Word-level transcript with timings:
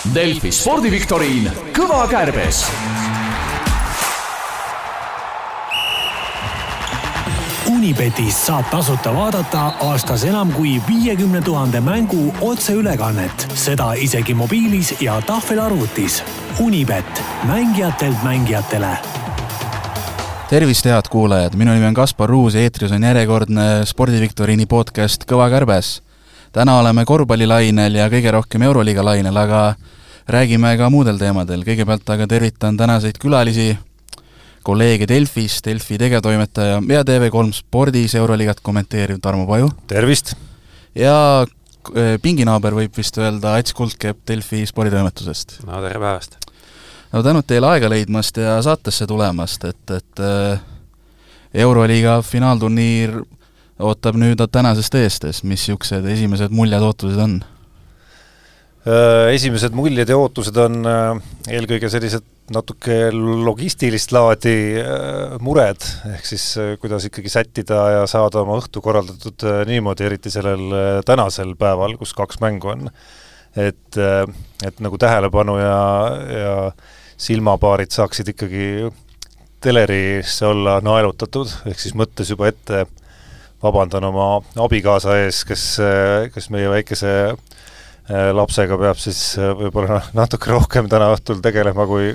Delfi 0.00 0.48
spordiviktoriin 0.48 1.50
Kõva 1.76 2.06
kärbes 2.08 2.62
Unibetis 7.68 8.38
saab 8.46 8.70
tasuta 8.72 9.12
vaadata 9.12 9.66
aastas 9.90 10.24
enam 10.24 10.54
kui 10.56 10.78
viiekümne 10.88 11.44
tuhande 11.44 11.84
mängu 11.84 12.30
otseülekannet, 12.40 13.44
seda 13.52 13.92
isegi 13.92 14.32
mobiilis 14.34 14.94
ja 15.04 15.20
tahvelarvutis. 15.20 16.22
Unibet, 16.64 17.24
mängijatelt 17.44 18.24
mängijatele 18.24 18.96
tervist, 20.50 20.88
head 20.88 21.12
kuulajad, 21.12 21.54
minu 21.54 21.76
nimi 21.76 21.86
on 21.86 21.94
Kaspar 21.94 22.28
Ruus 22.28 22.56
ja 22.56 22.64
eetris 22.64 22.90
on 22.92 23.04
järjekordne 23.04 23.84
spordiviktoriini 23.86 24.66
podcast 24.66 25.28
Kõva 25.28 25.46
kärbes. 25.52 26.00
Täna 26.52 26.78
oleme 26.78 27.04
korvpallilainel 27.06 27.94
ja 27.94 28.08
kõige 28.10 28.32
rohkem 28.34 28.62
Euroliiga 28.66 29.04
lainel, 29.04 29.36
aga 29.36 29.74
räägime 30.30 30.74
ka 30.78 30.90
muudel 30.90 31.18
teemadel, 31.18 31.62
kõigepealt 31.66 32.10
aga 32.10 32.26
tervitan 32.30 32.76
tänaseid 32.78 33.18
külalisi, 33.22 33.70
kolleege 34.66 35.08
Delfist, 35.08 35.64
Delfi 35.66 35.98
tegevtoimetaja 35.98 36.82
ja 36.88 37.06
TV3 37.06 37.54
spordis 37.56 38.14
Euroliigat 38.18 38.60
kommenteeriv 38.62 39.20
Tarmo 39.22 39.46
Paju. 39.46 39.70
tervist! 39.86 40.34
ja 40.94 41.46
eh, 41.94 42.18
pinginaaber 42.22 42.74
võib 42.74 42.96
vist 42.96 43.18
öelda 43.18 43.54
Ats 43.56 43.74
Kuldkepp 43.74 44.26
Delfi 44.28 44.66
sporditoimetusest. 44.66 45.60
no 45.66 45.80
tere 45.80 46.02
päevast! 46.02 46.36
no 47.12 47.22
tänud 47.22 47.46
teile 47.46 47.70
aega 47.70 47.88
leidmast 47.88 48.36
ja 48.42 48.58
saatesse 48.62 49.06
tulemast, 49.06 49.64
et, 49.64 49.96
et 49.96 50.24
äh, 50.26 50.60
Euroliiga 51.54 52.20
finaalturniir 52.22 53.22
ootab 53.80 54.18
nüüd 54.20 54.42
tänasest 54.52 54.96
eestes, 55.00 55.42
mis 55.44 55.64
niisugused 55.66 56.06
esimesed 56.12 56.52
muljed, 56.54 56.84
ootused 56.84 57.20
on? 57.20 57.40
Äh, 58.88 59.30
esimesed 59.36 59.76
muljed 59.76 60.08
ja 60.08 60.18
ootused 60.20 60.56
on 60.60 60.84
äh, 60.88 61.22
eelkõige 61.56 61.90
sellised 61.92 62.26
natuke 62.50 63.12
logistilist 63.14 64.10
laadi 64.10 64.52
mured, 65.38 65.84
ehk 66.16 66.24
siis 66.26 66.46
kuidas 66.82 67.04
ikkagi 67.06 67.30
sättida 67.30 67.76
ja 67.94 68.00
saada 68.10 68.40
oma 68.40 68.56
õhtu 68.58 68.82
korraldatud 68.82 69.44
niimoodi, 69.68 70.08
eriti 70.08 70.32
sellel 70.34 71.04
tänasel 71.06 71.52
päeval, 71.60 71.94
kus 72.00 72.10
kaks 72.18 72.40
mängu 72.42 72.72
on. 72.72 72.90
et, 73.54 74.00
et 74.66 74.82
nagu 74.82 74.98
tähelepanu 74.98 75.60
ja, 75.62 75.78
ja 76.40 76.56
silmapaarid 77.20 77.92
saaksid 77.94 78.32
ikkagi 78.32 78.90
telerisse 79.60 80.46
olla 80.48 80.78
naelutatud, 80.84 81.52
ehk 81.68 81.80
siis 81.80 81.94
mõttes 81.98 82.32
juba 82.32 82.48
ette 82.48 82.86
vabandan 83.62 84.06
oma 84.08 84.26
abikaasa 84.60 85.18
ees, 85.24 85.44
kes, 85.48 85.64
kes 86.34 86.50
meie 86.52 86.70
väikese 86.72 87.12
äh, 87.30 88.30
lapsega 88.36 88.78
peab 88.80 89.00
siis 89.00 89.20
äh, 89.38 89.52
võib-olla 89.56 90.00
natuke 90.20 90.52
rohkem 90.52 90.88
täna 90.90 91.10
õhtul 91.14 91.42
tegelema, 91.44 91.86
kui, 91.90 92.14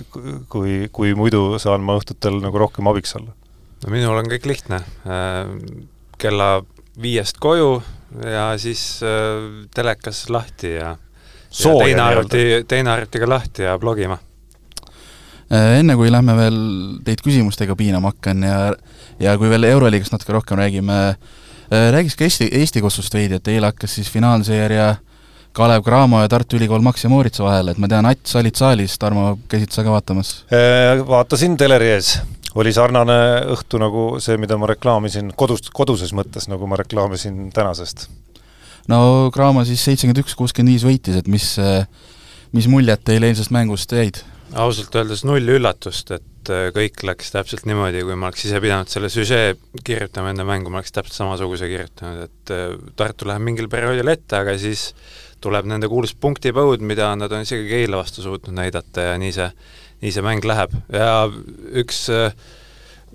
kui, 0.52 0.78
kui 0.92 1.16
muidu 1.18 1.60
saan 1.62 1.86
ma 1.86 1.98
õhtutel 2.00 2.40
nagu 2.44 2.62
rohkem 2.66 2.88
abiks 2.92 3.16
olla. 3.20 3.36
no 3.86 3.94
minul 3.94 4.22
on 4.22 4.32
kõik 4.32 4.48
lihtne. 4.50 4.82
Äh, 5.06 5.56
kella 6.22 6.50
viiest 7.02 7.42
koju 7.44 7.82
ja 8.24 8.54
siis 8.62 9.02
telekas 9.76 10.22
lahti 10.32 10.78
ja, 10.78 10.94
ja 10.96 11.74
teine 11.82 12.06
arvuti, 12.06 12.46
teine 12.70 12.94
arvuti 12.94 13.20
ka 13.20 13.28
lahti 13.28 13.66
ja 13.68 13.74
blogima 13.82 14.16
enne 15.54 15.94
kui 15.96 16.10
lähme 16.10 16.34
veel 16.38 16.60
teid 17.06 17.22
küsimustega 17.22 17.76
piinama 17.78 18.14
hakkan 18.14 18.44
ja 18.44 18.60
ja 19.20 19.38
kui 19.40 19.50
veel 19.52 19.68
Euroliigast 19.70 20.14
natuke 20.16 20.36
rohkem 20.36 20.60
räägime, 20.60 21.00
äh, 21.72 21.90
räägiks 21.96 22.16
ka 22.16 22.28
Eesti, 22.28 22.50
Eesti 22.52 22.82
kossust 22.84 23.14
veidi, 23.14 23.40
et 23.40 23.48
eile 23.48 23.72
hakkas 23.72 23.96
siis 23.96 24.12
finaalseeria 24.12 24.96
Kalev 25.56 25.86
Cramo 25.86 26.20
ja 26.22 26.30
Tartu 26.30 26.58
Ülikool 26.58 26.84
Max 26.84 27.06
ja 27.06 27.10
Moritsa 27.10 27.46
vahel, 27.46 27.72
et 27.72 27.80
ma 27.80 27.88
tean, 27.88 28.06
Ats, 28.10 28.34
sa 28.34 28.42
olid 28.42 28.60
saalis, 28.60 28.98
Tarmo, 29.00 29.38
käisid 29.52 29.72
sa 29.72 29.86
ka 29.86 29.94
vaatamas? 29.94 30.34
Äh, 30.52 31.00
vaatasin 31.08 31.56
teleri 31.58 31.94
ees, 31.94 32.18
oli 32.60 32.74
sarnane 32.76 33.18
õhtu 33.56 33.80
nagu 33.80 34.06
see, 34.24 34.36
mida 34.42 34.60
ma 34.60 34.68
reklaamisin 34.74 35.32
kodust, 35.38 35.72
koduses 35.76 36.12
mõttes, 36.18 36.50
nagu 36.52 36.68
ma 36.68 36.80
reklaamisin 36.82 37.50
tänasest. 37.56 38.10
no 38.92 39.32
Cramo 39.34 39.64
siis 39.66 39.84
seitsekümmend 39.88 40.26
üks, 40.26 40.36
kuuskümmend 40.36 40.76
viis 40.76 40.88
võitis, 40.88 41.24
et 41.24 41.32
mis, 41.32 41.54
mis 42.52 42.68
muljed 42.68 43.08
teile 43.08 43.32
eilsest 43.32 43.56
mängust 43.56 43.96
jäid? 43.96 44.26
Ausalt 44.54 44.96
öeldes 44.96 45.24
null 45.26 45.50
üllatust, 45.56 46.12
et 46.14 46.52
äh, 46.54 46.70
kõik 46.76 47.02
läks 47.08 47.32
täpselt 47.34 47.66
niimoodi, 47.70 48.04
kui 48.06 48.18
ma 48.18 48.30
oleks 48.30 48.46
ise 48.48 48.62
pidanud 48.64 48.92
selle 48.92 49.10
süžee 49.14 49.56
kirjutama 49.86 50.32
enne 50.34 50.46
mängu, 50.48 50.72
ma 50.72 50.82
oleks 50.82 50.94
täpselt 50.96 51.18
samasuguse 51.18 51.70
kirjutanud, 51.72 52.28
et 52.28 52.54
äh, 52.54 52.76
Tartu 53.00 53.30
läheb 53.30 53.46
mingil 53.46 53.70
perioodil 53.72 54.14
ette, 54.14 54.38
aga 54.44 54.58
siis 54.62 54.92
tuleb 55.44 55.68
nende 55.70 55.90
kuulus 55.92 56.16
punktipõud, 56.18 56.84
mida 56.86 57.12
nad 57.18 57.34
on 57.34 57.46
isegi 57.46 57.68
Keila 57.70 58.00
vastu 58.02 58.24
suutnud 58.26 58.56
näidata 58.56 59.10
ja 59.12 59.18
nii 59.22 59.34
see, 59.36 59.50
nii 60.06 60.14
see 60.14 60.26
mäng 60.26 60.46
läheb. 60.48 60.74
Ja 60.94 61.26
üks 61.82 62.06
äh, 62.14 62.32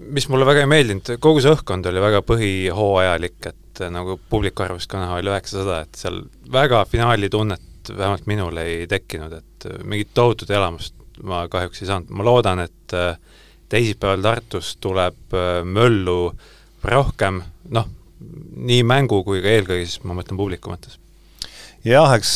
mis 0.01 0.29
mulle 0.33 0.47
väga 0.49 0.65
ei 0.65 0.71
meeldinud, 0.71 1.17
kogu 1.23 1.43
see 1.43 1.55
õhkkond 1.55 1.89
oli 1.91 2.03
väga 2.03 2.23
põhihooajalik, 2.27 3.51
et 3.51 3.83
nagu 3.93 4.19
publiku 4.31 4.67
arvust 4.67 4.91
ka 4.91 5.01
näha 5.01 5.19
oli 5.21 5.33
üheksasada, 5.33 5.83
et 5.87 5.99
seal 5.99 6.23
väga 6.53 6.85
finaali 6.91 7.31
tunnet 7.33 7.93
vähemalt 7.97 8.27
minul 8.29 8.57
ei 8.61 8.87
tekkinud, 8.89 9.33
et 9.33 9.69
mingit 9.89 10.11
tohutut 10.15 10.51
elamust 10.53 11.00
ma 11.23 11.45
kahjuks 11.51 11.83
ei 11.83 11.91
saanud, 11.91 12.11
ma 12.15 12.27
loodan, 12.27 12.65
et 12.65 12.97
äh, 12.97 13.17
teisipäeval 13.71 14.25
Tartus 14.25 14.75
tuleb 14.81 15.37
äh, 15.37 15.61
möllu 15.65 16.33
rohkem, 16.85 17.43
noh, 17.77 17.89
nii 18.71 18.83
mängu 18.85 19.23
kui 19.25 19.43
ka 19.45 19.55
eelkõige 19.57 19.87
siis 19.87 20.03
ma 20.05 20.17
mõtlen 20.17 20.41
publiku 20.41 20.73
mõttes 20.73 20.99
jah, 21.87 22.13
eks, 22.13 22.33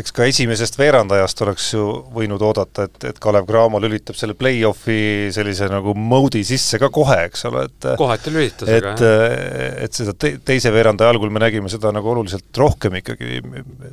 eks 0.00 0.14
ka 0.14 0.24
esimesest 0.30 0.78
veerandajast 0.80 1.42
oleks 1.44 1.66
ju 1.74 1.84
võinud 2.14 2.42
oodata, 2.46 2.86
et, 2.88 2.96
et 3.10 3.18
Kalev 3.22 3.44
Cramo 3.48 3.80
lülitab 3.82 4.16
selle 4.16 4.36
play-off'i 4.38 5.28
sellise 5.34 5.68
nagu 5.68 5.92
mode'i 5.98 6.44
sisse 6.48 6.80
ka 6.80 6.88
kohe, 6.94 7.18
eks 7.28 7.44
ole, 7.50 7.66
et 7.68 7.88
kohati 8.00 8.32
lülitas, 8.32 8.68
aga 8.68 8.94
jah. 8.94 9.82
et 9.84 9.98
seda 9.98 10.14
te, 10.16 10.34
teise 10.48 10.72
veerandaja 10.74 11.12
algul 11.12 11.32
me 11.34 11.42
nägime 11.44 11.68
seda 11.72 11.92
nagu 11.94 12.08
oluliselt 12.14 12.60
rohkem 12.60 12.96
ikkagi, 13.02 13.42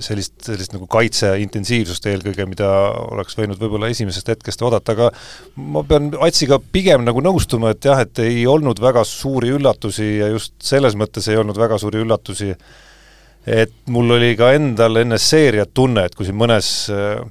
sellist, 0.03 0.37
sellist 0.47 0.75
nagu 0.75 0.87
kaitse 0.91 1.33
intensiivsust 1.43 2.07
eelkõige, 2.11 2.47
mida 2.49 2.69
oleks 3.09 3.35
võinud 3.39 3.59
võib-olla 3.59 3.91
esimesest 3.91 4.31
hetkest 4.31 4.63
oodata, 4.63 4.95
aga 4.95 5.11
ma 5.59 5.83
pean 5.87 6.13
Atsiga 6.21 6.61
pigem 6.71 7.03
nagu 7.03 7.19
nõustuma, 7.23 7.73
et 7.75 7.85
jah, 7.85 7.99
et 8.05 8.23
ei 8.23 8.45
olnud 8.47 8.79
väga 8.79 9.03
suuri 9.07 9.51
üllatusi 9.57 10.07
ja 10.21 10.31
just 10.31 10.55
selles 10.63 10.95
mõttes 10.99 11.27
ei 11.27 11.39
olnud 11.41 11.59
väga 11.59 11.79
suuri 11.81 11.99
üllatusi, 12.05 12.53
et 13.47 13.73
mul 13.89 14.17
oli 14.17 14.33
ka 14.37 14.51
endal 14.57 15.01
enne 15.01 15.17
seeriat 15.21 15.73
tunne, 15.73 16.05
et 16.05 16.15
kui 16.15 16.27
siin 16.27 16.37
mõnes 16.37 16.71
äh, 16.93 17.21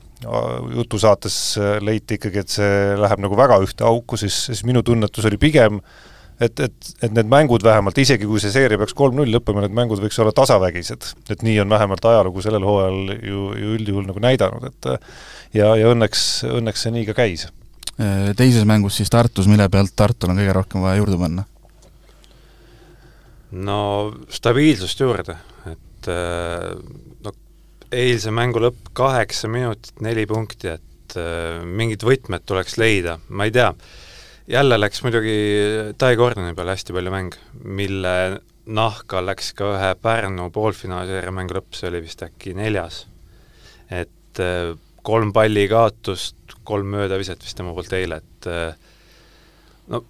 jutusaates 0.74 1.40
äh, 1.60 1.74
leiti 1.84 2.18
ikkagi, 2.18 2.44
et 2.44 2.54
see 2.58 2.78
läheb 3.00 3.22
nagu 3.22 3.38
väga 3.38 3.60
ühte 3.64 3.86
auku, 3.86 4.18
siis, 4.20 4.46
siis 4.50 4.64
minu 4.68 4.82
tunnetus 4.86 5.28
oli 5.30 5.40
pigem 5.40 5.80
et, 6.40 6.60
et, 6.60 6.90
et 7.04 7.12
need 7.12 7.28
mängud 7.30 7.64
vähemalt, 7.64 7.98
isegi 8.00 8.28
kui 8.28 8.40
see 8.42 8.52
seeria 8.54 8.80
peaks 8.80 8.96
kolm-null 8.96 9.30
lõppema, 9.34 9.64
need 9.64 9.76
mängud 9.76 10.00
võiks 10.02 10.18
olla 10.22 10.32
tasavägised. 10.36 11.12
et 11.30 11.44
nii 11.46 11.60
on 11.64 11.72
vähemalt 11.72 12.04
ajalugu 12.12 12.44
sellel 12.44 12.64
hooajal 12.66 13.14
ju, 13.20 13.46
ju 13.60 13.74
üldjuhul 13.76 14.08
nagu 14.08 14.22
näidanud, 14.24 14.66
et 14.70 14.90
ja, 15.56 15.74
ja 15.76 15.92
õnneks, 15.92 16.26
õnneks 16.48 16.86
see 16.86 16.94
nii 16.96 17.08
ka 17.10 17.16
käis. 17.22 17.46
Äh, 18.00 18.32
teises 18.36 18.64
mängus 18.68 18.96
siis 19.00 19.12
Tartus, 19.12 19.48
mille 19.50 19.68
pealt 19.68 19.92
Tartul 19.96 20.32
on 20.32 20.40
kõige 20.40 20.56
rohkem 20.56 20.86
vaja 20.86 21.02
juurde 21.02 21.20
panna? 21.20 21.46
no 23.50 23.78
stabiilsust 24.30 25.00
juurde, 25.02 25.34
et 25.66 25.78
äh, 26.08 26.70
no 27.24 27.32
eilse 27.90 28.32
mängu 28.34 28.62
lõpp 28.62 28.92
kaheksa 28.96 29.50
minutit, 29.50 29.96
neli 30.04 30.26
punkti, 30.30 30.76
et 30.76 31.16
äh, 31.18 31.60
mingid 31.64 32.04
võtmed 32.06 32.46
tuleks 32.46 32.78
leida, 32.80 33.18
ma 33.28 33.48
ei 33.48 33.54
tea, 33.54 33.72
jälle 34.50 34.78
läks 34.78 35.02
muidugi 35.04 35.36
Tai 35.98 36.14
Gordoni 36.18 36.54
peale 36.56 36.76
hästi 36.76 36.96
palju 36.96 37.14
mäng, 37.14 37.38
mille 37.64 38.14
nahka 38.70 39.24
läks 39.24 39.52
ka 39.58 39.72
ühe 39.74 39.90
Pärnu 40.02 40.50
poolfinaalseeria 40.54 41.34
mängu 41.34 41.58
lõpp, 41.58 41.74
see 41.74 41.90
oli 41.90 42.04
vist 42.04 42.22
äkki 42.26 42.54
neljas. 42.58 43.06
et 43.90 44.38
äh, 44.38 44.76
kolm 45.02 45.32
palli 45.32 45.66
kaotust, 45.68 46.36
kolm 46.64 46.92
möödaviset 46.94 47.42
vist 47.42 47.56
tema 47.56 47.72
poolt 47.74 47.92
eile, 47.96 48.20
et 48.20 48.48
no 49.90 50.02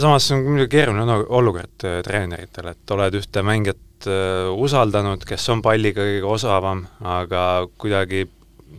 samas 0.00 0.26
see 0.26 0.38
on 0.38 0.46
muidugi 0.48 0.78
keeruline 0.78 1.16
olukord 1.28 1.84
treeneritel, 2.06 2.70
et 2.72 2.94
oled 2.96 3.18
ühte 3.20 3.42
mängijat 3.46 3.82
äh, 4.10 4.50
usaldanud, 4.50 5.24
kes 5.28 5.48
on 5.52 5.62
palliga 5.64 6.04
kõige 6.04 6.28
osavam, 6.36 6.84
aga 7.04 7.64
kuidagi 7.80 8.24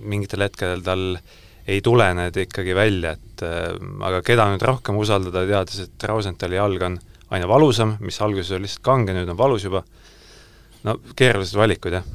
mingitel 0.05 0.45
hetkedel 0.45 0.83
tal 0.85 1.03
ei 1.65 1.81
tule 1.81 2.07
need 2.17 2.37
ikkagi 2.45 2.75
välja, 2.77 3.15
et 3.15 3.43
äh, 3.45 3.73
aga 4.05 4.21
keda 4.25 4.47
nüüd 4.51 4.65
rohkem 4.65 4.97
usaldada, 5.01 5.45
teades, 5.49 5.81
et 5.87 6.07
Rausenthali 6.09 6.59
jalg 6.59 6.85
on 6.87 6.99
aina 7.33 7.49
valusam, 7.49 7.95
mis 8.05 8.21
alguses 8.21 8.53
oli 8.53 8.67
lihtsalt 8.67 8.85
kange, 8.85 9.15
nüüd 9.17 9.31
on 9.33 9.39
valus 9.39 9.65
juba, 9.65 9.81
no 10.85 10.99
keerulised 11.17 11.57
valikud, 11.59 11.97
jah. 11.97 12.07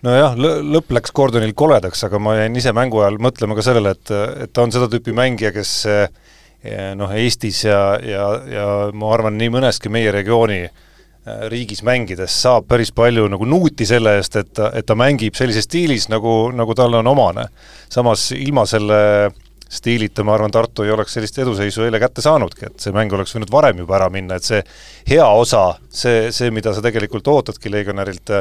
Nojah, 0.00 0.32
lõpp 0.40 0.94
läks 0.96 1.12
Gordonil 1.12 1.52
koledaks, 1.52 2.06
aga 2.06 2.16
ma 2.22 2.38
jäin 2.38 2.54
ise 2.56 2.72
mängu 2.72 3.02
ajal 3.02 3.18
mõtlema 3.20 3.52
ka 3.58 3.64
sellele, 3.66 3.92
et, 3.92 4.12
et 4.46 4.52
ta 4.56 4.64
on 4.64 4.72
seda 4.72 4.88
tüüpi 4.88 5.12
mängija, 5.12 5.50
kes 5.52 5.72
eh, 5.92 6.06
noh, 6.96 7.12
Eestis 7.12 7.66
ja, 7.66 7.82
ja, 8.00 8.28
ja 8.48 8.68
ma 8.96 9.10
arvan, 9.12 9.36
nii 9.36 9.52
mõneski 9.52 9.92
meie 9.92 10.08
regiooni 10.16 10.62
äh, 10.64 10.86
riigis 11.24 11.82
mängides 11.84 12.32
saab 12.42 12.64
päris 12.70 12.92
palju 12.96 13.26
nagu 13.28 13.44
nuuti 13.44 13.86
selle 13.86 14.16
eest, 14.16 14.36
et 14.40 14.54
ta, 14.56 14.70
et 14.76 14.86
ta 14.88 14.96
mängib 14.96 15.36
sellises 15.36 15.68
stiilis, 15.68 16.08
nagu, 16.08 16.48
nagu 16.56 16.74
talle 16.74 17.00
on 17.02 17.12
omane. 17.12 17.44
samas 17.90 18.30
ilma 18.32 18.64
selle 18.66 19.30
stiilita, 19.70 20.24
ma 20.26 20.34
arvan, 20.34 20.50
Tartu 20.50 20.82
ei 20.82 20.90
oleks 20.90 21.14
sellist 21.14 21.38
eduseisu 21.38 21.84
eile 21.86 22.00
kätte 22.02 22.22
saanudki, 22.24 22.66
et 22.66 22.82
see 22.82 22.94
mäng 22.94 23.12
oleks 23.14 23.36
võinud 23.36 23.52
varem 23.52 23.78
juba 23.84 24.00
ära 24.00 24.08
minna, 24.10 24.40
et 24.40 24.46
see 24.46 24.58
hea 25.12 25.26
osa, 25.26 25.76
see, 25.86 26.32
see, 26.34 26.50
mida 26.54 26.72
sa 26.74 26.82
tegelikult 26.82 27.28
ootadki 27.30 27.70
legionärilt, 27.70 28.32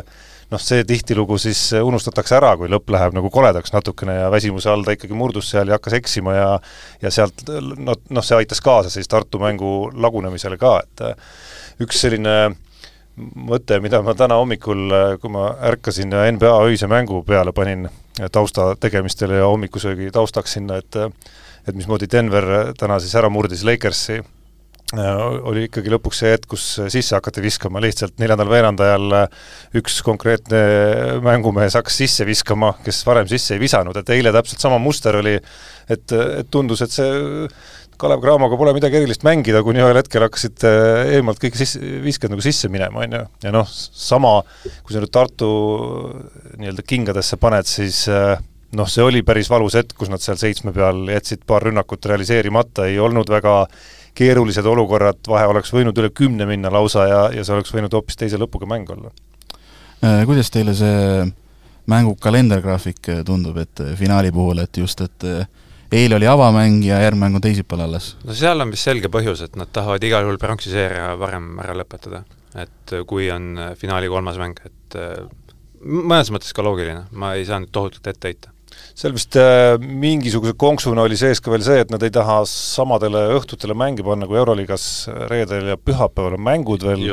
noh, 0.50 0.64
see 0.64 0.82
tihtilugu 0.90 1.38
siis 1.38 1.62
unustatakse 1.78 2.40
ära, 2.40 2.56
kui 2.58 2.72
lõpp 2.72 2.90
läheb 2.96 3.14
nagu 3.14 3.30
koledaks 3.30 3.76
natukene 3.76 4.16
ja 4.24 4.32
väsimuse 4.34 4.72
all 4.74 4.88
ta 4.88 4.96
ikkagi 4.98 5.18
murdus 5.18 5.52
seal 5.54 5.70
ja 5.70 5.78
hakkas 5.78 6.00
eksima 6.00 6.34
ja 6.34 6.48
ja 7.04 7.14
sealt 7.14 7.46
noh, 7.60 8.00
noh, 8.10 8.26
see 8.26 8.40
aitas 8.40 8.64
kaasa 8.66 8.90
siis 8.90 9.12
Tartu 9.12 9.38
mängu 9.44 9.92
lagunemisele 9.94 10.58
ka, 10.58 10.80
et 10.82 11.86
üks 11.86 12.02
selline 12.08 12.40
mõte, 13.20 13.80
mida 13.84 14.02
ma 14.06 14.16
täna 14.18 14.40
hommikul, 14.40 14.96
kui 15.22 15.32
ma 15.34 15.52
ärkasin 15.72 16.16
ja 16.16 16.26
NBA 16.32 16.56
öise 16.70 16.90
mängu 16.92 17.22
peale 17.28 17.54
panin 17.56 17.88
tausta 18.32 18.74
tegemistele 18.80 19.40
ja 19.40 19.48
hommikusöögi 19.48 20.12
taustaks 20.16 20.58
sinna, 20.58 20.80
et 20.82 20.98
et 21.68 21.76
mismoodi 21.76 22.08
Denver 22.10 22.74
täna 22.80 22.98
siis 23.04 23.14
ära 23.20 23.30
murdis 23.30 23.62
Lakersi, 23.68 24.22
oli 24.98 25.68
ikkagi 25.68 25.92
lõpuks 25.94 26.22
see 26.24 26.32
hetk, 26.34 26.48
kus 26.50 26.64
sisse 26.90 27.14
hakati 27.14 27.44
viskama, 27.44 27.82
lihtsalt 27.84 28.16
neljandal 28.18 28.50
veerandajal 28.50 29.18
üks 29.78 30.00
konkreetne 30.06 30.62
mängumees 31.26 31.78
hakkas 31.78 32.00
sisse 32.02 32.26
viskama, 32.26 32.72
kes 32.86 33.04
varem 33.06 33.30
sisse 33.30 33.54
ei 33.54 33.62
visanud, 33.62 34.00
et 34.02 34.10
eile 34.16 34.34
täpselt 34.34 34.64
sama 34.66 34.80
muster 34.82 35.20
oli, 35.20 35.36
et, 35.90 36.16
et 36.16 36.50
tundus, 36.50 36.82
et 36.82 36.96
see 36.96 37.12
Kalev 38.00 38.22
Cramoga 38.24 38.56
pole 38.56 38.72
midagi 38.76 38.96
erilist 39.02 39.26
mängida, 39.28 39.60
kuni 39.66 39.82
ühel 39.84 39.98
hetkel 40.00 40.24
hakkasid 40.24 40.64
äh, 40.68 41.16
eemalt 41.18 41.42
kõik 41.42 41.58
sisse, 41.60 41.82
visked 42.04 42.32
nagu 42.32 42.44
sisse 42.44 42.70
minema, 42.72 43.04
on 43.04 43.18
ju, 43.18 43.24
ja 43.44 43.52
noh, 43.52 43.68
sama, 43.68 44.38
kui 44.86 44.96
sa 44.96 45.02
nüüd 45.04 45.12
Tartu 45.12 45.50
nii-öelda 46.62 46.86
kingadesse 46.88 47.40
paned, 47.42 47.68
siis 47.68 48.06
äh, 48.08 48.40
noh, 48.80 48.88
see 48.88 49.04
oli 49.04 49.24
päris 49.28 49.52
valus 49.52 49.76
hetk, 49.76 49.98
kus 50.00 50.12
nad 50.12 50.24
seal 50.24 50.40
seitsme 50.40 50.72
peal 50.76 51.04
jätsid 51.12 51.44
paar 51.50 51.68
rünnakut 51.68 52.08
realiseerimata, 52.08 52.88
ei 52.88 53.02
olnud 53.04 53.32
väga 53.36 53.62
keerulised 54.16 54.66
olukorrad, 54.68 55.20
vahe 55.28 55.52
oleks 55.52 55.76
võinud 55.76 56.00
üle 56.00 56.14
kümne 56.16 56.48
minna 56.48 56.72
lausa 56.72 57.08
ja, 57.08 57.22
ja 57.36 57.44
see 57.44 57.58
oleks 57.58 57.76
võinud 57.76 58.00
hoopis 58.00 58.20
teise 58.20 58.40
lõpuga 58.40 58.70
mäng 58.70 58.96
olla. 58.96 59.12
Äh, 60.00 60.24
kuidas 60.30 60.56
teile 60.56 60.72
see 60.78 61.28
mängu 61.90 62.16
kalendergraafik 62.22 63.18
tundub, 63.28 63.60
et 63.60 63.90
finaali 64.00 64.32
puhul, 64.32 64.64
et 64.64 64.80
just, 64.80 65.04
et 65.04 65.34
eile 65.96 66.20
oli 66.20 66.28
avamäng 66.30 66.84
ja 66.86 67.00
järgmine 67.04 67.26
mäng 67.26 67.40
on 67.40 67.46
teisipäeval 67.46 67.88
alles. 67.88 68.12
no 68.24 68.36
seal 68.38 68.62
on 68.62 68.74
vist 68.74 68.88
selge 68.88 69.12
põhjus, 69.12 69.44
et 69.46 69.58
nad 69.60 69.72
tahavad 69.74 70.04
igal 70.06 70.28
juhul 70.28 70.40
pronksi 70.42 70.74
seeria 70.74 71.16
varem 71.20 71.58
ära 71.64 71.76
lõpetada. 71.78 72.24
et 72.56 72.96
kui 73.08 73.30
on 73.32 73.58
finaali 73.78 74.10
kolmas 74.10 74.38
mäng, 74.42 74.62
et 74.66 75.00
äh, 75.00 75.26
mõnes 75.84 76.32
mõttes 76.34 76.54
ka 76.54 76.66
loogiline, 76.66 77.08
ma 77.12 77.36
ei 77.38 77.46
saa 77.46 77.62
nüüd 77.62 77.74
tohutult 77.76 78.08
ette 78.08 78.34
heita 78.34 78.54
seal 79.00 79.14
vist 79.16 79.36
äh, 79.40 79.78
mingisuguse 79.80 80.54
konksuna 80.60 81.06
oli 81.08 81.18
sees 81.20 81.42
ka 81.42 81.52
veel 81.54 81.64
see, 81.66 81.80
et 81.84 81.92
nad 81.94 82.04
ei 82.06 82.12
taha 82.14 82.42
samadele 82.50 83.26
õhtutele 83.38 83.76
mänge 83.78 84.06
panna 84.06 84.28
kui 84.30 84.40
Euroliigas 84.40 84.84
reedel 85.32 85.74
ja 85.74 85.78
pühapäeval 85.80 86.38
on 86.38 86.46
mängud 86.46 86.86
veel, 86.86 87.06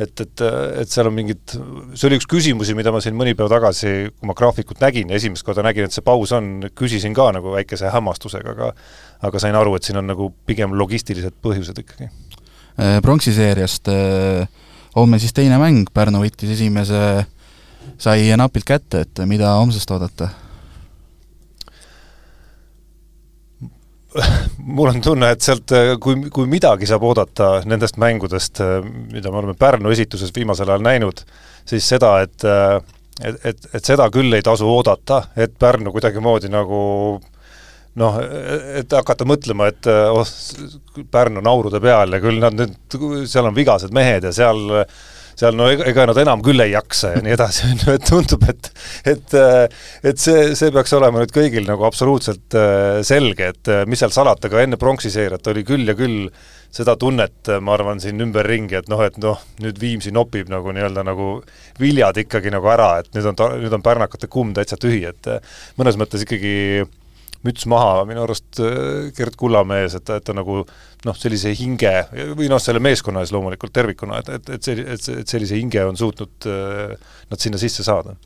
et, 0.00 0.22
et, 0.24 0.42
et 0.82 0.90
seal 0.90 1.10
on 1.10 1.14
mingid, 1.14 1.54
see 1.94 2.08
oli 2.08 2.18
üks 2.20 2.28
küsimusi, 2.30 2.74
mida 2.78 2.92
ma 2.94 3.02
siin 3.04 3.16
mõni 3.18 3.34
päev 3.38 3.50
tagasi, 3.52 3.92
kui 4.14 4.30
ma 4.30 4.36
graafikut 4.38 4.80
nägin, 4.82 5.12
esimest 5.16 5.44
korda 5.46 5.64
nägin, 5.66 5.88
et 5.88 5.96
see 5.96 6.04
paus 6.06 6.32
on, 6.36 6.50
küsisin 6.76 7.16
ka 7.16 7.30
nagu 7.36 7.52
väikese 7.54 7.92
hämmastusega, 7.92 8.56
aga 8.56 8.72
aga 9.28 9.42
sain 9.42 9.56
aru, 9.56 9.74
et 9.76 9.84
siin 9.84 10.00
on 10.00 10.08
nagu 10.08 10.30
pigem 10.48 10.72
logistilised 10.80 11.36
põhjused 11.44 11.76
ikkagi. 11.82 12.08
Äh, 12.80 12.98
pronksi 13.04 13.34
seeriast 13.36 13.90
äh, 13.92 14.48
homme 14.96 15.20
siis 15.20 15.34
teine 15.36 15.60
mäng, 15.60 15.90
Pärnu 15.94 16.22
võttis 16.24 16.54
esimese, 16.56 17.26
sai 18.00 18.30
napilt 18.40 18.68
kätte, 18.68 19.04
et 19.04 19.24
mida 19.28 19.52
homsest 19.60 19.92
oodata? 19.92 20.30
mul 24.76 24.90
on 24.90 25.02
tunne, 25.04 25.30
et 25.34 25.44
sealt, 25.44 25.72
kui, 26.02 26.30
kui 26.34 26.48
midagi 26.50 26.88
saab 26.90 27.04
oodata 27.06 27.50
nendest 27.68 28.00
mängudest, 28.00 28.62
mida 29.12 29.30
me 29.30 29.42
oleme 29.42 29.58
Pärnu 29.58 29.92
esituses 29.94 30.32
viimasel 30.34 30.72
ajal 30.72 30.86
näinud, 30.86 31.22
siis 31.68 31.86
seda, 31.88 32.16
et 32.24 32.46
et, 33.20 33.36
et, 33.44 33.68
et 33.74 33.84
seda 33.84 34.08
küll 34.12 34.32
ei 34.32 34.44
tasu 34.44 34.68
oodata, 34.68 35.22
et 35.36 35.52
Pärnu 35.60 35.92
kuidagimoodi 35.92 36.50
nagu 36.52 36.80
noh, 38.00 38.18
et 38.80 38.92
hakata 38.96 39.26
mõtlema, 39.28 39.68
et 39.70 39.88
oh, 39.90 40.26
Pärnu 41.10 41.42
naurude 41.44 41.82
peal 41.82 42.16
ja 42.16 42.20
küll 42.22 42.40
nad 42.42 42.56
nüüd, 42.56 42.76
seal 43.28 43.50
on 43.50 43.56
vigased 43.56 43.92
mehed 43.94 44.28
ja 44.28 44.32
seal 44.34 44.62
seal 45.40 45.56
no 45.56 45.68
ega, 45.72 45.86
ega 45.88 46.06
nad 46.10 46.20
enam 46.20 46.42
küll 46.44 46.60
ei 46.62 46.74
jaksa 46.74 47.14
ja 47.14 47.24
nii 47.24 47.34
edasi, 47.36 47.66
on 47.70 47.82
ju, 47.82 47.96
et 47.96 48.06
tundub, 48.08 48.46
et 48.50 48.70
et 49.14 49.36
et 50.12 50.20
see, 50.20 50.54
see 50.58 50.72
peaks 50.74 50.94
olema 50.98 51.22
nüüd 51.22 51.34
kõigil 51.34 51.66
nagu 51.68 51.86
absoluutselt 51.88 52.56
äh, 52.58 53.00
selge, 53.06 53.52
et 53.54 53.72
äh, 53.72 53.84
mis 53.90 54.02
seal 54.02 54.14
salata, 54.14 54.50
ka 54.52 54.62
enne 54.62 54.80
pronksi 54.80 55.12
seeriat 55.12 55.46
oli 55.52 55.64
küll 55.66 55.88
ja 55.88 55.96
küll 55.98 56.28
seda 56.74 56.94
tunnet, 57.00 57.40
äh, 57.48 57.60
ma 57.64 57.74
arvan, 57.76 58.02
siin 58.02 58.20
ümberringi, 58.22 58.78
et 58.78 58.90
noh, 58.92 59.02
et 59.06 59.18
noh, 59.22 59.40
nüüd 59.64 59.80
Viimsi 59.80 60.12
nopib 60.14 60.50
nagu 60.52 60.74
nii-öelda 60.76 61.04
nagu 61.06 61.32
viljad 61.80 62.20
ikkagi 62.22 62.52
nagu 62.52 62.70
ära, 62.70 62.92
et 63.02 63.12
nüüd 63.16 63.32
on 63.32 63.38
ta, 63.38 63.50
nüüd 63.58 63.74
on 63.74 63.84
pärnakate 63.84 64.30
kumm 64.30 64.54
täitsa 64.56 64.78
tühi, 64.80 65.02
et 65.08 65.32
mõnes 65.80 65.98
mõttes 66.00 66.26
ikkagi 66.26 66.54
müts 67.46 67.66
maha 67.70 68.04
minu 68.08 68.24
arust 68.26 68.60
Gerd 69.16 69.36
Kullamees, 69.40 69.94
et 69.96 70.04
ta, 70.04 70.18
et 70.20 70.26
ta 70.26 70.34
nagu 70.36 70.60
noh, 71.06 71.16
sellise 71.16 71.52
hinge 71.56 71.92
või 72.36 72.48
noh, 72.50 72.60
selle 72.62 72.82
meeskonna 72.82 73.22
ees 73.24 73.32
loomulikult 73.34 73.72
tervikuna, 73.74 74.20
et, 74.20 74.32
et, 74.36 74.50
et 74.56 74.66
see, 74.66 74.82
et, 74.82 75.06
et 75.22 75.32
sellise 75.36 75.58
hinge 75.58 75.84
on 75.86 75.98
suutnud 75.98 76.48
äh, 76.50 76.92
nad 77.30 77.42
sinna 77.42 77.60
sisse 77.60 77.86
saada. 77.86 78.16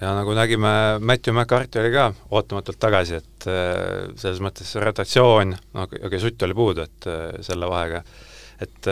ja 0.00 0.14
nagu 0.16 0.34
nägime, 0.34 0.72
Matthew 0.98 1.34
McCarthy 1.34 1.82
oli 1.82 1.92
ka 1.94 2.08
ootamatult 2.30 2.80
tagasi, 2.82 3.20
et 3.20 3.48
äh, 3.50 4.10
selles 4.20 4.42
mõttes 4.42 4.74
rotatsioon, 4.82 5.54
no 5.76 5.86
okei, 5.86 6.22
Sutt 6.22 6.42
oli 6.46 6.56
puudu, 6.56 6.86
et 6.88 7.10
äh, 7.10 7.30
selle 7.46 7.70
vahega, 7.70 8.02
et 8.60 8.90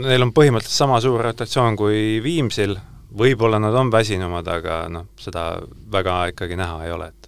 neil 0.00 0.24
on 0.24 0.30
põhimõtteliselt 0.32 0.78
sama 0.78 1.00
suur 1.04 1.20
rotatsioon 1.20 1.76
kui 1.76 2.22
Viimsil, 2.24 2.78
võib-olla 3.12 3.58
nad 3.60 3.74
on 3.76 3.90
väsinumad, 3.92 4.46
aga 4.48 4.86
noh, 4.88 5.10
seda 5.20 5.50
väga 5.92 6.22
ikkagi 6.32 6.56
näha 6.56 6.86
ei 6.86 6.94
ole, 6.94 7.10
et 7.12 7.21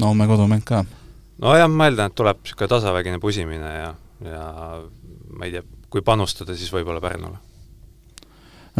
no 0.00 0.10
homme 0.10 0.26
kodumäng 0.26 0.64
ka 0.66 0.84
nojah, 1.42 1.68
ma 1.70 1.88
eeldan, 1.88 2.10
et 2.10 2.18
tuleb 2.18 2.42
niisugune 2.42 2.70
tasavägine 2.70 3.20
pusimine 3.22 3.72
ja, 3.74 3.90
ja 4.24 4.44
ma 5.34 5.48
ei 5.48 5.56
tea, 5.56 5.64
kui 5.90 6.02
panustada, 6.06 6.56
siis 6.56 6.72
võib-olla 6.74 7.02
Pärnule. 7.02 7.38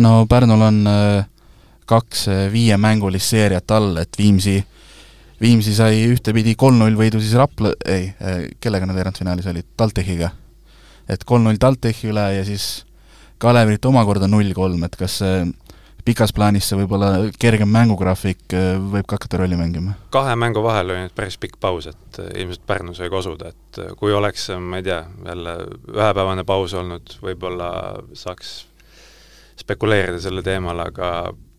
no 0.02 0.14
Pärnul 0.30 0.62
on 0.68 0.80
äh, 0.90 1.26
kaks 1.90 2.28
äh, 2.28 2.46
viiemängulist 2.52 3.34
seeriat 3.34 3.70
all, 3.74 3.96
et 4.02 4.18
Viimsi, 4.18 4.58
Viimsi 5.40 5.74
sai 5.74 6.04
ühtepidi 6.08 6.54
kolm-null 6.56 6.96
võidu 6.98 7.20
siis 7.22 7.36
Rapla, 7.38 7.74
ei, 7.84 8.08
äh, 8.22 8.46
kellega 8.60 8.86
nad 8.86 8.98
veerandfinaalis 8.98 9.50
olid, 9.50 9.70
TalTechiga. 9.76 10.30
et 11.08 11.24
kolm-null 11.24 11.60
TalTechi 11.60 12.10
üle 12.12 12.30
ja 12.38 12.44
siis 12.46 12.84
Kalevit 13.38 13.84
omakorda 13.84 14.28
null-kolm, 14.30 14.84
et 14.86 14.94
kas 14.96 15.18
see 15.20 15.40
pikas 16.04 16.32
plaanis 16.36 16.68
see 16.68 16.78
võib-olla 16.78 17.10
kergem 17.40 17.70
mängugraafik 17.72 18.54
äh, 18.56 18.74
võib 18.78 19.06
ka 19.08 19.18
hakata 19.18 19.40
rolli 19.40 19.56
mängima? 19.58 19.96
kahe 20.14 20.34
mängu 20.36 20.62
vahel 20.64 20.92
oli 20.92 21.06
nüüd 21.06 21.14
päris 21.16 21.38
pikk 21.40 21.56
paus, 21.60 21.88
et 21.90 22.20
äh, 22.20 22.30
ilmselt 22.42 22.64
Pärnu 22.68 22.94
sai 22.96 23.10
kosuda, 23.12 23.52
et 23.54 23.80
äh, 23.80 23.92
kui 23.98 24.12
oleks, 24.12 24.50
ma 24.60 24.80
ei 24.80 24.86
tea, 24.86 25.00
jälle 25.24 25.56
ühepäevane 25.94 26.44
paus 26.48 26.74
olnud, 26.76 27.16
võib-olla 27.24 27.70
saaks 28.16 28.54
spekuleerida 29.60 30.20
selle 30.20 30.44
teemal, 30.44 30.82
aga 30.84 31.08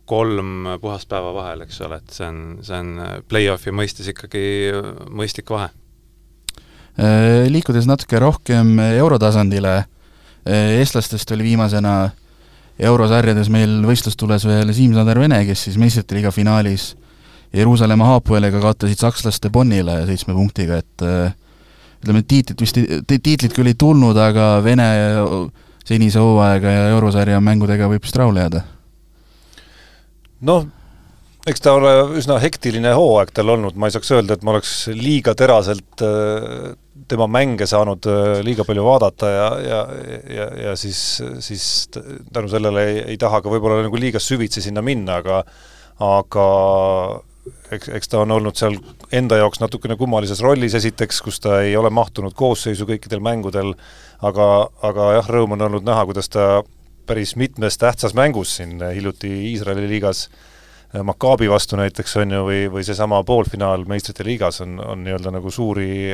kolm 0.05 0.67
puhast 0.81 1.09
päeva 1.09 1.31
vahel, 1.33 1.63
eks 1.65 1.81
ole, 1.81 1.97
et 1.97 2.13
see 2.13 2.27
on, 2.27 2.43
see 2.65 2.77
on 2.77 3.23
play-off'i 3.29 3.73
mõistes 3.73 4.11
ikkagi 4.11 4.43
mõistlik 5.09 5.49
vahe. 5.49 5.71
Liikudes 7.49 7.87
natuke 7.89 8.19
rohkem 8.21 8.77
eurotasandile, 8.83 9.73
eestlastest 10.45 11.33
oli 11.33 11.47
viimasena 11.49 11.95
eurosarjades 12.79 13.49
meil 13.53 13.79
võistlustules 13.87 14.45
veel 14.47 14.73
Siim-Sander 14.75 15.19
Vene, 15.19 15.41
kes 15.47 15.67
siis 15.67 15.79
meistrite 15.79 16.17
liiga 16.17 16.31
finaalis 16.35 16.93
Jeruusalemma 17.55 18.09
Haapueliga 18.09 18.59
kaotasid 18.59 18.99
sakslaste 18.99 19.49
Bonnile 19.49 20.01
seitsme 20.09 20.35
punktiga, 20.35 20.81
et 20.83 21.05
äh, 21.05 21.35
ütleme, 22.03 22.23
tiitlit 22.27 22.61
vist, 22.61 22.79
tiitlit 23.07 23.53
küll 23.55 23.71
ei 23.71 23.77
tulnud, 23.79 24.17
aga 24.19 24.57
Vene 24.65 24.87
senise 25.85 26.19
hooaega 26.19 26.71
ja 26.73 26.87
eurosarja 26.95 27.39
mängudega 27.43 27.87
võib 27.91 28.03
vist 28.03 28.17
rahule 28.19 28.43
jääda? 28.43 28.65
noh, 30.45 30.65
eks 31.45 31.61
ta 31.61 31.75
ole 31.77 31.91
üsna 32.19 32.39
hektiline 32.41 32.95
hooaeg 32.97 33.33
tal 33.35 33.53
olnud, 33.53 33.77
ma 33.77 33.89
ei 33.89 33.95
saaks 33.95 34.11
öelda, 34.15 34.37
et 34.37 34.45
ma 34.45 34.55
oleks 34.55 34.73
liiga 34.93 35.35
teraselt 35.37 36.03
äh, 36.05 36.73
tema 37.09 37.27
mänge 37.29 37.67
saanud 37.69 38.07
äh, 38.09 38.39
liiga 38.45 38.65
palju 38.65 38.85
vaadata 38.85 39.29
ja, 39.29 39.47
ja, 39.61 39.83
ja, 40.37 40.49
ja 40.69 40.75
siis, 40.79 40.99
siis 41.45 41.67
tänu 41.93 42.49
sellele 42.51 42.87
ei, 42.89 42.99
ei 43.13 43.21
taha 43.21 43.43
ka 43.45 43.53
võib-olla 43.53 43.85
nagu 43.85 44.01
liiga 44.01 44.21
süvitsi 44.21 44.63
sinna 44.65 44.83
minna, 44.85 45.21
aga 45.21 45.43
aga 46.05 46.45
eks, 47.71 47.89
eks 47.99 48.09
ta 48.11 48.23
on 48.23 48.33
olnud 48.35 48.57
seal 48.57 48.77
enda 49.15 49.37
jaoks 49.39 49.61
natukene 49.61 49.97
kummalises 49.99 50.41
rollis 50.43 50.75
esiteks, 50.77 51.21
kus 51.25 51.39
ta 51.43 51.61
ei 51.63 51.75
ole 51.77 51.91
mahtunud 51.93 52.33
koosseisu 52.37 52.87
kõikidel 52.89 53.21
mängudel, 53.23 53.75
aga, 54.25 54.49
aga 54.85 55.11
jah, 55.19 55.29
rõõm 55.37 55.55
on 55.55 55.67
olnud 55.69 55.85
näha, 55.87 56.07
kuidas 56.09 56.31
ta 56.33 56.63
päris 57.05 57.35
mitmes 57.37 57.77
tähtsas 57.77 58.15
mängus 58.17 58.57
siin 58.57 58.79
hiljuti 58.81 59.29
Iisraeli 59.51 59.85
liigas 59.89 60.25
Maccabi 61.03 61.49
vastu 61.51 61.79
näiteks 61.79 62.15
on 62.21 62.31
ju, 62.31 62.43
või, 62.47 62.59
või 62.71 62.85
seesama 62.87 63.21
poolfinaal 63.27 63.83
meistrite 63.89 64.23
liigas 64.27 64.61
on, 64.63 64.77
on 64.79 65.03
nii-öelda 65.03 65.33
nagu 65.35 65.51
suuri 65.51 66.13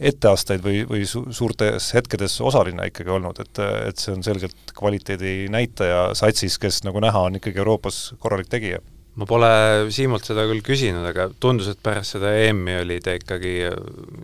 etteasteid 0.00 0.62
või, 0.64 0.82
või 0.88 1.04
su-, 1.08 1.26
suurtes 1.34 1.90
hetkedes 1.96 2.38
osaline 2.44 2.88
ikkagi 2.90 3.12
olnud, 3.12 3.42
et, 3.42 3.60
et 3.90 4.00
see 4.00 4.14
on 4.14 4.24
selgelt 4.24 4.74
kvaliteedi 4.78 5.50
näitaja 5.52 6.08
satsis, 6.18 6.58
kes 6.62 6.82
nagu 6.86 7.02
näha, 7.02 7.26
on 7.28 7.38
ikkagi 7.40 7.62
Euroopas 7.62 8.02
korralik 8.22 8.50
tegija. 8.52 8.80
Ma 9.20 9.26
pole 9.28 9.48
Siimult 9.92 10.24
seda 10.24 10.46
küll 10.48 10.62
küsinud, 10.64 11.04
aga 11.10 11.26
tundus, 11.40 11.68
et 11.68 11.80
pärast 11.84 12.16
seda 12.16 12.30
EM-i 12.46 12.78
oli 12.80 12.96
ta 13.04 13.12
ikkagi 13.18 13.54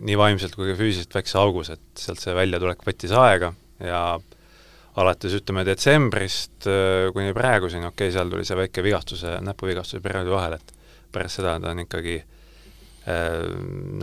nii 0.01 0.17
vaimselt 0.17 0.55
kui 0.57 0.71
ka 0.71 0.79
füüsiliselt 0.79 1.13
väikse 1.19 1.37
augus, 1.37 1.69
et 1.75 2.01
sealt 2.01 2.23
see 2.23 2.33
väljatulek 2.33 2.81
võttis 2.87 3.13
aega 3.13 3.53
ja 3.85 4.01
alates 4.99 5.37
ütleme 5.39 5.63
detsembrist 5.67 6.67
äh, 6.69 7.07
kuni 7.15 7.31
praeguseni, 7.35 7.87
okei 7.87 8.09
okay,, 8.09 8.15
seal 8.15 8.33
tuli 8.33 8.47
see 8.47 8.59
väike 8.59 8.83
vigastuse, 8.85 9.37
näpuvigastuse 9.45 10.03
perioodi 10.03 10.33
vahel, 10.33 10.57
et 10.59 10.75
pärast 11.13 11.39
seda 11.39 11.55
ta 11.63 11.71
on 11.73 11.85
ikkagi 11.85 12.17
äh, 12.19 13.39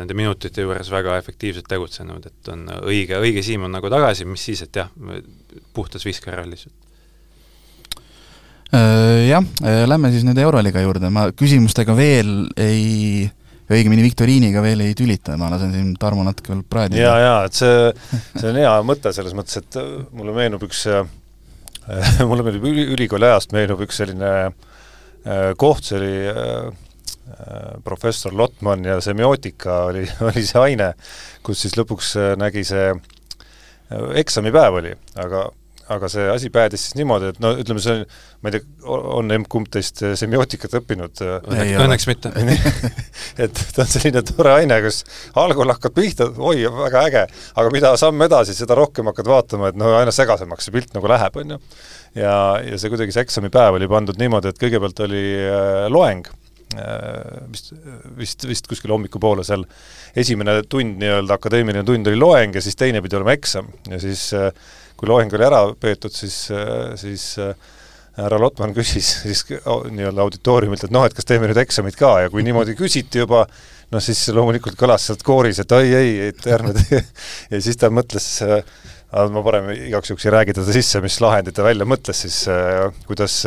nende 0.00 0.16
minutite 0.18 0.64
juures 0.64 0.90
väga 0.92 1.18
efektiivselt 1.20 1.68
tegutsenud, 1.70 2.26
et 2.32 2.52
on 2.54 2.66
õige, 2.82 3.20
õige 3.20 3.44
Siim 3.46 3.68
on 3.68 3.76
nagu 3.76 3.92
tagasi, 3.92 4.28
mis 4.28 4.48
siis, 4.50 4.64
et 4.66 4.82
jah, 4.82 4.90
puhtas 5.76 6.04
viskerall 6.08 6.50
lihtsalt 6.50 6.86
Äh, 8.74 9.28
jah, 9.28 9.44
äh, 9.62 9.84
lähme 9.86 10.10
siis 10.10 10.24
nüüd 10.26 10.38
Euroliiga 10.42 10.82
juurde, 10.82 11.10
ma 11.14 11.28
küsimustega 11.30 11.94
veel 11.94 12.48
ei, 12.58 13.28
õigemini 13.72 14.04
viktoriiniga 14.06 14.62
veel 14.64 14.84
ei 14.84 14.94
tülita, 14.98 15.36
ma 15.40 15.50
lasen 15.52 15.72
siin 15.74 15.92
Tarmo 16.00 16.24
natuke 16.26 16.52
veel 16.52 16.62
praadida. 16.68 17.02
jaa, 17.02 17.18
jaa, 17.22 17.38
et 17.48 17.58
see, 17.58 18.22
see 18.36 18.50
on 18.52 18.60
hea 18.62 18.72
mõte 18.86 19.12
selles 19.16 19.34
mõttes, 19.36 19.60
et 19.62 19.78
äh, 19.80 19.92
mulle 20.16 20.34
meenub 20.36 20.66
üks 20.68 20.86
mulle 22.30 22.46
meenub 22.46 22.66
üli, 22.70 22.88
ülikooli 22.96 23.28
ajast 23.28 23.54
meenub 23.56 23.82
üks 23.86 24.02
selline 24.02 24.32
koht, 25.58 25.82
see 25.88 25.96
oli 25.98 26.72
professor 27.82 28.34
Lotman 28.38 28.84
ja 28.86 29.00
semiootika 29.02 29.80
oli, 29.88 30.04
oli 30.28 30.44
see 30.46 30.60
aine, 30.62 30.92
kus 31.46 31.64
siis 31.64 31.74
lõpuks 31.78 32.12
nägi 32.38 32.62
see 32.66 32.92
eksamipäev 34.22 34.78
oli, 34.78 34.92
aga 35.18 35.48
aga 35.92 36.08
see 36.10 36.24
asi 36.30 36.50
päädis 36.54 36.86
siis 36.86 36.96
niimoodi, 36.98 37.30
et 37.32 37.40
no 37.42 37.52
ütleme, 37.60 37.82
see 37.82 37.94
on, 37.94 38.04
ma 38.42 38.50
ei 38.50 38.56
tea, 38.56 38.64
on 39.18 39.34
emb-kumb 39.36 39.68
teist 39.72 40.02
semiootikat 40.18 40.76
õppinud? 40.80 41.22
Õnneks 41.46 42.08
mitte 42.10 42.32
et 43.44 43.60
ta 43.76 43.84
on 43.84 43.90
selline 43.90 44.22
tore 44.26 44.54
aine, 44.60 44.80
kus 44.84 45.02
algul 45.38 45.70
hakkad 45.74 45.94
pihta, 45.96 46.30
oi, 46.36 46.64
väga 46.78 47.04
äge, 47.10 47.26
aga 47.62 47.74
mida 47.74 47.92
samm 48.00 48.26
edasi, 48.26 48.56
seda 48.56 48.78
rohkem 48.78 49.12
hakkad 49.12 49.30
vaatama, 49.30 49.70
et 49.70 49.78
no 49.78 49.92
aina 49.98 50.14
segasemaks 50.14 50.66
see 50.66 50.74
pilt 50.74 50.96
nagu 50.96 51.12
läheb, 51.12 51.38
on 51.42 51.56
ju. 51.56 51.60
ja, 52.18 52.34
ja 52.66 52.80
see 52.80 52.90
kuidagi, 52.92 53.14
see 53.14 53.26
eksamipäev 53.26 53.78
oli 53.78 53.90
pandud 53.90 54.18
niimoodi, 54.20 54.50
et 54.50 54.60
kõigepealt 54.62 55.06
oli 55.06 55.24
äh, 55.46 55.86
loeng 55.92 56.26
vist, 57.52 57.72
vist, 58.18 58.46
vist 58.48 58.66
kuskil 58.66 58.90
hommikupoole 58.90 59.44
seal, 59.46 59.62
esimene 60.18 60.58
tund, 60.68 60.98
nii-öelda 61.00 61.38
akadeemiline 61.38 61.84
tund 61.86 62.10
oli 62.10 62.18
loeng 62.18 62.56
ja 62.56 62.62
siis 62.64 62.76
teine 62.76 63.02
pidi 63.04 63.18
olema 63.18 63.36
eksam 63.36 63.70
ja 63.90 64.00
siis 64.02 64.28
äh, 64.36 64.50
kui 64.96 65.08
loeng 65.10 65.32
oli 65.36 65.46
ära 65.46 65.62
peetud, 65.80 66.14
siis, 66.14 66.46
siis 67.00 67.34
äh, 67.42 67.52
härra 68.16 68.40
Lotman 68.40 68.74
küsis 68.76 69.12
siis 69.26 69.44
nii-öelda 69.46 70.24
auditooriumilt, 70.24 70.86
et 70.86 70.94
noh, 70.94 71.06
et 71.06 71.16
kas 71.16 71.28
teeme 71.28 71.48
nüüd 71.50 71.60
eksamit 71.60 71.98
ka 72.00 72.16
ja 72.24 72.32
kui 72.32 72.44
niimoodi 72.46 72.76
küsiti 72.78 73.22
juba, 73.24 73.44
noh 73.92 74.02
siis 74.02 74.26
loomulikult 74.34 74.78
kõlas 74.80 75.08
sealt 75.08 75.24
kooris, 75.26 75.62
et 75.62 75.78
ei, 75.78 75.94
ei, 75.94 76.12
et 76.32 76.52
ärme 76.56 76.74
tee 76.80 77.02
ja 77.52 77.62
siis 77.62 77.80
ta 77.80 77.92
mõtles 77.92 78.28
äh, 78.46 78.60
ma 79.32 79.42
parem 79.46 79.72
igaks 79.76 80.12
juhuks 80.12 80.28
ei 80.28 80.36
räägi 80.38 80.56
teda 80.56 80.74
sisse, 80.74 81.02
mis 81.04 81.20
lahendid 81.22 81.56
ta 81.56 81.66
välja 81.66 81.88
mõtles 81.88 82.24
siis, 82.26 82.44
äh, 82.52 82.88
kuidas 83.08 83.42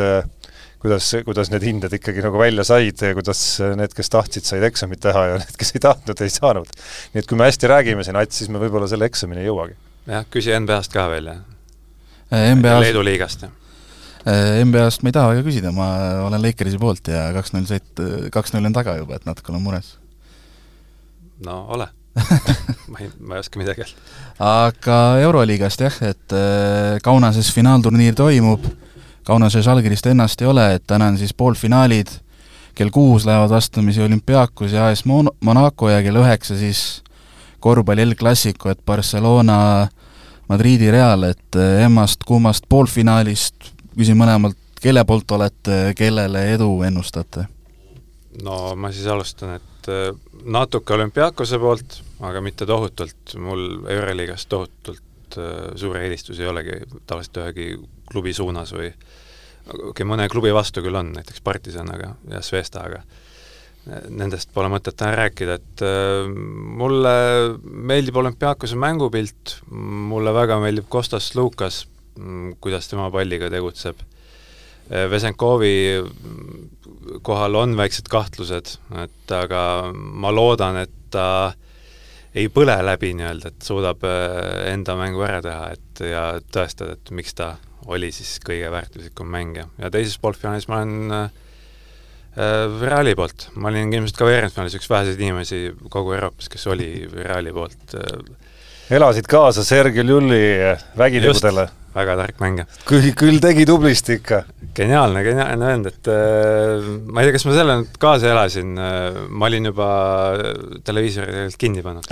kuidas, 0.80 1.10
kuidas 1.26 1.50
need 1.52 1.66
hinded 1.66 1.92
ikkagi 1.92 2.22
nagu 2.24 2.38
välja 2.40 2.64
said 2.64 3.02
ja 3.04 3.12
kuidas 3.12 3.42
need, 3.76 3.92
kes 3.92 4.08
tahtsid, 4.14 4.46
said 4.48 4.64
eksamit 4.64 5.02
teha 5.04 5.26
ja 5.34 5.36
need, 5.42 5.52
kes 5.60 5.74
ei 5.76 5.84
tahtnud, 5.84 6.24
ei 6.24 6.32
saanud. 6.32 6.72
nii 7.12 7.20
et 7.20 7.28
kui 7.28 7.36
me 7.36 7.50
hästi 7.50 7.68
räägime 7.68 8.06
siin, 8.06 8.16
Ats, 8.16 8.40
siis 8.40 8.48
me 8.48 8.62
võib-olla 8.62 8.88
selle 8.88 9.10
eksamini 9.10 9.44
ei 9.44 9.50
jõuagi 9.50 9.76
jah, 10.08 10.26
küsi 10.30 10.54
NBA-st 10.56 10.96
ka 10.96 11.08
veel, 11.12 11.30
jah? 11.32 11.40
Äh, 12.30 12.50
NBA-st 12.56 12.86
Leedu 12.86 13.04
liigast, 13.04 13.46
jah? 13.46 13.54
Äh, 14.28 14.60
NBA-st 14.64 15.04
ma 15.04 15.12
ei 15.12 15.16
taha 15.16 15.32
väga 15.34 15.46
küsida, 15.46 15.72
ma 15.76 15.88
olen 16.26 16.42
Lakersi 16.44 16.80
poolt 16.80 17.08
ja 17.12 17.30
kaks-null 17.36 17.68
sõit, 17.68 18.04
kaks-null 18.32 18.68
on 18.68 18.76
taga 18.76 18.98
juba, 19.00 19.16
et 19.20 19.28
natuke 19.28 19.52
olen 19.52 19.64
mures. 19.64 19.96
no 21.44 21.64
ole 21.72 21.88
ma 22.90 22.98
ei, 23.00 23.10
ma 23.22 23.36
ei 23.36 23.40
oska 23.40 23.60
midagi 23.60 23.84
öelda. 23.84 24.06
aga 24.44 24.96
Euroliigast 25.22 25.84
jah, 25.84 25.98
et 26.10 26.34
äh, 26.34 26.98
Kaunases 27.02 27.52
finaalturniir 27.54 28.16
toimub, 28.18 28.64
Kaunase 29.26 29.62
Žalgirist 29.62 30.08
ennast 30.10 30.42
ei 30.42 30.48
ole, 30.50 30.66
et 30.76 30.86
täna 30.90 31.10
on 31.12 31.18
siis 31.20 31.34
poolfinaalid, 31.36 32.10
kell 32.74 32.90
kuus 32.94 33.26
lähevad 33.28 33.52
vastamisi 33.52 34.02
olümpiaakus 34.02 34.74
ja 34.74 34.88
AS 34.88 35.04
Mon-, 35.06 35.30
Monaco 35.44 35.90
ja 35.90 36.02
kell 36.02 36.18
üheksa 36.22 36.56
siis 36.58 37.02
korvpalli 37.60 38.02
El 38.02 38.16
Clasico, 38.16 38.70
et 38.70 38.80
Barcelona 38.86 39.88
Madridi 40.50 40.90
Real, 40.90 41.24
et 41.28 41.56
eh, 41.56 41.84
emmast-kummast 41.84 42.66
poolfinaalist 42.68 43.70
küsin 43.94 44.18
mõlemalt, 44.18 44.58
kelle 44.80 45.04
poolt 45.06 45.30
olete, 45.36 45.92
kellele 45.98 46.46
edu 46.56 46.72
ennustate? 46.86 47.46
no 48.42 48.74
ma 48.78 48.90
siis 48.94 49.06
alustan, 49.10 49.58
et 49.60 49.90
eh, 49.92 50.10
natuke 50.44 50.96
olümpiaakose 50.96 51.58
poolt, 51.62 52.00
aga 52.26 52.42
mitte 52.42 52.66
tohutult, 52.66 53.36
mul 53.38 53.64
Euroliigas 53.90 54.46
tohutult 54.50 55.38
eh, 55.38 55.70
suuri 55.78 56.06
eelistusi 56.06 56.42
ei 56.42 56.50
olegi 56.50 56.80
tavaliselt 57.06 57.42
ühegi 57.44 57.70
klubi 58.10 58.34
suunas 58.34 58.74
või 58.74 58.88
okei 58.90 59.90
okay,, 59.92 60.08
mõne 60.08 60.26
klubi 60.32 60.54
vastu 60.54 60.82
küll 60.82 60.98
on, 60.98 61.12
näiteks 61.18 61.44
Partisan, 61.46 61.92
aga, 61.94 62.14
ja 62.30 62.42
Svesta, 62.42 62.86
aga 62.88 63.04
nendest 63.88 64.50
pole 64.54 64.68
mõtet 64.72 64.96
täna 64.98 65.14
rääkida, 65.18 65.56
et 65.60 65.84
äh, 65.84 66.28
mulle 66.80 67.14
meeldib 67.64 68.18
olümpiaakose 68.20 68.78
mängupilt, 68.80 69.56
mulle 69.70 70.34
väga 70.36 70.60
meeldib 70.62 70.88
Kostas 70.92 71.32
Lukas, 71.34 71.84
mm, 72.18 72.58
kuidas 72.60 72.90
tema 72.90 73.08
palliga 73.12 73.50
tegutseb. 73.52 74.02
Äh, 74.90 75.08
Vesenkovi 75.10 75.72
kohal 77.26 77.56
on 77.56 77.74
väiksed 77.78 78.10
kahtlused, 78.12 78.76
et 79.02 79.34
aga 79.34 79.64
ma 79.94 80.32
loodan, 80.34 80.82
et 80.84 80.96
ta 81.10 81.26
ei 82.36 82.46
põle 82.52 82.76
läbi 82.86 83.14
nii-öelda, 83.18 83.50
et 83.50 83.66
suudab 83.66 84.04
äh, 84.06 84.68
enda 84.74 84.94
mängu 85.00 85.24
ära 85.26 85.40
teha, 85.42 85.72
et 85.74 86.04
ja 86.12 86.24
tõestada, 86.52 86.94
et 86.98 87.16
miks 87.16 87.34
ta 87.38 87.54
oli 87.90 88.12
siis 88.12 88.36
kõige 88.44 88.68
väärtuslikum 88.70 89.30
mängija. 89.32 89.70
ja 89.80 89.88
teises 89.90 90.20
poolfinaalis 90.20 90.68
ma 90.68 90.82
olen 90.84 91.14
Äh, 91.24 91.48
Reali 92.36 93.16
poolt, 93.18 93.48
ma 93.58 93.72
olin 93.72 93.90
ilmselt 93.90 94.20
ka 94.20 94.28
veerandfinaalis 94.28 94.76
üks 94.78 94.86
väheseid 94.90 95.18
inimesi 95.18 95.64
kogu 95.90 96.14
Euroopas, 96.14 96.46
kes 96.52 96.68
oli 96.70 97.08
Reali 97.10 97.50
poolt. 97.52 97.96
Äh, 97.98 98.94
elasid 98.94 99.26
kaasa 99.30 99.64
Sergei 99.66 100.06
Ljulli 100.06 100.40
vägitegudele? 100.98 101.68
väga 101.94 102.14
tark 102.20 102.38
mängija. 102.42 102.66
küll, 102.86 103.10
küll 103.18 103.40
tegi 103.42 103.64
tublisti 103.66 104.18
ikka. 104.20 104.44
geniaalne, 104.76 105.24
geniaalne 105.26 105.70
vend, 105.72 105.88
et 105.90 106.10
äh, 106.12 106.86
ma 107.10 107.22
ei 107.22 107.28
tea, 107.28 107.34
kas 107.34 107.46
ma 107.48 107.54
selle 107.56 107.76
nüüd 107.80 107.98
kaasa 108.02 108.30
elasin 108.30 108.78
äh,, 108.78 109.18
ma 109.28 109.48
olin 109.50 109.66
juba 109.72 109.88
televiisori 110.86 111.34
tegelikult 111.34 111.60
kinni 111.64 111.82
pannud 111.82 112.06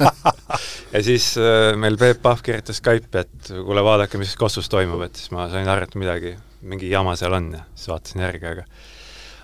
ja 0.94 1.02
siis 1.06 1.32
äh, 1.40 1.72
meil 1.80 1.96
Peep 2.00 2.20
Pahv 2.22 2.44
kirjutas 2.44 2.82
Skype'i, 2.82 3.24
et 3.24 3.52
kuule, 3.56 3.84
vaadake, 3.86 4.20
mis 4.20 4.36
Kossus 4.36 4.68
toimub, 4.68 5.00
et 5.08 5.16
siis 5.16 5.32
ma 5.32 5.48
sain 5.52 5.68
aru, 5.72 5.88
et 5.88 5.96
midagi, 6.00 6.36
mingi 6.68 6.92
jama 6.92 7.16
seal 7.16 7.40
on 7.40 7.54
ja 7.56 7.64
siis 7.72 7.94
vaatasin 7.94 8.26
järgi, 8.28 8.52
aga 8.52 8.68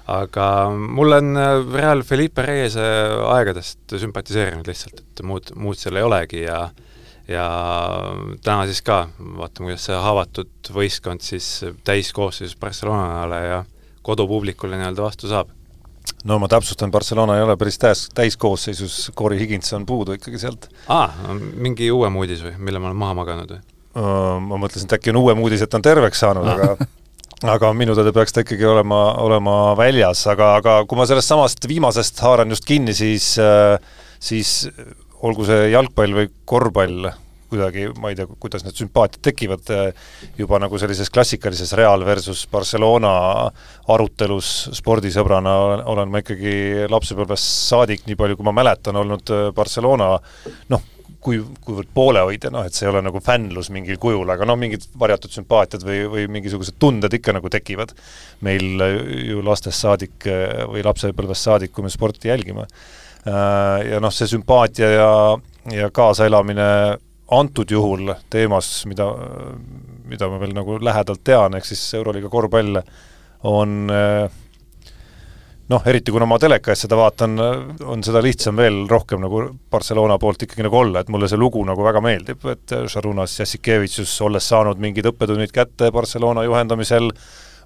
aga 0.07 0.47
mulle 0.71 1.21
on 1.23 1.37
äh, 1.37 1.53
Real 1.75 2.03
Felipe 2.07 2.43
Reyese 2.47 2.85
aegadest 3.33 3.97
sümpatiseerinud 3.99 4.69
lihtsalt, 4.69 5.03
et 5.03 5.25
muud, 5.27 5.51
muud 5.59 5.79
seal 5.81 5.99
ei 5.99 6.07
olegi 6.07 6.45
ja 6.47 6.67
ja 7.27 7.47
täna 8.45 8.67
siis 8.71 8.83
ka 8.87 9.09
vaatame, 9.19 9.73
kuidas 9.73 9.89
see 9.89 9.99
haavatud 9.99 10.71
võistkond 10.75 11.25
siis 11.27 11.49
täiskoosseisus 11.85 12.59
Barcelonale 12.61 13.41
ja 13.43 13.65
kodupublikule 14.07 14.79
nii-öelda 14.79 15.03
vastu 15.03 15.31
saab. 15.31 15.51
no 16.25 16.39
ma 16.39 16.49
täpsustan, 16.49 16.91
Barcelona 16.91 17.37
ei 17.37 17.43
ole 17.43 17.57
päris 17.57 17.79
täis, 17.83 18.07
täiskoosseisus, 18.15 19.11
Corey 19.19 19.41
Higgins 19.41 19.73
on 19.73 19.87
puudu 19.87 20.15
ikkagi 20.15 20.39
sealt. 20.39 20.69
aa, 20.89 21.11
mingi 21.55 21.91
uuem 21.91 22.17
uudis 22.17 22.45
või, 22.47 22.55
mille 22.59 22.79
ma 22.79 22.93
olen 22.93 23.03
maha 23.03 23.19
maganud 23.23 23.57
või? 23.57 23.65
ma 24.47 24.59
mõtlesin, 24.61 24.87
et 24.87 24.99
äkki 24.99 25.11
on 25.11 25.23
uuem 25.25 25.41
uudis, 25.41 25.63
et 25.65 25.71
ta 25.73 25.81
on 25.81 25.83
terveks 25.83 26.21
saanud, 26.21 26.47
aga 26.47 26.77
aga 27.45 27.73
minu 27.77 27.93
teada 27.97 28.15
peaks 28.17 28.33
ta 28.33 28.45
ikkagi 28.45 28.65
olema, 28.65 29.01
olema 29.21 29.75
väljas, 29.77 30.25
aga, 30.33 30.55
aga 30.63 30.79
kui 30.89 30.97
ma 30.97 31.05
sellest 31.09 31.29
samast 31.33 31.69
viimasest 31.69 32.23
haaran 32.25 32.55
just 32.55 32.65
kinni, 32.69 32.95
siis 32.97 33.35
siis 34.27 34.57
olgu 35.27 35.45
see 35.49 35.71
jalgpall 35.73 36.17
või 36.17 36.31
korvpall, 36.49 37.11
kuidagi, 37.51 37.87
ma 38.01 38.11
ei 38.11 38.17
tea, 38.19 38.27
kuidas 38.43 38.65
need 38.65 38.79
sümpaatiad 38.79 39.23
tekivad, 39.29 39.71
juba 40.39 40.59
nagu 40.63 40.81
sellises 40.81 41.13
klassikalises 41.15 41.77
Real 41.79 42.03
versus 42.07 42.43
Barcelona 42.51 43.13
arutelus 43.93 44.73
spordisõbrana 44.81 45.55
olen, 45.93 46.11
ma 46.11 46.25
ikkagi 46.25 46.89
lapsepõlvest 46.91 47.53
saadik, 47.71 48.05
nii 48.09 48.19
palju 48.19 48.41
kui 48.41 48.49
ma 48.49 48.57
mäletan, 48.57 48.99
olnud 48.99 49.33
Barcelona 49.55 50.15
noh, 50.73 50.91
kui, 51.27 51.41
kuivõrd 51.65 51.91
poolehoidja, 51.97 52.53
noh, 52.55 52.67
et 52.67 52.77
see 52.77 52.87
ei 52.87 52.93
ole 52.93 53.03
nagu 53.07 53.21
fännlus 53.25 53.71
mingil 53.75 53.99
kujul, 54.03 54.29
aga 54.33 54.47
noh, 54.49 54.59
mingid 54.61 54.87
varjatud 54.99 55.35
sümpaatiad 55.35 55.83
või, 55.87 56.05
või 56.13 56.27
mingisugused 56.39 56.79
tunded 56.83 57.17
ikka 57.19 57.35
nagu 57.37 57.51
tekivad 57.53 57.95
meil 58.47 58.87
ju 59.27 59.43
lastest 59.47 59.83
saadik 59.83 60.29
või 60.71 60.85
lapsepõlvest 60.87 61.49
saadik, 61.49 61.75
kui 61.75 61.87
me 61.87 61.93
sporti 61.93 62.31
jälgime. 62.31 62.69
Ja 63.27 63.99
noh, 64.03 64.15
see 64.15 64.31
sümpaatia 64.31 64.91
ja, 64.93 65.11
ja 65.75 65.91
kaasaelamine 65.91 66.69
antud 67.35 67.71
juhul 67.75 68.13
teemas, 68.31 68.71
mida, 68.87 69.09
mida 70.07 70.29
ma 70.31 70.39
veel 70.39 70.55
nagu 70.55 70.79
lähedalt 70.79 71.25
tean, 71.27 71.57
ehk 71.59 71.67
siis 71.67 71.83
Euroliiga 71.99 72.31
korvpall 72.31 72.79
on 73.51 73.89
noh, 75.69 75.83
eriti 75.87 76.13
kuna 76.15 76.29
ma 76.29 76.39
teleka 76.39 76.73
ees 76.73 76.85
seda 76.85 76.99
vaatan, 76.99 77.41
on 77.91 78.05
seda 78.07 78.23
lihtsam 78.25 78.59
veel 78.61 78.85
rohkem 78.91 79.23
nagu 79.25 79.43
Barcelona 79.71 80.19
poolt 80.23 80.47
ikkagi 80.47 80.67
nagu 80.67 80.79
olla, 80.79 81.03
et 81.03 81.11
mulle 81.13 81.29
see 81.31 81.41
lugu 81.41 81.65
nagu 81.67 81.85
väga 81.85 82.03
meeldib, 82.05 82.47
et 82.53 82.77
Šarunas 82.93 83.35
Jassikevitšus, 83.41 84.15
olles 84.27 84.47
saanud 84.47 84.81
mingid 84.83 85.09
õppetunnid 85.11 85.55
kätte 85.55 85.91
Barcelona 85.95 86.47
juhendamisel, 86.47 87.11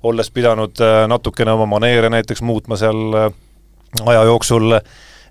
olles 0.09 0.33
pidanud 0.33 0.80
natukene 1.12 1.52
oma 1.52 1.69
maneere 1.69 2.09
näiteks 2.12 2.40
muutma 2.47 2.78
seal 2.80 3.19
aja 4.07 4.23
jooksul, 4.25 4.78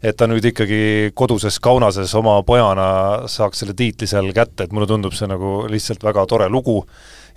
et 0.04 0.16
ta 0.16 0.28
nüüd 0.30 0.46
ikkagi 0.52 0.82
koduses 1.18 1.58
Kaunases 1.64 2.14
oma 2.16 2.38
pojana 2.48 2.90
saaks 3.28 3.64
selle 3.64 3.74
tiitli 3.74 4.08
seal 4.08 4.30
kätte, 4.36 4.68
et 4.68 4.76
mulle 4.76 4.88
tundub 4.88 5.16
see 5.18 5.28
nagu 5.28 5.64
lihtsalt 5.72 6.06
väga 6.06 6.28
tore 6.30 6.48
lugu 6.52 6.84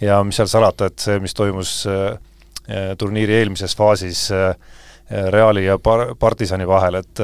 ja 0.02 0.20
mis 0.26 0.38
seal 0.38 0.50
salata, 0.50 0.90
et 0.90 1.02
see, 1.02 1.18
mis 1.22 1.34
toimus 1.34 1.72
äh, 1.90 2.14
turniiri 2.98 3.40
eelmises 3.40 3.74
faasis 3.78 4.28
äh, 4.34 4.54
Reali 5.10 5.66
ja 5.66 5.78
par-, 5.82 6.14
Partisani 6.18 6.66
vahel, 6.68 7.00
et 7.02 7.22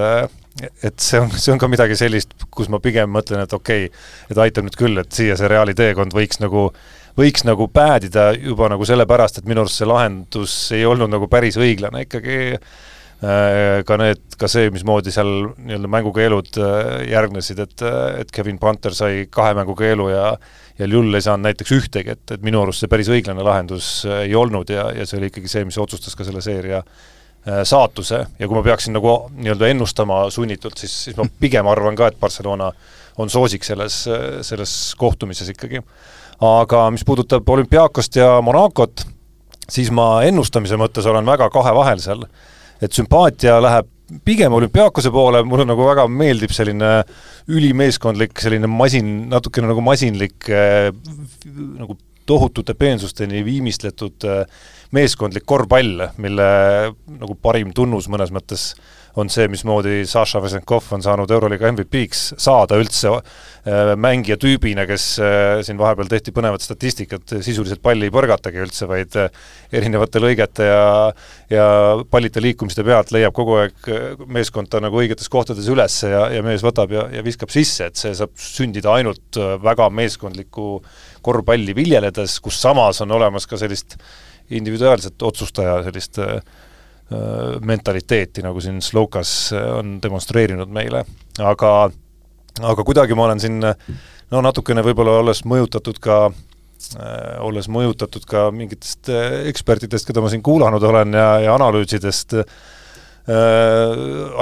et 0.82 0.98
see 0.98 1.20
on, 1.22 1.30
see 1.42 1.52
on 1.54 1.60
ka 1.62 1.70
midagi 1.70 1.96
sellist, 1.96 2.34
kus 2.50 2.70
ma 2.72 2.80
pigem 2.82 3.10
mõtlen, 3.14 3.44
et 3.44 3.52
okei 3.54 3.86
okay,, 3.86 4.04
et 4.30 4.44
aitab 4.46 4.66
nüüd 4.66 4.78
küll, 4.78 4.98
et 4.98 5.12
siia 5.14 5.36
see 5.38 5.50
Reali 5.50 5.76
teekond 5.78 6.16
võiks 6.16 6.42
nagu, 6.42 6.68
võiks 7.18 7.46
nagu 7.46 7.68
päädida 7.70 8.32
juba 8.36 8.68
nagu 8.72 8.86
sellepärast, 8.88 9.38
et 9.38 9.48
minu 9.48 9.64
arust 9.64 9.80
see 9.80 9.88
lahendus 9.88 10.60
ei 10.76 10.86
olnud 10.86 11.14
nagu 11.14 11.30
päris 11.30 11.58
õiglane 11.60 12.06
ikkagi 12.06 12.38
Äh, 13.18 13.80
ka 13.82 13.96
need, 13.98 14.20
ka 14.38 14.46
see, 14.46 14.68
mismoodi 14.70 15.10
seal 15.10 15.48
nii-öelda 15.58 15.88
mängukeelud 15.90 16.58
äh, 16.62 17.00
järgnesid, 17.10 17.58
et, 17.64 17.82
et 18.22 18.28
Kevin 18.30 18.60
Panther 18.62 18.94
sai 18.94 19.24
kahe 19.26 19.56
mängukeelu 19.58 20.06
ja 20.12 20.28
ja 20.78 20.86
Ljull 20.86 21.10
ei 21.18 21.24
saanud 21.24 21.48
näiteks 21.48 21.72
ühtegi, 21.74 22.14
et, 22.14 22.22
et 22.30 22.44
minu 22.46 22.60
arust 22.62 22.84
see 22.84 22.90
päris 22.92 23.10
õiglane 23.10 23.42
lahendus 23.42 23.88
äh, 24.06 24.20
ei 24.28 24.36
olnud 24.38 24.70
ja, 24.70 24.84
ja 24.94 25.02
see 25.02 25.18
oli 25.18 25.32
ikkagi 25.32 25.50
see, 25.50 25.64
mis 25.66 25.80
otsustas 25.82 26.14
ka 26.14 26.28
selle 26.28 26.44
seeria 26.46 26.84
saatuse 27.46 28.18
ja 28.38 28.48
kui 28.48 28.56
ma 28.56 28.62
peaksin 28.66 28.92
nagu 28.92 29.12
nii-öelda 29.32 29.70
ennustama 29.72 30.24
sunnitult, 30.30 30.76
siis, 30.76 30.92
siis 31.06 31.16
ma 31.16 31.24
pigem 31.40 31.66
arvan 31.70 31.96
ka, 31.96 32.10
et 32.10 32.18
Barcelona 32.20 32.72
on 33.18 33.30
soosik 33.32 33.64
selles, 33.64 34.02
selles 34.44 34.74
kohtumises 34.98 35.48
ikkagi. 35.54 35.80
aga 36.44 36.82
mis 36.90 37.04
puudutab 37.08 37.48
olümpiaakost 37.48 38.16
ja 38.20 38.40
Monacot, 38.44 39.06
siis 39.70 39.90
ma 39.90 40.22
ennustamise 40.28 40.76
mõttes 40.76 41.06
olen 41.06 41.26
väga 41.26 41.48
kahe 41.50 41.74
vahel 41.74 42.02
seal 42.04 42.26
et 42.82 42.94
sümpaatia 42.94 43.58
läheb 43.62 43.88
pigem 44.24 44.54
olümpiaakose 44.56 45.10
poole, 45.12 45.42
mulle 45.44 45.66
nagu 45.68 45.84
väga 45.84 46.06
meeldib 46.08 46.52
selline 46.56 47.02
ülimeeskondlik, 47.52 48.38
selline 48.40 48.70
masin, 48.70 49.26
natukene 49.28 49.68
nagu 49.68 49.84
masinlik 49.84 50.48
äh, 50.48 50.88
nagu 51.44 51.98
tohutute 52.28 52.74
peensusteni 52.76 53.42
viimistletud 53.44 54.24
äh, 54.28 54.64
meeskondlik 54.96 55.44
korvpall, 55.48 56.06
mille 56.22 56.48
nagu 57.18 57.36
parim 57.42 57.74
tunnus 57.76 58.08
mõnes 58.08 58.32
mõttes 58.34 58.70
on 59.18 59.30
see, 59.32 59.48
mismoodi 59.50 60.02
Saša 60.08 60.40
Vesenkov 60.42 60.92
on 60.94 61.02
saanud 61.02 61.30
Euroliiga 61.32 61.70
MVP-ks 61.72 62.20
saada 62.40 62.78
üldse 62.78 63.10
äh, 63.10 63.92
mängija 63.98 64.38
tüübina, 64.40 64.84
kes 64.88 65.06
äh, 65.22 65.60
siin 65.66 65.78
vahepeal 65.80 66.10
tehti 66.10 66.34
põnevat 66.34 66.62
statistikat, 66.64 67.38
sisuliselt 67.44 67.82
palli 67.84 68.08
ei 68.08 68.14
põrgatagi 68.14 68.62
üldse, 68.62 68.88
vaid 68.90 69.16
äh, 69.18 69.32
erinevate 69.74 70.22
lõigete 70.22 70.68
ja 70.68 70.84
ja 71.48 71.66
pallite 72.10 72.42
liikumiste 72.44 72.84
pealt 72.84 73.10
leiab 73.14 73.32
kogu 73.36 73.54
aeg 73.62 73.86
meeskond 74.28 74.68
ta 74.68 74.82
nagu 74.84 75.00
õigetes 75.00 75.30
kohtades 75.32 75.68
üles 75.72 75.94
ja, 76.04 76.26
ja 76.34 76.42
mees 76.44 76.64
võtab 76.64 76.92
ja, 76.92 77.06
ja 77.12 77.24
viskab 77.24 77.52
sisse, 77.52 77.88
et 77.88 77.96
see 77.96 78.12
saab 78.16 78.34
sündida 78.38 78.92
ainult 78.92 79.38
väga 79.64 79.88
meeskondlikku 79.88 80.68
korvpalli 81.24 81.72
viljeledes, 81.76 82.36
kus 82.44 82.60
samas 82.60 83.00
on 83.04 83.16
olemas 83.16 83.48
ka 83.48 83.56
sellist 83.60 83.96
individuaalset 84.50 85.22
otsustaja 85.22 85.82
sellist 85.86 86.18
äh, 86.18 86.40
Äh, 87.08 87.56
mentaliteeti, 87.64 88.42
nagu 88.44 88.60
siin 88.60 88.82
Slokas 88.84 89.30
äh, 89.56 89.62
on 89.78 89.94
demonstreerinud 90.02 90.68
meile, 90.68 91.06
aga 91.40 91.70
aga 92.60 92.84
kuidagi 92.84 93.16
ma 93.16 93.24
olen 93.24 93.40
siin 93.40 93.56
no 93.64 94.42
natukene 94.44 94.84
võib-olla 94.84 95.14
olles 95.22 95.40
mõjutatud 95.48 96.02
ka 96.04 96.18
äh, 96.28 97.38
olles 97.40 97.70
mõjutatud 97.72 98.28
ka 98.28 98.50
mingitest 98.52 99.08
äh, 99.08 99.38
ekspertidest, 99.48 100.04
keda 100.04 100.20
ma 100.20 100.28
siin 100.28 100.44
kuulanud 100.44 100.84
olen 100.84 101.16
ja, 101.16 101.30
ja 101.46 101.56
analüüsidest 101.56 102.36
äh,, 102.42 102.52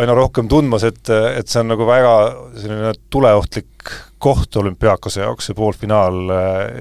aina 0.02 0.18
rohkem 0.18 0.50
tundmas, 0.50 0.88
et, 0.90 1.06
et 1.06 1.46
see 1.46 1.62
on 1.62 1.70
nagu 1.70 1.86
väga 1.86 2.16
selline 2.56 2.96
tuleohtlik 3.14 3.94
koht 4.26 4.58
olümpiaakose 4.58 5.22
jaoks, 5.22 5.46
see 5.46 5.54
poolfinaal 5.54 6.32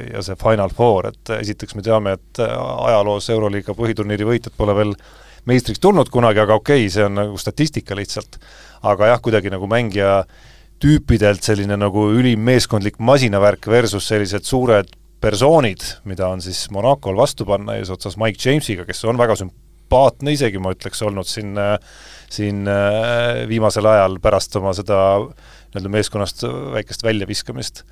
ja 0.09 0.23
see 0.25 0.37
Final 0.41 0.73
Four, 0.73 1.11
et 1.11 1.37
esiteks 1.37 1.77
me 1.77 1.85
teame, 1.85 2.15
et 2.17 2.41
ajaloos 2.41 3.29
Euroliiga 3.29 3.77
põhiturniiri 3.77 4.25
võitjad 4.25 4.57
pole 4.57 4.73
veel 4.77 4.95
äh, 4.95 5.13
meistriks 5.49 5.81
tulnud 5.81 6.09
kunagi, 6.13 6.41
aga 6.41 6.57
okei 6.57 6.85
okay,, 6.85 6.91
see 6.91 7.05
on 7.05 7.17
nagu 7.19 7.39
statistika 7.41 7.97
lihtsalt. 7.97 8.39
aga 8.85 9.07
jah, 9.13 9.21
kuidagi 9.21 9.49
nagu 9.49 9.65
mängija 9.69 10.25
tüüpidelt 10.81 11.45
selline 11.45 11.77
nagu 11.79 12.03
ülim 12.13 12.43
meeskondlik 12.45 12.99
masinavärk 12.99 13.65
versus 13.71 14.05
sellised 14.11 14.45
suured 14.45 14.91
persoonid, 15.21 15.81
mida 16.05 16.27
on 16.29 16.43
siis 16.43 16.67
Monacol 16.75 17.17
vastu 17.17 17.47
panna 17.47 17.79
eesotsas 17.79 18.17
Mike 18.21 18.41
Jamesiga, 18.41 18.85
kes 18.85 19.01
on 19.09 19.17
väga 19.17 19.37
sümpaatne 19.39 20.35
isegi, 20.35 20.61
ma 20.61 20.75
ütleks, 20.75 21.01
olnud 21.05 21.29
siin 21.29 21.57
siin 22.35 22.65
viimasel 23.49 23.85
ajal 23.89 24.19
pärast 24.21 24.57
oma 24.59 24.73
seda 24.75 24.99
nii-öelda 25.75 25.91
meeskonnast 25.93 26.45
väikest 26.75 27.03
väljaviskamist 27.05 27.83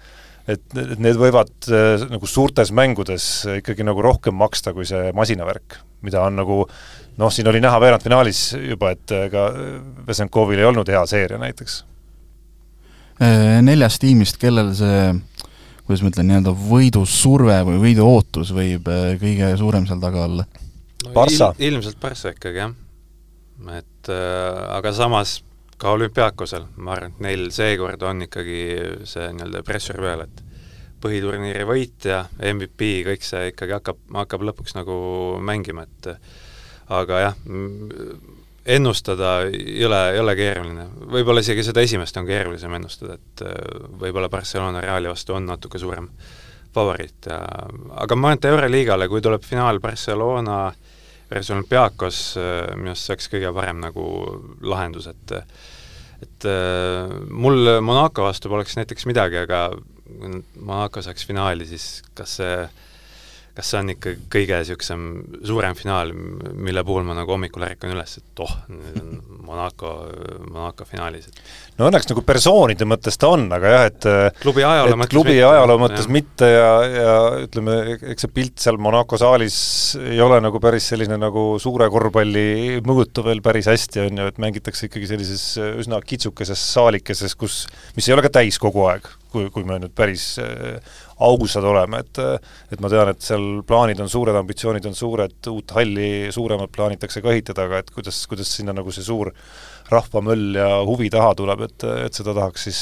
et, 0.48 0.63
et 0.76 1.00
need 1.00 1.19
võivad 1.19 1.69
nagu 2.10 2.28
suurtes 2.28 2.74
mängudes 2.76 3.28
ikkagi 3.60 3.86
nagu 3.88 4.04
rohkem 4.04 4.36
maksta 4.39 4.74
kui 4.76 4.88
see 4.88 5.12
masinavärk, 5.15 5.78
mida 6.04 6.24
on 6.26 6.38
nagu 6.41 6.60
noh, 7.19 7.32
siin 7.34 7.48
oli 7.50 7.62
näha 7.63 7.80
veerandfinaalis 7.84 8.43
juba, 8.58 8.93
et 8.96 9.13
ega 9.17 9.48
Vesenkovil 10.08 10.62
ei 10.62 10.69
olnud 10.69 10.89
hea 10.89 11.04
seeria 11.10 11.39
näiteks. 11.41 11.84
Äh, 13.22 13.62
neljast 13.63 14.02
tiimist, 14.02 14.39
kellel 14.41 14.74
see 14.78 15.13
kuidas 15.84 16.02
ma 16.04 16.12
ütlen, 16.13 16.30
nii-öelda 16.32 16.54
võidusurve 16.58 17.58
või 17.67 17.80
võiduootus 17.88 18.54
võib 18.56 18.88
äh, 18.91 19.13
kõige 19.22 19.52
suurem 19.60 19.88
seal 19.89 20.02
taga 20.04 20.26
olla 20.28 20.46
no,? 20.48 21.12
Barca 21.13 21.52
il,. 21.58 21.74
ilmselt 21.74 22.00
Barca 22.02 22.32
ikkagi, 22.34 22.63
jah. 22.63 22.76
et 23.78 24.12
äh, 24.12 24.62
aga 24.80 24.93
samas 24.96 25.41
ka 25.78 25.94
olümpiaakosel, 25.98 26.68
ma 26.78 26.96
arvan, 26.96 27.14
et 27.14 27.24
neil 27.26 27.48
seekord 27.54 28.02
on 28.08 28.26
ikkagi 28.28 28.60
see 29.10 29.30
nii-öelda 29.36 29.64
pressure 29.68 30.02
peal, 30.04 30.26
et 30.28 30.44
põhiturniiri 31.04 31.66
võitja, 31.68 32.24
MVP, 32.54 32.94
kõik 33.08 33.26
see 33.28 33.50
ikkagi 33.52 33.76
hakkab, 33.76 34.00
hakkab 34.22 34.46
lõpuks 34.50 34.78
nagu 34.78 34.96
mängima, 35.44 35.84
et 35.84 36.14
aga 36.94 37.20
jah, 37.26 37.36
ennustada 38.66 39.34
ei 39.50 39.84
ole, 39.86 40.00
ei 40.14 40.20
ole 40.20 40.36
keeruline. 40.40 40.88
võib-olla 41.12 41.44
isegi 41.44 41.66
seda 41.68 41.84
esimest 41.84 42.18
on 42.18 42.28
keerulisem 42.28 42.74
ennustada, 42.80 43.20
et 43.20 43.44
äh, 43.44 43.54
võib-olla 44.00 44.30
Barcelona 44.32 44.82
Reali 44.82 45.12
vastu 45.12 45.36
on 45.36 45.46
natuke 45.50 45.80
suurem 45.80 46.08
favoriit 46.74 47.28
ja 47.30 47.42
aga 48.02 48.16
ma 48.16 48.32
arvan, 48.32 48.40
et 48.40 48.50
Euroliigale, 48.50 49.08
kui 49.12 49.22
tuleb 49.22 49.44
finaal 49.46 49.80
Barcelona 49.84 50.66
versus 50.72 50.93
Olympiakos, 51.54 52.20
äh, 52.38 52.74
minu 52.78 52.94
arust 52.94 53.08
see 53.08 53.16
oleks 53.16 53.32
kõige 53.32 53.54
parem 53.56 53.82
nagu 53.84 54.08
lahendus, 54.62 55.08
et 55.12 55.38
et 56.24 56.48
äh, 56.48 57.14
mul 57.30 57.80
Monaco 57.84 58.28
vastu 58.28 58.52
poleks 58.52 58.78
näiteks 58.80 59.08
midagi, 59.10 59.42
aga 59.44 59.66
kui 60.08 60.42
Monaco 60.60 61.02
saaks 61.04 61.26
finaali, 61.28 61.68
siis 61.68 62.02
kas 62.16 62.38
see 62.40 62.58
kas 63.54 63.70
see 63.70 63.80
on 63.84 63.92
ikka 63.94 64.16
kõige 64.34 64.58
niisugusem 64.63 65.02
suurem 65.46 65.76
finaal, 65.78 66.10
mille 66.13 66.82
puhul 66.86 67.06
ma 67.06 67.13
nagu 67.18 67.36
hommikul 67.36 67.66
ärkan 67.68 67.94
üles, 67.94 68.16
et 68.18 68.42
oh, 68.42 68.54
nüüd 68.72 68.98
on 68.98 69.12
Monaco, 69.48 69.92
Monaco 70.48 70.88
finaalis, 70.89 71.28
no 71.78 71.89
õnneks 71.89 72.10
nagu 72.10 72.24
persoonide 72.26 72.88
mõttes 72.89 73.20
ta 73.22 73.30
on, 73.36 73.46
aga 73.54 73.74
jah, 73.76 73.86
et 73.92 74.08
klubi 74.42 74.66
ajaloo 74.66 74.98
mõttes 74.98 75.13
klubi 75.13 75.36
mitte, 75.36 75.48
ajaloo 75.52 75.80
mõttes 75.84 76.08
jah. 76.08 76.13
mitte 76.18 76.50
ja, 76.50 76.72
ja 76.89 77.16
ütleme, 77.44 77.78
eks 78.13 78.26
see 78.26 78.34
pilt 78.39 78.63
seal 78.66 78.82
Monaco 78.82 79.20
saalis 79.22 79.58
ei 80.02 80.22
ole 80.24 80.42
nagu 80.42 80.62
päris 80.63 80.89
selline 80.89 81.20
nagu 81.22 81.48
suure 81.62 81.92
korvpalli 81.94 82.80
mõõtu 82.88 83.26
veel 83.28 83.44
päris 83.46 83.70
hästi, 83.70 84.08
on 84.08 84.24
ju, 84.24 84.32
et 84.34 84.42
mängitakse 84.42 84.89
ikkagi 84.89 85.12
sellises 85.13 85.46
üsna 85.84 86.02
kitsukeses 86.02 86.70
saalikeses, 86.74 87.38
kus, 87.38 87.66
mis 87.98 88.10
ei 88.10 88.18
ole 88.18 88.26
ka 88.26 88.34
täis 88.42 88.58
kogu 88.62 88.88
aeg 88.89 89.12
kui, 89.34 89.50
kui 89.54 89.66
me 89.68 89.80
nüüd 89.82 89.94
päris 89.98 90.34
ausad 91.24 91.66
oleme, 91.68 92.04
et 92.04 92.22
et 92.74 92.82
ma 92.84 92.90
tean, 92.92 93.12
et 93.14 93.22
seal 93.24 93.62
plaanid 93.68 94.00
on 94.04 94.10
suured, 94.12 94.36
ambitsioonid 94.36 94.86
on 94.90 94.98
suured, 94.98 95.38
uut 95.52 95.76
halli 95.78 96.32
suuremat 96.34 96.72
plaanitakse 96.74 97.22
ka 97.24 97.32
ehitada, 97.34 97.68
aga 97.68 97.84
et 97.84 97.94
kuidas, 97.94 98.24
kuidas 98.30 98.52
sinna 98.58 98.76
nagu 98.76 98.92
see 98.92 99.06
suur 99.06 99.32
rahvamöll 99.92 100.56
ja 100.58 100.70
huvi 100.88 101.10
taha 101.14 101.34
tuleb, 101.38 101.66
et, 101.68 101.86
et 102.08 102.16
seda 102.16 102.34
tahaks 102.36 102.68
siis 102.70 102.80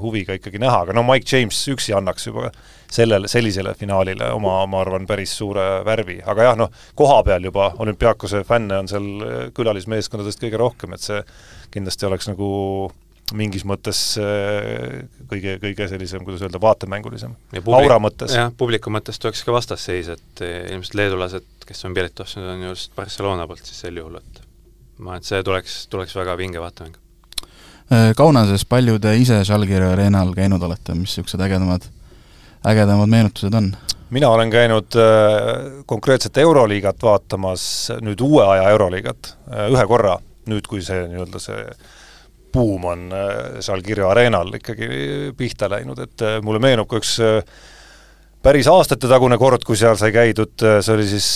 huviga 0.00 0.36
ikkagi 0.38 0.60
näha, 0.62 0.84
aga 0.84 0.96
no 0.96 1.04
Mike 1.06 1.28
James 1.30 1.58
üksi 1.72 1.94
annaks 1.96 2.28
juba 2.28 2.50
sellele, 2.94 3.28
sellisele 3.28 3.74
finaalile 3.78 4.30
oma, 4.34 4.60
ma 4.70 4.82
arvan, 4.84 5.06
päris 5.08 5.34
suure 5.38 5.82
värvi, 5.86 6.20
aga 6.24 6.50
jah, 6.50 6.58
noh, 6.58 6.70
koha 6.96 7.22
peal 7.26 7.50
juba 7.50 7.72
olümpiaakose 7.82 8.44
fänne 8.48 8.78
on 8.84 8.90
seal 8.90 9.08
külalismeeskondadest 9.56 10.42
kõige 10.44 10.60
rohkem, 10.62 10.94
et 10.94 11.04
see 11.04 11.22
kindlasti 11.74 12.06
oleks 12.08 12.30
nagu 12.30 12.50
mingis 13.32 13.64
mõttes 13.64 14.00
äh, 14.20 15.04
kõige, 15.30 15.56
kõige 15.62 15.86
sellisem, 15.88 16.24
kuidas 16.26 16.42
öelda, 16.44 16.60
vaatemängulisem. 16.60 17.32
aura 17.64 17.96
mõttes. 18.02 18.34
jah, 18.36 18.50
publiku 18.56 18.92
mõttes 18.92 19.20
tuleks 19.20 19.44
ka 19.46 19.54
vastasseis, 19.54 20.10
et 20.12 20.44
äh, 20.44 20.66
ilmselt 20.74 20.98
leedulased, 21.00 21.46
kes 21.64 21.84
on 21.88 21.96
piletit 21.96 22.20
ostnud, 22.26 22.50
on 22.52 22.66
just 22.68 22.92
Barcelona 22.96 23.46
poolt 23.48 23.64
siis 23.64 23.80
sel 23.86 23.96
juhul, 23.96 24.18
et 24.20 24.42
ma 24.98 25.14
arvan, 25.14 25.24
et 25.24 25.30
see 25.30 25.40
tuleks, 25.46 25.78
tuleks 25.92 26.14
väga 26.18 26.36
vinge 26.40 26.60
vaatemäng. 26.60 27.00
Äh, 27.92 28.12
Kaunases, 28.16 28.66
palju 28.68 28.98
te 29.00 29.16
ise 29.16 29.40
Žalgiri 29.48 29.88
areenal 29.94 30.34
käinud 30.36 30.62
olete, 30.62 30.96
mis 30.98 31.16
niisugused 31.16 31.40
ägedamad, 31.48 31.88
ägedamad 32.66 33.12
meenutused 33.16 33.56
on? 33.56 33.72
mina 34.14 34.28
olen 34.30 34.50
käinud 34.52 34.94
konkreetselt 35.90 36.36
Euroliigat 36.38 37.02
vaatamas, 37.02 37.64
nüüd 38.04 38.20
uue 38.22 38.44
aja 38.46 38.68
Euroliigat 38.70 39.32
ühe 39.72 39.86
korra, 39.90 40.12
nüüd 40.46 40.68
kui 40.70 40.84
see 40.86 41.00
nii-öelda 41.08 41.40
see 41.42 41.64
buum 42.54 42.84
on 42.84 43.08
äh, 43.12 43.58
seal 43.64 43.82
Kirja 43.84 44.10
areenal 44.12 44.52
ikkagi 44.58 44.88
pihta 45.38 45.68
läinud, 45.70 45.98
et 46.04 46.22
äh, 46.24 46.38
mulle 46.44 46.62
meenub 46.62 46.88
ka 46.90 47.00
üks 47.00 47.16
äh, 47.24 47.40
päris 48.44 48.68
aastatetagune 48.70 49.38
kord, 49.40 49.66
kui 49.66 49.78
seal 49.78 49.98
sai 50.00 50.12
käidud, 50.14 50.54
see 50.60 50.94
oli 50.94 51.06
siis 51.08 51.28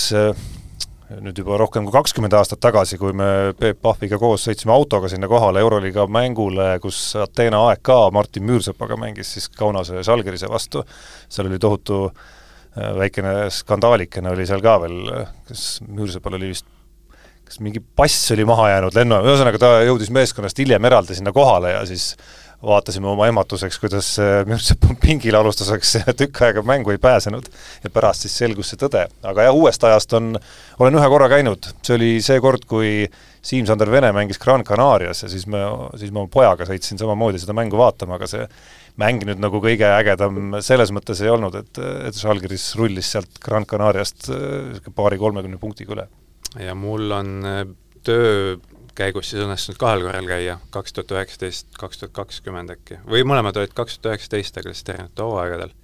nüüd 1.08 1.38
juba 1.40 1.56
rohkem 1.56 1.86
kui 1.86 1.94
kakskümmend 1.94 2.34
aastat 2.36 2.60
tagasi, 2.60 2.98
kui 3.00 3.14
me 3.16 3.54
Peep 3.58 3.80
Pahviga 3.80 4.18
koos 4.20 4.44
sõitsime 4.44 4.74
autoga 4.74 5.08
sinna 5.08 5.30
kohale 5.30 5.62
Euroliiga 5.64 6.04
mängule, 6.12 6.74
kus 6.84 7.00
Ateena 7.16 7.62
AEK 7.70 7.94
Martin 8.12 8.44
Müürsepaga 8.44 8.98
mängis 9.00 9.32
siis 9.38 9.48
Kaunase 9.48 10.04
Žalgirise 10.04 10.52
vastu, 10.52 10.84
seal 11.32 11.48
oli 11.48 11.58
tohutu 11.58 12.02
väikene 12.76 13.48
skandaalikene 13.50 14.36
oli 14.36 14.44
seal 14.46 14.60
ka 14.62 14.76
veel, 14.84 15.00
kas 15.48 15.64
Müürsepal 15.88 16.36
oli 16.36 16.52
vist 16.52 16.68
kas 17.48 17.62
mingi 17.64 17.80
pass 17.80 18.32
oli 18.34 18.44
maha 18.48 18.68
jäänud 18.74 18.98
lennu, 18.98 19.22
ühesõnaga 19.24 19.60
ta 19.62 19.72
jõudis 19.86 20.12
meeskonnast 20.14 20.60
hiljem 20.60 20.84
eraldi 20.84 21.16
sinna 21.16 21.32
kohale 21.34 21.72
ja 21.74 21.80
siis 21.88 22.12
vaatasime 22.62 23.06
oma 23.06 23.28
ehmatuseks, 23.28 23.78
kuidas 23.78 24.08
Mürsep 24.48 24.88
pingil 25.02 25.36
alustuseks 25.38 25.94
tükk 26.20 26.42
aega 26.42 26.64
mängu 26.66 26.90
ei 26.90 26.98
pääsenud 26.98 27.46
ja 27.84 27.90
pärast 27.94 28.26
siis 28.26 28.34
selgus 28.40 28.72
see 28.72 28.80
tõde. 28.80 29.04
aga 29.22 29.46
jah, 29.46 29.54
uuest 29.54 29.84
ajast 29.86 30.12
on, 30.18 30.34
olen 30.82 30.98
ühe 30.98 31.10
korra 31.14 31.30
käinud, 31.30 31.70
see 31.86 31.94
oli 31.94 32.10
see 32.24 32.42
kord, 32.42 32.66
kui 32.68 33.06
Siim-Sander 33.48 33.90
Vene 33.90 34.10
mängis 34.12 34.42
Gran 34.42 34.66
Canarias 34.66 35.22
ja 35.22 35.30
siis 35.30 35.46
me, 35.46 35.62
siis 36.00 36.12
ma 36.12 36.26
pojaga 36.30 36.66
sõitsin 36.68 36.98
samamoodi 36.98 37.38
seda 37.38 37.54
mängu 37.56 37.78
vaatama, 37.78 38.18
aga 38.18 38.28
see 38.28 38.48
mäng 38.98 39.22
nüüd 39.24 39.38
nagu 39.38 39.62
kõige 39.62 39.86
ägedam 39.94 40.58
selles 40.64 40.90
mõttes 40.90 41.22
ei 41.22 41.30
olnud, 41.30 41.54
et, 41.62 41.84
et 42.10 42.18
Žalgiris 42.18 42.72
rullis 42.80 43.14
sealt 43.14 43.38
Gran 43.44 43.68
Canariast 43.70 44.32
paari-kolmekümne 44.98 45.62
punktiga 45.62 45.94
üle 45.94 46.10
ja 46.56 46.74
mul 46.74 47.10
on 47.12 47.34
äh, 47.44 47.62
töö 48.06 48.56
käigus 48.98 49.30
siis 49.30 49.42
õnnestunud 49.44 49.78
kahel 49.78 50.02
korral 50.02 50.28
käia, 50.28 50.56
kaks 50.74 50.94
tuhat 50.94 51.12
üheksateist, 51.14 51.68
kaks 51.78 52.00
tuhat 52.00 52.14
kakskümmend 52.16 52.72
äkki, 52.74 52.98
või 53.06 53.22
mõlemad 53.28 53.58
olid 53.60 53.74
kaks 53.76 53.98
tuhat 53.98 54.16
üheksateist, 54.16 54.58
aga 54.58 54.72
lihtsalt 54.72 54.94
erinevatel 54.94 55.28
hooaegadel. 55.30 55.74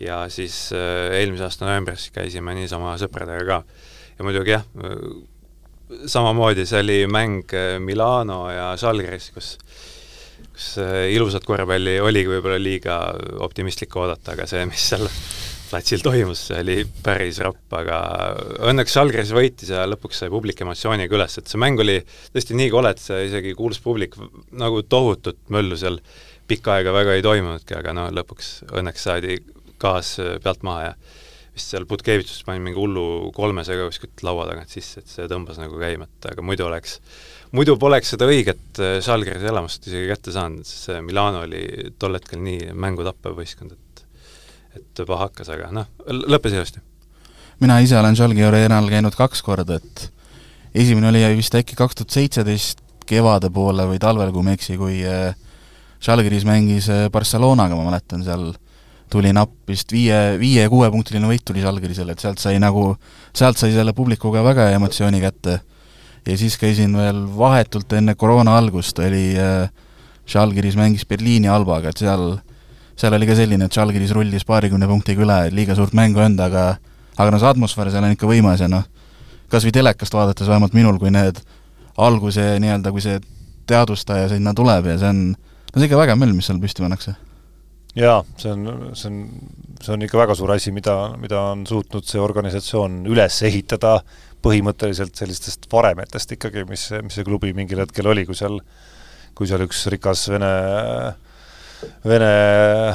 ja 0.00 0.20
siis 0.32 0.68
äh, 0.72 1.18
eelmise 1.18 1.48
aasta 1.48 1.66
novembris 1.66 2.08
käisime 2.14 2.54
niisama 2.54 2.94
sõpradega 3.00 3.44
ka. 3.48 3.58
ja 4.18 4.24
muidugi 4.26 4.54
jah, 4.54 4.64
äh, 4.84 4.96
samamoodi, 6.06 6.66
see 6.68 6.80
oli 6.84 6.98
mäng 7.10 7.54
äh, 7.56 7.76
Milano 7.82 8.46
ja 8.50 8.72
Žalgiris, 8.80 9.30
kus 9.34 9.56
kus 10.58 10.72
ilusat 11.10 11.44
korvpalli 11.46 12.00
oligi 12.02 12.30
võib-olla 12.32 12.58
liiga 12.58 12.96
optimistlik 13.46 13.94
oodata, 13.94 14.32
aga 14.34 14.46
see, 14.50 14.64
mis 14.66 14.88
seal 14.90 15.04
platsil 15.68 16.02
toimus, 16.04 16.46
see 16.48 16.62
oli 16.62 16.76
päris 17.04 17.40
ropp, 17.44 17.66
aga 17.76 17.98
õnneks 18.70 18.96
Žalgiris 18.96 19.32
võitis 19.36 19.72
ja 19.74 19.84
lõpuks 19.88 20.22
sai 20.22 20.32
publik 20.32 20.62
emotsiooniga 20.64 21.16
üles, 21.18 21.38
et 21.40 21.50
see 21.50 21.60
mäng 21.60 21.80
oli 21.84 21.98
tõesti 22.32 22.56
nii 22.58 22.72
kole, 22.72 22.92
et 22.94 23.02
see 23.02 23.26
isegi 23.28 23.54
kuulus 23.58 23.80
publik 23.84 24.16
nagu 24.56 24.82
tohutut 24.82 25.40
möllu 25.54 25.78
seal. 25.78 26.00
Pikka 26.48 26.78
aega 26.78 26.94
väga 26.96 27.18
ei 27.18 27.24
toimunudki, 27.24 27.74
aga 27.76 27.92
no 27.92 28.06
lõpuks 28.16 28.52
õnneks 28.72 29.02
saadi 29.04 29.34
gaas 29.80 30.14
pealt 30.42 30.62
maha 30.64 30.86
ja 30.86 30.92
vist 31.58 31.74
seal 31.74 31.84
Butkevitsus 31.90 32.44
pani 32.46 32.62
mingi 32.62 32.78
hullu 32.78 33.32
kolmesega 33.36 33.88
kuskilt 33.90 34.22
laua 34.24 34.46
tagant 34.48 34.72
sisse, 34.72 35.02
et 35.02 35.10
see 35.10 35.26
tõmbas 35.30 35.58
nagu 35.60 35.76
käima, 35.80 36.06
et 36.08 36.30
aga 36.30 36.44
muidu 36.46 36.64
oleks, 36.68 36.96
muidu 37.52 37.76
poleks 37.80 38.14
seda 38.14 38.28
õiget 38.30 38.80
Žalgiris 39.04 39.44
elamust 39.50 39.90
isegi 39.90 40.08
kätte 40.08 40.34
saanud, 40.34 40.64
sest 40.68 40.88
see 40.88 41.02
Milano 41.04 41.44
oli 41.44 41.92
tol 42.00 42.16
hetkel 42.16 42.40
nii 42.44 42.72
mängu 42.72 43.04
tappev 43.06 43.36
võistkond, 43.42 43.74
et 43.74 43.87
et 44.78 45.02
juba 45.02 45.18
hakkas, 45.24 45.50
aga 45.54 45.70
noh, 45.74 45.88
lõppes 46.06 46.54
ilusti. 46.54 46.82
mina 47.60 47.80
ise 47.84 47.98
olen 47.98 48.16
Žalgi 48.16 48.44
areenal 48.46 48.88
käinud 48.90 49.16
kaks 49.18 49.42
korda, 49.42 49.80
et 49.82 50.08
esimene 50.74 51.10
oli 51.10 51.24
vist 51.36 51.54
äkki 51.54 51.76
kaks 51.78 51.98
tuhat 51.98 52.14
seitseteist 52.14 52.84
kevade 53.08 53.50
poole 53.50 53.86
või 53.88 54.00
talvel, 54.02 54.32
kui 54.32 54.44
ma 54.44 54.52
ei 54.52 54.58
eksi, 54.58 54.76
kui 54.80 55.00
Žalgiris 56.04 56.44
äh, 56.44 56.50
mängis 56.50 56.88
äh, 56.92 57.06
Barcelonaga, 57.12 57.76
ma 57.76 57.88
mäletan, 57.88 58.24
seal 58.26 58.52
tuli 59.08 59.32
napp 59.32 59.68
vist 59.68 59.92
viie, 59.92 60.36
viie- 60.40 60.66
ja 60.66 60.70
kuuepunktiline 60.72 61.30
võit 61.30 61.44
tuli 61.48 61.64
Žalgirisele, 61.64 62.12
et 62.12 62.22
sealt 62.22 62.42
sai 62.42 62.60
nagu, 62.60 62.92
sealt 63.36 63.60
sai 63.60 63.72
selle 63.72 63.94
publikuga 63.96 64.44
väga 64.44 64.68
hea 64.68 64.80
emotsiooni 64.80 65.22
kätte. 65.24 65.60
ja 66.28 66.36
siis 66.36 66.58
käisin 66.60 66.92
veel 66.96 67.22
vahetult 67.36 67.92
enne 67.96 68.14
koroona 68.14 68.58
algust, 68.58 68.98
oli 68.98 69.32
äh, 69.40 69.70
Žalgiris 70.28 70.76
mängis 70.76 71.06
Berliini 71.08 71.48
Albaga, 71.48 71.88
et 71.88 72.04
seal 72.04 72.36
seal 72.98 73.14
oli 73.14 73.28
ka 73.28 73.36
selline, 73.38 73.68
et 73.68 73.74
Žalgiris 73.74 74.12
rullis 74.16 74.46
paarikümne 74.48 74.88
punktiga 74.90 75.22
üle, 75.22 75.38
liiga 75.54 75.76
suurt 75.78 75.94
mängu 75.96 76.20
ei 76.20 76.28
olnud, 76.28 76.42
aga 76.48 76.64
aga 77.18 77.32
no 77.34 77.40
see 77.42 77.50
atmosfäär 77.50 77.92
seal 77.92 78.06
on 78.06 78.14
ikka 78.14 78.30
võimas 78.30 78.62
ja 78.62 78.68
noh, 78.70 78.86
kas 79.50 79.66
või 79.66 79.74
telekast 79.74 80.14
vaadates, 80.14 80.48
vähemalt 80.50 80.76
minul, 80.76 80.98
kui 81.02 81.12
need 81.14 81.40
alguse 81.98 82.44
nii-öelda, 82.62 82.92
kui 82.94 83.02
see 83.04 83.18
teadvustaja 83.68 84.28
sinna 84.32 84.54
tuleb 84.56 84.86
ja 84.92 84.98
see 85.00 85.10
on, 85.10 85.24
no 85.34 85.72
see 85.74 85.82
on 85.82 85.88
ikka 85.88 86.02
vägev 86.02 86.20
möll, 86.20 86.36
mis 86.36 86.48
seal 86.48 86.60
püsti 86.62 86.84
pannakse. 86.84 87.16
jaa, 87.98 88.22
see 88.38 88.54
on, 88.54 88.66
see 88.94 89.10
on, 89.10 89.20
see 89.82 89.94
on 89.96 90.06
ikka 90.06 90.20
väga 90.20 90.38
suur 90.38 90.54
asi, 90.54 90.72
mida, 90.74 90.96
mida 91.20 91.42
on 91.52 91.66
suutnud 91.68 92.06
see 92.06 92.22
organisatsioon 92.22 93.02
üles 93.10 93.42
ehitada 93.48 93.98
põhimõtteliselt 94.44 95.18
sellistest 95.18 95.66
varemetest 95.72 96.36
ikkagi, 96.36 96.62
mis, 96.68 96.90
mis 97.02 97.18
see 97.18 97.26
klubi 97.26 97.50
mingil 97.56 97.82
hetkel 97.82 98.06
oli, 98.10 98.22
kui 98.28 98.38
seal, 98.38 98.60
kui 99.34 99.50
seal 99.50 99.64
üks 99.66 99.82
rikas 99.90 100.28
vene 100.30 100.52
äh, 100.52 101.16
vene 102.08 102.30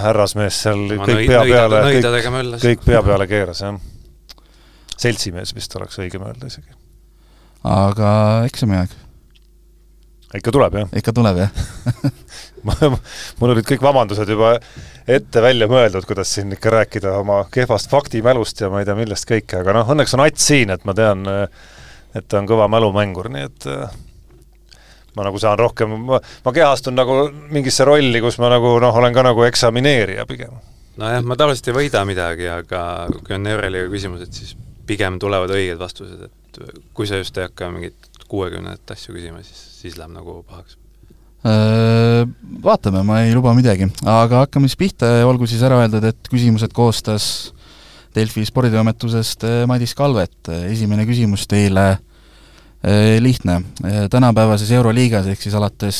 härrasmees 0.04 0.62
seal 0.66 0.86
Ma 0.98 1.08
kõik 1.08 1.28
pea 1.30 1.44
peale, 1.48 1.82
kõik, 1.88 2.60
kõik 2.64 2.86
pea 2.88 3.04
peale 3.06 3.28
keeras, 3.30 3.64
jah. 3.64 3.78
seltsimees 4.98 5.56
vist 5.56 5.76
oleks 5.80 6.00
õigem 6.04 6.26
öelda 6.28 6.52
isegi. 6.52 6.76
aga 7.64 8.12
eksamiaeg? 8.50 8.98
ikka 10.40 10.52
tuleb, 10.52 10.80
jah? 10.82 10.96
ikka 11.00 11.14
tuleb, 11.16 11.44
jah 11.46 12.14
mul 13.40 13.52
olid 13.54 13.68
kõik 13.68 13.84
vabandused 13.84 14.30
juba 14.30 14.56
ette 15.08 15.44
välja 15.44 15.68
mõeldud, 15.72 16.06
kuidas 16.08 16.32
siin 16.36 16.56
ikka 16.56 16.72
rääkida 16.78 17.18
oma 17.20 17.44
kehvast 17.52 17.92
faktimälust 17.92 18.64
ja 18.64 18.72
ma 18.72 18.82
ei 18.82 18.88
tea 18.88 18.96
millest 18.98 19.28
kõike, 19.30 19.60
aga 19.60 19.76
noh, 19.80 19.92
õnneks 19.96 20.16
on 20.16 20.24
Ats 20.24 20.48
siin, 20.48 20.72
et 20.74 20.88
ma 20.88 20.96
tean, 20.98 21.28
et 22.16 22.28
ta 22.28 22.40
on 22.40 22.48
kõva 22.50 22.70
mälumängur, 22.72 23.30
nii 23.34 23.50
et 23.50 23.70
ma 25.18 25.26
nagu 25.28 25.40
saan 25.42 25.58
rohkem, 25.60 25.96
ma, 26.08 26.20
ma 26.20 26.54
kehastun 26.56 26.98
nagu 26.98 27.18
mingisse 27.54 27.86
rolli, 27.88 28.22
kus 28.24 28.40
ma 28.42 28.52
nagu 28.54 28.76
noh, 28.82 29.00
olen 29.02 29.16
ka 29.16 29.26
nagu 29.26 29.46
eksamineerija 29.48 30.26
pigem. 30.30 30.54
nojah, 31.02 31.26
ma 31.26 31.38
tavaliselt 31.40 31.72
ei 31.72 31.78
võida 31.78 32.04
midagi, 32.10 32.48
aga 32.52 32.84
kui 33.14 33.38
on 33.38 33.50
Euroliiga 33.50 33.90
küsimused, 33.94 34.34
siis 34.34 34.56
pigem 34.90 35.20
tulevad 35.22 35.54
õiged 35.54 35.80
vastused, 35.82 36.30
et 36.30 36.62
kui 36.94 37.10
sa 37.10 37.22
just 37.22 37.38
ei 37.38 37.48
hakka 37.48 37.70
mingit 37.74 38.10
kuuekümnendat 38.30 38.96
asju 38.96 39.16
küsima, 39.16 39.44
siis, 39.46 39.60
siis 39.82 40.00
läheb 40.00 40.14
nagu 40.16 40.42
pahaks. 40.50 40.80
Vaatame, 42.64 43.02
ma 43.04 43.20
ei 43.26 43.34
luba 43.36 43.52
midagi, 43.58 43.90
aga 44.08 44.46
hakkame 44.46 44.70
siis 44.70 44.80
pihta 44.80 45.10
ja 45.20 45.28
olgu 45.28 45.50
siis 45.50 45.64
ära 45.66 45.82
öeldud, 45.82 46.06
et 46.08 46.32
küsimused 46.32 46.72
koostas 46.76 47.26
Delfi 48.14 48.46
sporditoimetusest 48.46 49.44
äh, 49.50 49.60
Madis 49.66 49.96
Kalvet, 49.98 50.52
esimene 50.70 51.02
küsimus 51.10 51.48
teile 51.50 51.88
Äh, 51.94 52.13
lihtne, 53.20 53.62
äh, 53.86 54.10
tänapäevases 54.10 54.72
Euroliigas, 54.72 55.28
ehk 55.28 55.42
siis 55.42 55.56
alates 55.56 56.00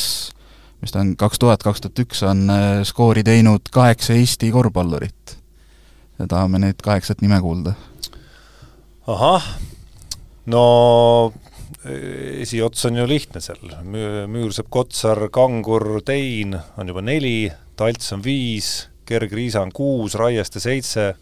mis 0.84 0.92
ta 0.92 1.00
on, 1.00 1.14
kaks 1.16 1.40
tuhat, 1.40 1.62
kaks 1.64 1.80
tuhat 1.80 2.00
üks 2.04 2.20
on 2.28 2.44
äh, 2.52 2.82
skoori 2.84 3.22
teinud 3.24 3.70
kaheksa 3.72 4.12
Eesti 4.18 4.50
korvpallurit. 4.52 5.38
ja 6.18 6.26
tahame 6.28 6.60
neid 6.60 6.82
kaheksat 6.84 7.24
nime 7.24 7.40
kuulda. 7.40 7.72
ahah, 9.06 9.46
no 10.46 11.32
esiots 12.40 12.84
on 12.84 13.00
ju 13.00 13.08
lihtne 13.08 13.40
seal, 13.40 13.72
Müürsepp, 14.28 14.68
Kotsar, 14.70 15.28
Kangur, 15.32 16.02
Tein 16.04 16.56
on 16.76 16.88
juba 16.88 17.02
neli, 17.02 17.52
Talts 17.76 18.12
on 18.12 18.24
viis, 18.24 18.88
Gergriisa 19.08 19.64
on 19.64 19.72
kuus, 19.72 20.14
Raieste 20.20 20.60
seitse 20.60 21.14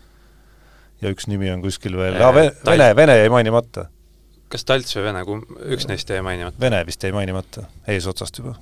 ja 1.02 1.10
üks 1.10 1.26
nimi 1.30 1.50
on 1.54 1.62
kuskil 1.62 1.96
veel 1.98 2.18
Äh, 2.18 2.26
ah,, 2.26 2.34
Vene, 2.66 2.94
Vene 2.96 3.18
jäi 3.18 3.30
mainimata. 3.30 3.91
Kas 4.52 4.66
Talts 4.68 4.96
või 4.98 5.06
Vene, 5.08 5.24
kum-, 5.28 5.46
üks 5.74 5.88
neist 5.90 6.10
jäi 6.12 6.20
mainimata 6.24 6.60
Vene 6.60 6.82
vist 6.88 7.02
jäi 7.04 7.12
mainimata, 7.14 7.66
eesotsast 7.88 8.38
juba. 8.42 8.56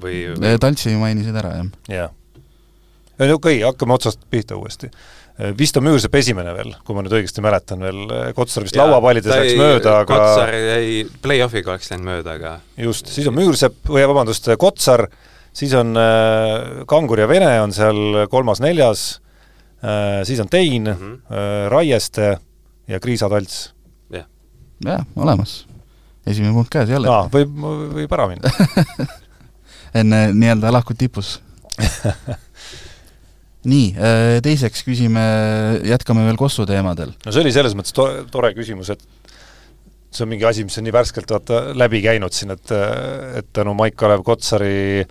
või, 0.00 0.24
Eh, 0.30 0.36
või 0.38 0.58
Taltsi 0.62 0.92
mainisid 1.00 1.36
ära, 1.36 1.54
jah. 1.60 1.72
jah. 1.88 2.12
okei 3.18 3.32
okay,, 3.34 3.62
hakkame 3.64 3.96
otsast 3.96 4.22
pihta 4.30 4.56
uuesti. 4.60 4.90
Visto 5.56 5.80
Müürsepp 5.80 6.14
esimene 6.18 6.52
veel, 6.52 6.74
kui 6.84 6.92
ma 6.92 7.00
nüüd 7.00 7.14
õigesti 7.16 7.40
mäletan 7.40 7.80
veel, 7.80 8.00
Kotsar 8.36 8.64
vist 8.66 8.76
lauapallides 8.76 9.30
läks 9.32 9.54
ei- 9.54 9.56
mööda, 9.60 9.94
aga 10.02 10.18
Kotsar 10.18 10.52
jäi, 10.52 11.06
play-off'iga 11.22 11.72
oleks 11.72 11.88
läinud 11.90 12.04
mööda, 12.10 12.34
aga 12.36 12.50
just, 12.76 13.08
siis 13.08 13.28
on 13.30 13.38
Müürsepp, 13.38 13.78
või 13.88 14.04
vabandust, 14.10 14.50
Kotsar, 14.60 15.06
siis 15.56 15.72
on 15.80 15.96
äh, 15.96 16.84
Kangur 16.90 17.22
ja 17.22 17.28
Vene 17.30 17.48
on 17.62 17.72
seal 17.72 18.26
kolmas-neljas 18.28 19.06
äh,, 19.80 20.20
siis 20.28 20.44
on 20.44 20.52
Tein 20.52 20.90
mm. 20.90 20.98
-hmm. 20.98 21.16
äh, 21.32 21.70
Raieste 21.72 22.38
ja 22.88 23.00
Kriisa 23.00 23.28
Talts. 23.32 23.70
jah, 24.84 25.04
olemas. 25.16 25.64
esimene 26.26 26.54
punkt 26.56 26.72
käes 26.72 26.90
jälle 26.92 27.10
aa, 27.10 27.28
võib, 27.32 27.54
võib 27.96 28.16
ära 28.16 28.28
minna. 28.30 28.52
enne 30.00 30.28
nii-öelda 30.36 30.72
lahkud 30.72 30.98
tipus 31.00 31.38
nii, 33.70 33.86
teiseks 34.44 34.84
küsime, 34.86 35.22
jätkame 35.88 36.24
veel 36.28 36.38
Kossu 36.40 36.66
teemadel. 36.68 37.14
no 37.24 37.32
see 37.32 37.42
oli 37.44 37.54
selles 37.54 37.76
mõttes 37.76 37.96
to-, 37.96 38.12
tore 38.32 38.52
küsimus, 38.56 38.92
et 38.94 39.02
see 40.10 40.24
on 40.24 40.32
mingi 40.32 40.46
asi, 40.48 40.64
mis 40.66 40.78
on 40.80 40.86
nii 40.88 40.94
värskelt 40.94 41.30
vaata 41.30 41.64
läbi 41.78 42.00
käinud 42.04 42.34
siin, 42.34 42.54
et 42.56 42.72
et 43.40 43.50
tänu 43.56 43.76
Maik-Kalev 43.78 44.24
Kotsari 44.26 45.04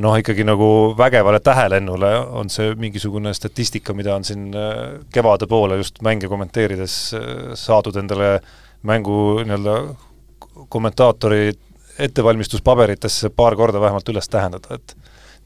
noh, 0.00 0.16
ikkagi 0.18 0.44
nagu 0.46 0.68
vägevale 0.98 1.40
tähelennule 1.44 2.10
on 2.40 2.50
see 2.52 2.74
mingisugune 2.80 3.34
statistika, 3.36 3.94
mida 3.96 4.14
on 4.16 4.24
siin 4.26 4.48
äh, 4.56 4.98
kevade 5.12 5.48
poole 5.50 5.78
just 5.80 6.00
mänge 6.02 6.28
kommenteerides 6.30 6.96
äh, 7.14 7.26
saadud 7.58 7.96
endale 8.00 8.38
mängu 8.84 9.40
nii-öelda 9.44 9.76
kommentaatori 10.68 11.52
ettevalmistuspaberitesse 11.98 13.30
paar 13.30 13.56
korda 13.56 13.80
vähemalt 13.80 14.08
üles 14.08 14.28
tähendada, 14.28 14.74
et 14.78 14.96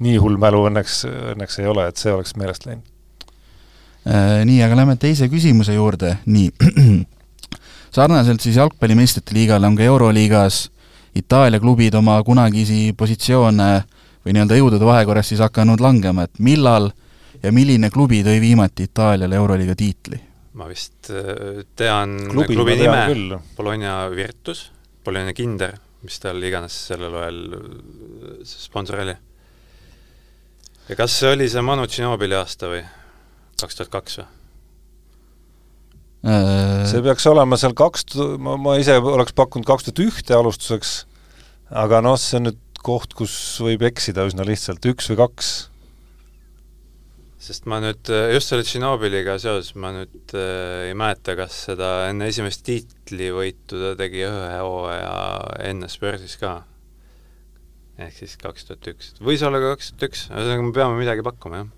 nii 0.02 0.16
hull 0.22 0.38
mälu 0.40 0.64
õnneks, 0.68 1.02
õnneks 1.34 1.60
ei 1.62 1.68
ole, 1.70 1.88
et 1.88 2.00
see 2.00 2.12
oleks 2.12 2.34
meelest 2.38 2.66
läinud. 2.66 2.84
Äh, 4.08 4.42
nii, 4.48 4.62
aga 4.64 4.76
lähme 4.78 4.96
teise 4.96 5.28
küsimuse 5.28 5.74
juurde, 5.76 6.16
nii. 6.26 6.50
sarnaselt 7.98 8.40
siis 8.44 8.56
jalgpalli 8.56 8.96
meistrite 8.98 9.34
liigale 9.36 9.66
on 9.66 9.76
ka 9.76 9.86
Euroliigas 9.86 10.68
Itaalia 11.16 11.60
klubid 11.60 11.94
oma 11.98 12.18
kunagisi 12.22 12.92
positsioone 12.96 13.68
või 14.24 14.34
nii-öelda 14.36 14.58
jõudude 14.58 14.86
vahekorras 14.86 15.32
siis 15.32 15.42
hakanud 15.42 15.80
langema, 15.82 16.28
et 16.28 16.38
millal 16.38 16.90
ja 17.42 17.52
milline 17.52 17.90
klubi 17.90 18.22
tõi 18.26 18.40
viimati 18.40 18.86
Itaaliale 18.88 19.36
Euroliiga 19.36 19.74
tiitli? 19.78 20.27
Ma 20.58 20.66
vist 20.70 21.10
äh, 21.14 21.62
tean 21.78 22.16
klubi, 22.32 22.56
klubi 22.56 22.76
nime. 22.80 23.38
Bologna 23.56 24.00
Virtus, 24.10 24.68
Bologna 25.06 25.34
Kinder, 25.36 25.76
mis 26.02 26.18
tal 26.22 26.42
iganes 26.42 26.76
sellel 26.90 27.14
ajal 27.22 27.38
äh, 27.58 27.68
see 28.42 28.64
sponsor 28.64 29.04
oli. 29.04 29.14
ja 30.88 30.98
kas 30.98 31.20
see 31.20 31.34
oli 31.36 31.48
see 31.50 31.62
Manu 31.62 31.86
Ginobili 31.90 32.36
aasta 32.38 32.70
või 32.70 32.82
kaks 33.60 33.78
tuhat 33.78 33.94
kaks 33.94 34.20
või? 34.20 34.28
see 36.88 37.02
peaks 37.04 37.26
olema 37.30 37.58
seal 37.60 37.74
kaks, 37.78 38.08
ma, 38.42 38.56
ma 38.58 38.74
ise 38.80 38.96
oleks 38.98 39.36
pakkunud 39.38 39.66
kaks 39.68 39.86
tuhat 39.86 40.02
ühte 40.02 40.34
alustuseks, 40.34 40.94
aga 41.70 42.00
noh, 42.02 42.18
see 42.18 42.40
on 42.40 42.48
nüüd 42.48 42.58
koht, 42.82 43.14
kus 43.14 43.32
võib 43.62 43.84
eksida 43.86 44.26
üsna 44.28 44.46
lihtsalt, 44.46 44.84
üks 44.90 45.10
või 45.12 45.20
kaks. 45.22 45.52
Sest 47.38 47.68
ma 47.70 47.78
nüüd 47.82 48.10
äh, 48.10 48.32
just 48.34 48.50
selle 48.50 48.64
Tšernobyliga 48.66 49.36
seoses 49.38 49.74
ma 49.78 49.92
nüüd 49.94 50.34
äh, 50.34 50.88
ei 50.88 50.96
mäleta, 50.98 51.36
kas 51.38 51.54
seda 51.68 52.08
enne 52.08 52.26
esimest 52.32 52.64
tiitlivõitu 52.66 53.78
ta 53.78 53.92
tegi 54.00 54.24
ühe 54.26 54.58
hooaja 54.58 55.12
enne 55.68 55.90
Spursis 55.92 56.34
ka. 56.40 56.56
ehk 57.98 58.16
siis 58.18 58.34
kaks 58.42 58.66
tuhat 58.66 58.90
üks, 58.90 59.12
võis 59.22 59.44
olla 59.46 59.62
ka 59.62 59.74
kaks 59.76 59.92
tuhat 59.92 60.08
üks, 60.10 60.26
ühesõnaga 60.32 60.66
me 60.66 60.74
peame 60.80 60.98
midagi 60.98 61.26
pakkuma, 61.26 61.62
jah. 61.62 61.70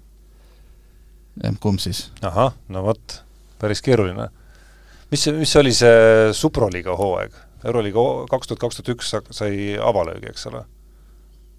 jah, 1.44 1.60
kumb 1.60 1.82
siis? 1.84 2.06
ahah, 2.24 2.56
no 2.72 2.84
vot, 2.88 3.20
päris 3.60 3.84
keeruline. 3.84 4.30
mis 5.12 5.28
mis 5.36 5.56
oli 5.60 5.76
see 5.76 6.32
Suproliiga 6.36 6.96
hooaeg? 6.96 7.36
Euroliiga 7.60 8.02
kaks 8.32 8.48
tuhat, 8.48 8.60
kaks 8.62 8.80
tuhat 8.80 8.94
üks 8.94 9.12
sai 9.36 9.76
avalöögi, 9.76 10.32
eks 10.32 10.48
ole? 10.48 10.64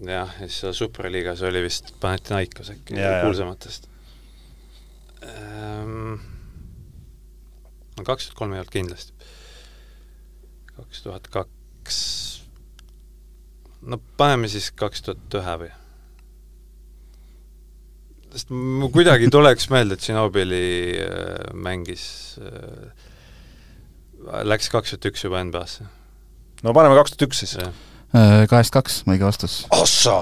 jah, 0.02 0.34
ja 0.40 0.48
siis 0.48 0.58
seal 0.64 0.74
Superliigas 0.74 1.42
oli 1.46 1.62
vist 1.62 1.94
Panathinaikos 2.00 2.72
äkki 2.74 2.98
kuulsamatest. 2.98 3.91
No 7.96 8.06
kaks 8.06 8.26
tuhat 8.28 8.38
kolm 8.38 8.54
ei 8.54 8.62
olnud 8.62 8.72
kindlasti. 8.72 9.12
kaks 10.72 11.04
tuhat 11.04 11.28
kaks, 11.32 11.98
no 13.82 14.00
paneme 14.16 14.50
siis 14.50 14.70
kaks 14.74 15.04
tuhat 15.06 15.38
ühe 15.40 15.56
või? 15.64 15.70
sest 18.32 18.52
mul 18.54 18.90
kuidagi 18.94 19.28
tuleks 19.34 19.68
meelde, 19.72 19.98
et 19.98 20.04
Tšernobõli 20.04 20.66
äh, 21.04 21.52
mängis 21.52 22.04
äh,, 22.40 22.90
läks 24.48 24.72
kaks 24.72 24.94
tuhat 24.94 25.12
üks 25.12 25.26
juba 25.26 25.42
NBA-sse. 25.44 25.86
no 26.64 26.74
paneme 26.76 26.98
kaks 27.00 27.14
tuhat 27.14 27.28
üks 27.28 27.44
siis. 27.44 27.58
Kahest 28.12 28.74
kaks, 28.74 28.98
õige 29.08 29.24
vastus. 29.24 29.62
ossa! 29.72 30.18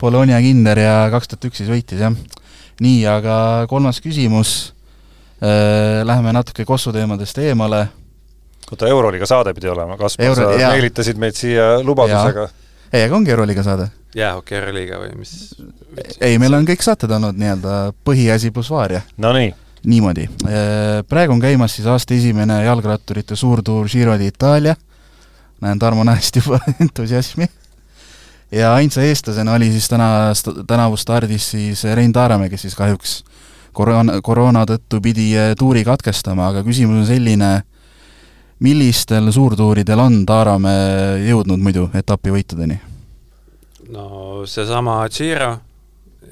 Bologna 0.00 0.40
Kinder 0.44 0.76
ja 0.76 0.96
kaks 1.12 1.30
tuhat 1.30 1.46
üks 1.48 1.62
siis 1.62 1.70
võitis, 1.72 2.02
jah. 2.04 2.16
nii, 2.80 3.06
aga 3.08 3.36
kolmas 3.70 4.00
küsimus, 4.04 4.72
läheme 6.04 6.32
natuke 6.32 6.64
Kossu 6.64 6.92
teemadest 6.92 7.38
eemale 7.38 7.86
oota, 8.70 8.88
Euroliiga 8.88 9.26
saade 9.26 9.54
pidi 9.54 9.68
olema, 9.68 9.96
Kaspar, 9.96 10.26
Euro- 10.26 10.48
sa 10.58 10.70
meelitasid 10.72 11.18
meid 11.20 11.36
siia 11.38 11.76
lubadusega. 11.84 12.48
ei, 12.92 13.04
aga 13.04 13.16
ongi 13.16 13.30
Euroliiga 13.30 13.62
saade? 13.62 13.88
jäähoki 14.16 14.56
R-liiga 14.60 14.98
või 15.02 15.12
mis? 15.20 15.34
ei, 16.20 16.38
meil 16.38 16.54
on 16.56 16.66
kõik 16.66 16.82
saated 16.82 17.10
olnud 17.12 17.36
nii-öelda 17.36 17.76
põhiasi 18.04 18.50
pluss 18.54 18.70
vaaria. 18.72 19.02
Nonii, 19.20 19.50
niimoodi, 19.84 20.24
praegu 21.08 21.36
on 21.36 21.42
käimas 21.42 21.76
siis 21.76 21.86
aasta 21.90 22.14
esimene 22.16 22.62
jalgratturite 22.64 23.36
suurtuur 23.36 23.88
Giro 23.92 24.16
d'Itaalia, 24.18 24.76
näen 25.60 25.78
Tarmo 25.78 26.04
näest 26.04 26.40
juba 26.40 26.60
entusiasmi, 26.84 27.48
ja 28.52 28.74
ainsa 28.74 29.02
eestlasena 29.02 29.52
oli 29.52 29.70
siis 29.70 29.88
täna, 29.88 30.32
tänavu 30.66 30.96
stardis 30.96 31.50
siis 31.50 31.84
Rein 31.84 32.12
Taaramäe, 32.12 32.48
kes 32.48 32.62
siis 32.62 32.74
kahjuks 32.74 33.24
koroona, 33.72 34.20
koroona 34.22 34.64
tõttu 34.68 35.00
pidi 35.02 35.32
eh, 35.36 35.54
tuuri 35.58 35.84
katkestama, 35.84 36.50
aga 36.52 36.62
küsimus 36.66 37.02
on 37.02 37.06
selline, 37.08 37.50
millistel 38.62 39.30
suurtuuridel 39.32 40.00
on 40.00 40.22
Taaramäe 40.26 41.26
jõudnud 41.28 41.62
muidu 41.62 41.88
etapivõitudeni? 41.94 42.80
no 43.92 44.42
seesama 44.46 44.98
Giro 45.14 45.52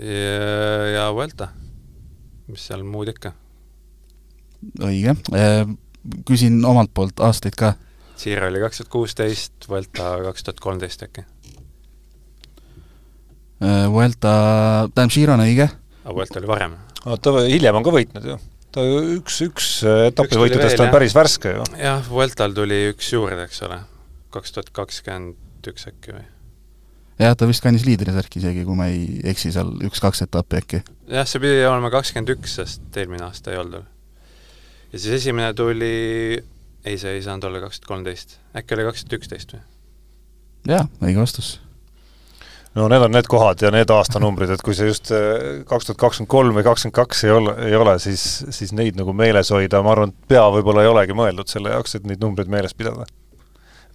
ja, 0.01 0.91
ja 0.95 1.07
Vuelta, 1.15 1.49
mis 2.51 2.67
seal 2.67 2.83
muud 2.83 3.11
ikka. 3.13 3.33
õige, 4.83 5.15
küsin 6.27 6.65
omalt 6.65 6.91
poolt 6.95 7.21
aastaid 7.21 7.55
ka 7.59 7.75
Giro 8.23 8.49
oli 8.49 8.61
kaks 8.61 8.79
tuhat 8.79 8.91
kuusteist, 8.91 9.69
Vuelta 9.69 10.17
kaks 10.23 10.45
tuhat 10.45 10.61
kolmteist 10.61 11.03
äkki. 11.03 11.25
Äh, 13.65 13.87
Vuelta, 13.89 14.33
tähendab, 14.93 15.31
on 15.39 15.43
õige, 15.47 15.69
aga 16.05 16.15
Vuelta 16.19 16.41
oli 16.41 16.49
varem. 16.51 16.75
oota, 17.07 17.33
hiljem 17.49 17.79
on 17.79 17.87
ka 17.87 17.95
võitnud 17.95 18.27
ju. 18.29 18.37
ta 18.75 18.85
ju 18.85 18.99
üks, 19.15 19.39
üks 19.47 19.69
etapi 20.11 20.35
tuli 20.35 20.49
võitudest 20.49 20.83
on 20.85 20.93
päris 20.93 21.17
värske 21.17 21.55
ju. 21.55 21.65
jah, 21.81 22.05
Vueltal 22.11 22.53
tuli 22.57 22.83
üks 22.91 23.09
juurde, 23.15 23.47
eks 23.47 23.63
ole, 23.65 23.81
kaks 24.35 24.53
tuhat 24.57 24.69
kakskümmend 24.77 25.71
üks 25.73 25.89
äkki 25.89 26.13
või? 26.13 26.27
jah, 27.23 27.33
ta 27.39 27.49
vist 27.49 27.65
kandis 27.65 27.87
liidrisärki 27.89 28.43
isegi, 28.43 28.67
kui 28.69 28.77
ma 28.77 28.91
ei 28.93 29.23
eksi, 29.33 29.55
seal 29.55 29.73
üks-kaks 29.89 30.27
etappi 30.27 30.61
äkki. 30.61 30.85
jah, 31.15 31.25
see 31.31 31.41
pidi 31.41 31.65
olema 31.65 31.93
kakskümmend 31.95 32.37
üks, 32.37 32.59
sest 32.61 33.01
eelmine 33.01 33.25
aasta 33.31 33.55
ei 33.55 33.63
olnud 33.63 33.79
veel. 33.79 33.91
ja 34.93 35.05
siis 35.07 35.23
esimene 35.23 35.57
tuli, 35.57 35.95
ei, 36.85 37.01
see 37.01 37.17
ei 37.17 37.25
saanud 37.25 37.49
olla 37.49 37.65
kaks 37.65 37.81
tuhat 37.81 37.95
kolmteist, 37.95 38.41
äkki 38.61 38.77
oli 38.77 38.91
kaks 38.91 39.07
tuhat 39.07 39.23
üksteist 39.23 39.57
või? 39.57 39.69
jaa, 40.75 40.89
õige 41.01 41.23
vastus. 41.25 41.55
No 42.75 42.89
need 42.89 43.03
on 43.07 43.15
need 43.15 43.29
kohad 43.31 43.63
ja 43.63 43.71
need 43.75 43.91
aastanumbrid, 43.95 44.51
et 44.55 44.63
kui 44.65 44.75
see 44.77 44.89
just 44.89 45.13
äh, 45.15 45.63
kaks 45.69 45.89
tuhat 45.89 46.01
kakskümmend 46.01 46.31
kolm 46.31 46.59
või 46.59 46.67
kakskümmend 46.67 46.97
kaks 46.97 47.25
ei 47.27 47.35
ole, 47.35 47.55
ei 47.69 47.77
ole, 47.79 47.97
siis, 48.03 48.25
siis 48.55 48.75
neid 48.77 48.99
nagu 48.99 49.15
meeles 49.17 49.53
hoida, 49.55 49.83
ma 49.85 49.95
arvan, 49.95 50.15
et 50.15 50.29
pea 50.35 50.45
võib-olla 50.57 50.85
ei 50.85 50.91
olegi 50.91 51.17
mõeldud 51.17 51.51
selle 51.51 51.75
jaoks, 51.75 51.99
et 51.99 52.09
neid 52.11 52.23
numbreid 52.25 52.51
meeles 52.51 52.75
pidada. 52.75 53.07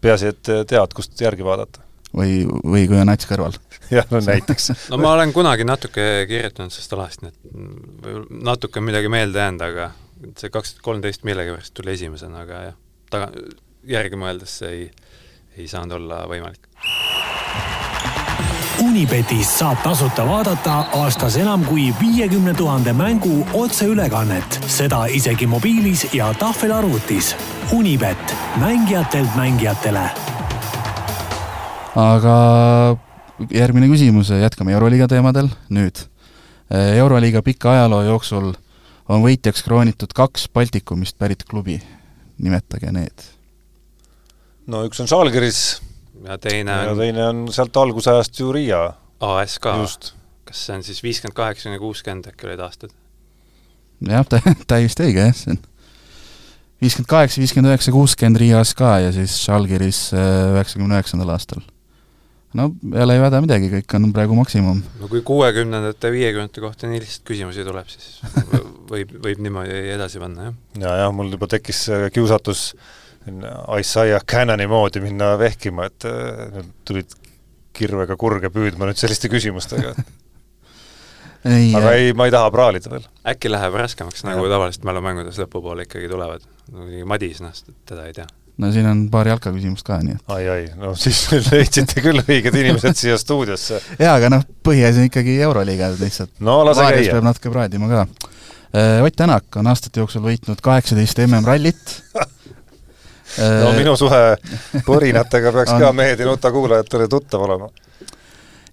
peaasi, 0.02 0.34
et 0.34 0.52
äh, 0.54 0.66
tead, 0.68 0.96
kust 0.96 1.20
järgi 1.22 1.46
vaadata. 1.46 1.84
või, 2.16 2.46
või 2.48 2.88
kui 2.88 3.00
on 3.00 3.12
nats 3.12 3.28
kõrval. 3.30 3.60
jah, 3.98 4.08
no 4.12 4.24
näiteks. 4.24 4.72
no 4.90 5.02
ma 5.02 5.14
olen 5.18 5.34
kunagi 5.36 5.68
natuke 5.68 6.26
kirjutanud 6.30 6.76
sellest 6.76 6.96
alast, 6.96 7.26
nii 7.26 7.34
et 7.36 8.32
natuke 8.48 8.80
on 8.80 8.88
midagi 8.88 9.12
meelde 9.12 9.44
jäänud, 9.44 9.66
aga 9.68 9.92
see 10.40 10.52
kaks 10.52 10.76
tuhat 10.76 10.88
kolmteist 10.88 11.28
millegipärast 11.28 11.76
tuli 11.76 11.96
esimesena, 11.96 12.46
aga 12.48 12.64
jah, 12.70 12.80
taga, 13.12 13.32
järgi 13.88 14.20
mõeldes 14.20 14.60
see 14.64 14.74
ei, 14.76 14.90
ei 15.60 15.68
saanud 15.68 16.00
olla 16.00 16.24
võimalik. 16.32 16.68
Unibetis 18.90 19.50
saab 19.60 19.84
tasuta 19.86 20.24
vaadata 20.26 20.76
aastas 20.98 21.36
enam 21.38 21.62
kui 21.68 21.92
viiekümne 22.00 22.56
tuhande 22.58 22.90
mängu 22.98 23.44
otseülekannet, 23.54 24.56
seda 24.66 25.04
isegi 25.14 25.46
mobiilis 25.48 26.08
ja 26.14 26.32
tahvelarvutis. 26.34 27.36
Unibet, 27.76 28.34
mängijatelt 28.58 29.36
mängijatele. 29.38 30.10
aga 31.96 32.38
järgmine 33.52 33.92
küsimus, 33.92 34.32
jätkame 34.34 34.74
Euroliiga 34.74 35.08
teemadel 35.08 35.52
nüüd. 35.70 36.02
Euroliiga 36.96 37.44
pika 37.46 37.76
ajaloo 37.76 38.02
jooksul 38.08 38.56
on 39.10 39.22
võitjaks 39.22 39.62
kroonitud 39.68 40.16
kaks 40.18 40.48
Baltikumist 40.50 41.18
pärit 41.18 41.44
klubi. 41.44 41.78
nimetage 42.38 42.92
need. 42.92 43.30
no 44.66 44.82
üks 44.88 45.02
on 45.02 45.08
Žalgiris 45.08 45.89
ja 46.26 46.38
teine 46.38 46.72
ja 46.72 46.92
on 46.92 46.98
teine 46.98 47.28
on 47.28 47.44
sealt 47.54 47.78
algusajast 47.78 48.40
ju 48.40 48.52
Riia. 48.52 48.94
ASK. 49.20 49.66
just. 49.82 50.14
kas 50.48 50.66
see 50.66 50.76
on 50.76 50.84
siis 50.84 51.04
viiskümmend 51.04 51.36
kaheksa 51.38 51.70
kuni 51.70 51.80
kuuskümmend 51.80 52.32
äkki 52.32 52.48
olid 52.48 52.64
aastad? 52.64 52.94
jah, 54.08 54.26
täiesti 54.72 55.10
õige 55.10 55.28
jah, 55.30 55.36
see 55.36 55.56
on 55.56 55.66
viiskümmend 56.84 57.10
kaheksa, 57.12 57.42
viiskümmend 57.44 57.74
üheksa, 57.74 57.94
kuuskümmend 57.96 58.40
Riias 58.40 58.72
ka 58.78 58.94
ja 59.04 59.12
siis 59.16 59.36
Žalgiris 59.44 60.08
äh, 60.16 60.30
üheksakümne 60.56 60.96
üheksandal 61.00 61.34
aastal. 61.36 61.64
no 62.54 62.72
jälle 62.96 63.16
ei 63.16 63.22
häda 63.22 63.42
midagi, 63.46 63.68
kõik 63.74 63.96
on 63.98 64.14
praegu 64.16 64.38
maksimum. 64.38 64.80
no 65.02 65.12
kui 65.12 65.22
kuuekümnendate, 65.26 66.12
viiekümnendate 66.16 66.64
kohta 66.64 66.90
nii 66.90 67.04
lihtsalt 67.04 67.28
küsimusi 67.28 67.68
tuleb, 67.68 67.92
siis 67.92 68.22
võib, 68.94 69.12
võib 69.26 69.44
niimoodi 69.44 69.84
edasi 69.98 70.24
panna, 70.24 70.50
jah. 70.50 70.58
ja 70.86 70.96
jah, 71.04 71.14
mul 71.16 71.36
juba 71.36 71.52
tekkis 71.52 71.86
äh, 71.94 72.08
kiusatus 73.30 73.80
Isaiah 73.80 74.26
Cannoni 74.26 74.68
moodi 74.68 75.02
minna 75.04 75.34
vehkima, 75.40 75.86
et 75.90 76.06
äh, 76.06 76.48
nüüd 76.56 76.72
tulid 76.88 77.14
kirvega 77.74 78.18
kurge 78.20 78.50
püüdma 78.54 78.90
nüüd 78.90 79.00
selliste 79.00 79.30
küsimustega 79.32 79.94
ei, 81.46 81.70
aga 81.76 81.94
ei, 81.96 82.12
ma 82.18 82.28
ei 82.28 82.34
taha 82.34 82.52
praalida 82.52 82.92
veel. 82.92 83.06
äkki 83.30 83.52
läheb 83.52 83.78
raskemaks, 83.80 84.26
nagu 84.28 84.44
Jah. 84.44 84.56
tavaliselt 84.56 84.88
mälumängudes 84.90 85.40
lõpupoole 85.40 85.86
ikkagi 85.88 86.10
tulevad. 86.12 86.44
Madis, 87.08 87.40
noh, 87.44 87.56
teda 87.88 88.08
ei 88.10 88.16
tea. 88.18 88.28
no 88.60 88.72
siin 88.76 88.90
on 88.90 89.06
paar 89.12 89.30
jalka 89.30 89.54
küsimust 89.56 89.88
ka, 89.88 90.02
nii 90.04 90.18
et 90.18 90.34
ai, 90.36 90.42
ai, 90.52 90.66
no 90.80 90.92
siis 91.00 91.22
leidsite 91.52 92.04
küll 92.04 92.20
õiged 92.26 92.58
inimesed 92.60 93.00
siia 93.00 93.16
stuudiosse. 93.22 93.80
jaa, 94.00 94.18
aga 94.18 94.34
noh, 94.36 94.44
põhiasi 94.66 95.04
on 95.06 95.12
ikkagi 95.12 95.38
Euroliiga 95.48 95.94
lihtsalt. 96.00 96.34
no 96.44 96.62
lase 96.68 96.90
käia. 96.90 97.14
peab 97.16 97.30
natuke 97.30 97.54
praadima 97.54 97.92
ka. 97.94 98.08
Ott 99.02 99.16
Tänak 99.18 99.56
on 99.58 99.66
aastate 99.66 99.98
jooksul 99.98 100.22
võitnud 100.22 100.60
kaheksateist 100.62 101.24
MM-rallit 101.24 101.96
no 103.38 103.72
minu 103.78 103.96
suhe 104.00 104.24
põrinatega 104.88 105.54
peaks 105.56 105.76
ka 105.82 105.92
Mehed 105.96 106.24
ja 106.24 106.28
Nuta 106.30 106.52
kuulajatele 106.54 107.08
tuttav 107.12 107.46
olema. 107.48 107.70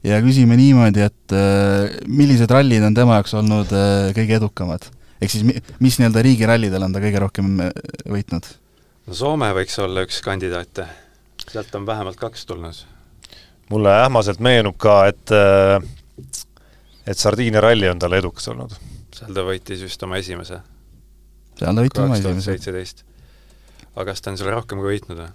ja 0.07 0.21
küsime 0.25 0.59
niimoodi, 0.59 1.07
et 1.07 1.37
äh, 1.37 1.97
millised 2.07 2.51
rallid 2.51 2.85
on 2.87 2.95
tema 2.97 3.21
jaoks 3.21 3.35
olnud 3.40 3.73
äh, 3.77 4.12
kõige 4.16 4.38
edukamad? 4.40 4.90
ehk 5.21 5.33
siis 5.33 5.45
mi-, 5.49 5.61
mis 5.81 5.99
nii-öelda 6.01 6.25
riigirallidel 6.27 6.88
on 6.88 6.95
ta 6.97 7.03
kõige 7.05 7.23
rohkem 7.23 7.61
äh, 7.66 7.75
võitnud? 8.12 8.49
no 9.07 9.16
Soome 9.16 9.53
võiks 9.57 9.79
olla 9.83 10.05
üks 10.07 10.21
kandidaate. 10.25 10.88
sealt 11.47 11.75
on 11.79 11.87
vähemalt 11.87 12.19
kaks 12.21 12.47
tulnud. 12.47 12.85
mulle 13.71 13.95
ähmaselt 14.03 14.40
meenub 14.40 14.77
ka, 14.81 15.05
et 15.12 15.35
äh, 15.35 15.81
et 17.07 17.19
Sardiinia 17.19 17.62
ralli 17.62 17.88
on 17.88 17.99
talle 17.99 18.19
edukas 18.23 18.49
olnud. 18.53 18.75
seal 19.16 19.35
ta 19.35 19.45
võitis 19.47 19.83
vist 19.87 20.03
oma 20.03 20.19
esimese, 20.21 20.61
seal 21.59 21.73
ta 21.75 21.85
võitis 21.85 22.03
oma 22.03 22.19
esimese. 22.19 22.51
seitseteist. 22.51 23.06
Aga 23.96 24.12
kas 24.12 24.22
ta 24.22 24.32
on 24.32 24.38
selle 24.40 24.52
rohkem 24.54 24.80
ka 24.80 24.90
võitnud 24.90 25.20
või? 25.22 25.30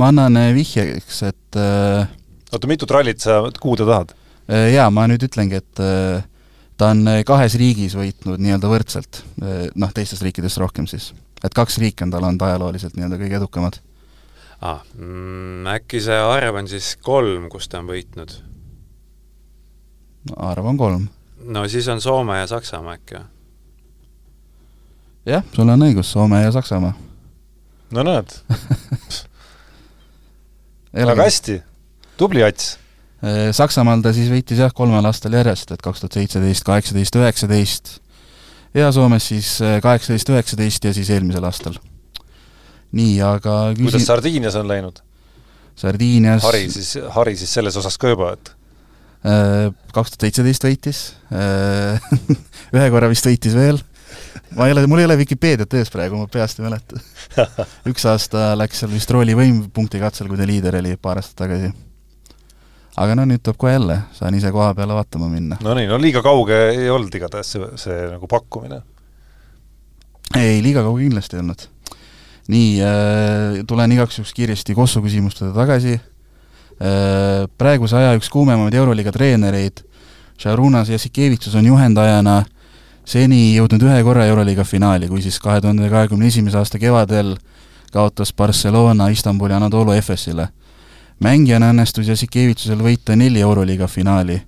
ma 0.00 0.08
annan 0.08 0.38
äh, 0.40 0.50
vihjeks, 0.56 1.22
et 1.28 1.60
äh, 1.60 2.08
oota, 2.52 2.70
mitut 2.70 2.90
rallit 2.90 3.20
sa 3.20 3.42
kuulda 3.60 3.86
tahad? 3.88 4.14
äh, 4.48 4.70
jaa, 4.72 4.88
ma 4.94 5.06
nüüd 5.10 5.24
ütlengi, 5.28 5.60
et 5.60 5.82
ta 6.80 6.90
on 6.90 7.04
kahes 7.28 7.56
riigis 7.60 7.94
võitnud 7.98 8.40
nii-öelda 8.42 8.70
võrdselt, 8.70 9.20
noh, 9.78 9.92
teistest 9.94 10.24
riikidest 10.24 10.58
rohkem 10.62 10.88
siis. 10.90 11.12
et 11.44 11.54
kaks 11.54 11.78
riiki 11.82 12.06
on 12.06 12.14
tal 12.14 12.24
olnud 12.24 12.42
ajalooliselt 12.46 12.96
nii-öelda 12.96 13.20
kõige 13.20 13.38
edukamad. 13.42 13.78
aa 14.62 14.78
ah, 14.78 14.86
mm,, 14.96 15.68
äkki 15.76 16.00
see 16.00 16.16
arv 16.16 16.62
on 16.62 16.70
siis 16.72 16.94
kolm, 17.04 17.50
kus 17.52 17.68
ta 17.68 17.82
on 17.84 17.92
võitnud? 17.92 18.38
arv 20.48 20.72
on 20.72 20.80
kolm. 20.80 21.06
no 21.44 21.68
siis 21.68 21.88
on 21.92 22.00
Soome 22.00 22.40
ja 22.40 22.48
Saksamaa 22.48 22.96
äkki 22.96 23.20
või? 23.20 23.28
Jah, 25.28 25.44
sul 25.54 25.70
on 25.70 25.86
õigus, 25.86 26.10
Soome 26.12 26.42
ja 26.42 26.52
Saksamaa. 26.54 26.92
no 27.94 28.04
näed, 28.06 28.32
väga 31.10 31.26
hästi, 31.26 31.58
tubli 32.20 32.44
Ats. 32.46 32.76
Äh, 33.22 33.50
Saksamaal 33.54 34.02
ta 34.02 34.14
siis 34.16 34.30
võitis 34.32 34.58
jah, 34.62 34.72
kolmel 34.74 35.06
aastal 35.06 35.34
järjest, 35.38 35.70
et 35.74 35.84
kaks 35.84 36.02
tuhat 36.02 36.18
seitseteist, 36.18 36.66
kaheksateist, 36.66 37.18
üheksateist 37.20 37.92
ja 38.74 38.90
Soomes 38.94 39.28
siis 39.30 39.54
äh, 39.62 39.78
kaheksateist, 39.84 40.32
üheksateist 40.34 40.90
ja 40.90 40.94
siis 40.96 41.12
eelmisel 41.14 41.46
aastal. 41.46 41.78
nii, 42.92 43.20
aga 43.24 43.60
kuidas 43.76 43.94
küsin 43.94 44.08
Sardiinias 44.08 44.58
on 44.58 44.68
läinud? 44.68 44.98
Sardiinias 45.78 46.42
Hari 46.44 46.66
siis, 46.70 46.96
Hari 47.14 47.36
siis 47.38 47.54
selles 47.54 47.78
osas 47.78 47.94
ka 48.00 48.10
juba, 48.10 48.34
et 48.34 48.52
äh, 49.22 49.70
kaks 49.94 50.16
tuhat 50.16 50.26
seitseteist 50.26 50.66
võitis, 50.66 51.06
ühe 52.74 52.90
korra 52.90 53.08
vist 53.12 53.30
võitis 53.30 53.54
veel, 53.56 53.78
ma 54.56 54.66
ei 54.66 54.72
ole, 54.72 54.86
mul 54.86 55.02
ei 55.02 55.06
ole 55.08 55.16
Vikipeediat 55.20 55.74
ees 55.78 55.90
praegu, 55.92 56.18
ma 56.20 56.28
peast 56.30 56.60
ei 56.60 56.66
mäleta. 56.66 57.00
üks 57.90 58.04
aasta 58.08 58.52
läks 58.58 58.82
seal 58.82 58.92
vist 58.92 59.10
roolivõim 59.12 59.64
punkti 59.74 60.00
katsel, 60.02 60.28
kui 60.30 60.40
ta 60.40 60.46
liider 60.48 60.78
oli 60.80 60.94
paar 61.00 61.20
aastat 61.20 61.44
tagasi. 61.44 61.72
aga 63.02 63.16
no 63.16 63.24
nüüd 63.28 63.40
tuleb 63.40 63.56
kohe 63.60 63.72
jälle, 63.72 63.98
saan 64.12 64.34
ise 64.36 64.52
koha 64.52 64.74
peale 64.76 64.96
vaatama 64.96 65.28
minna. 65.32 65.58
no 65.64 65.76
nii, 65.78 65.88
no 65.90 65.98
liiga 66.00 66.22
kauge 66.24 66.58
ei 66.74 66.90
olnud 66.92 67.14
igatahes 67.14 67.54
see, 67.54 67.68
see 67.80 68.00
nagu 68.10 68.28
pakkumine. 68.28 68.82
ei, 70.36 70.60
liiga 70.64 70.84
kaugel 70.84 71.08
kindlasti 71.08 71.38
ei 71.38 71.44
olnud. 71.44 71.68
nii 72.52 72.72
äh,, 72.84 73.60
tulen 73.66 73.92
igaks 73.92 74.18
juhuks 74.18 74.34
kiiresti 74.36 74.74
Kossu 74.74 75.04
küsimustele 75.04 75.54
tagasi 75.56 75.96
äh,. 75.96 77.48
praeguse 77.58 77.96
aja 78.00 78.16
üks 78.18 78.30
kuumemaid 78.32 78.74
Euroliiga 78.74 79.12
treenereid, 79.12 79.84
Šarunas 80.42 80.88
Jassikevitsus 80.90 81.54
on 81.54 81.68
juhendajana 81.68 82.42
seni 83.12 83.52
jõudnud 83.56 83.82
ühe 83.86 83.98
korra 84.06 84.26
Euroliiga 84.30 84.64
finaali, 84.64 85.08
kui 85.10 85.22
siis 85.24 85.38
kahe 85.42 85.60
tuhande 85.60 85.90
kahekümne 85.92 86.30
esimese 86.30 86.58
aasta 86.60 86.80
kevadel 86.80 87.34
kaotas 87.92 88.32
Barcelona 88.32 89.08
Istanbuli 89.12 89.54
Anadolu 89.54 89.92
Efesile. 89.92 90.48
mängijana 91.22 91.68
õnnestus 91.70 92.08
Jassikevitsusel 92.08 92.80
võita 92.82 93.16
neli 93.16 93.40
Euroliiga 93.40 93.86
finaali. 93.86 94.42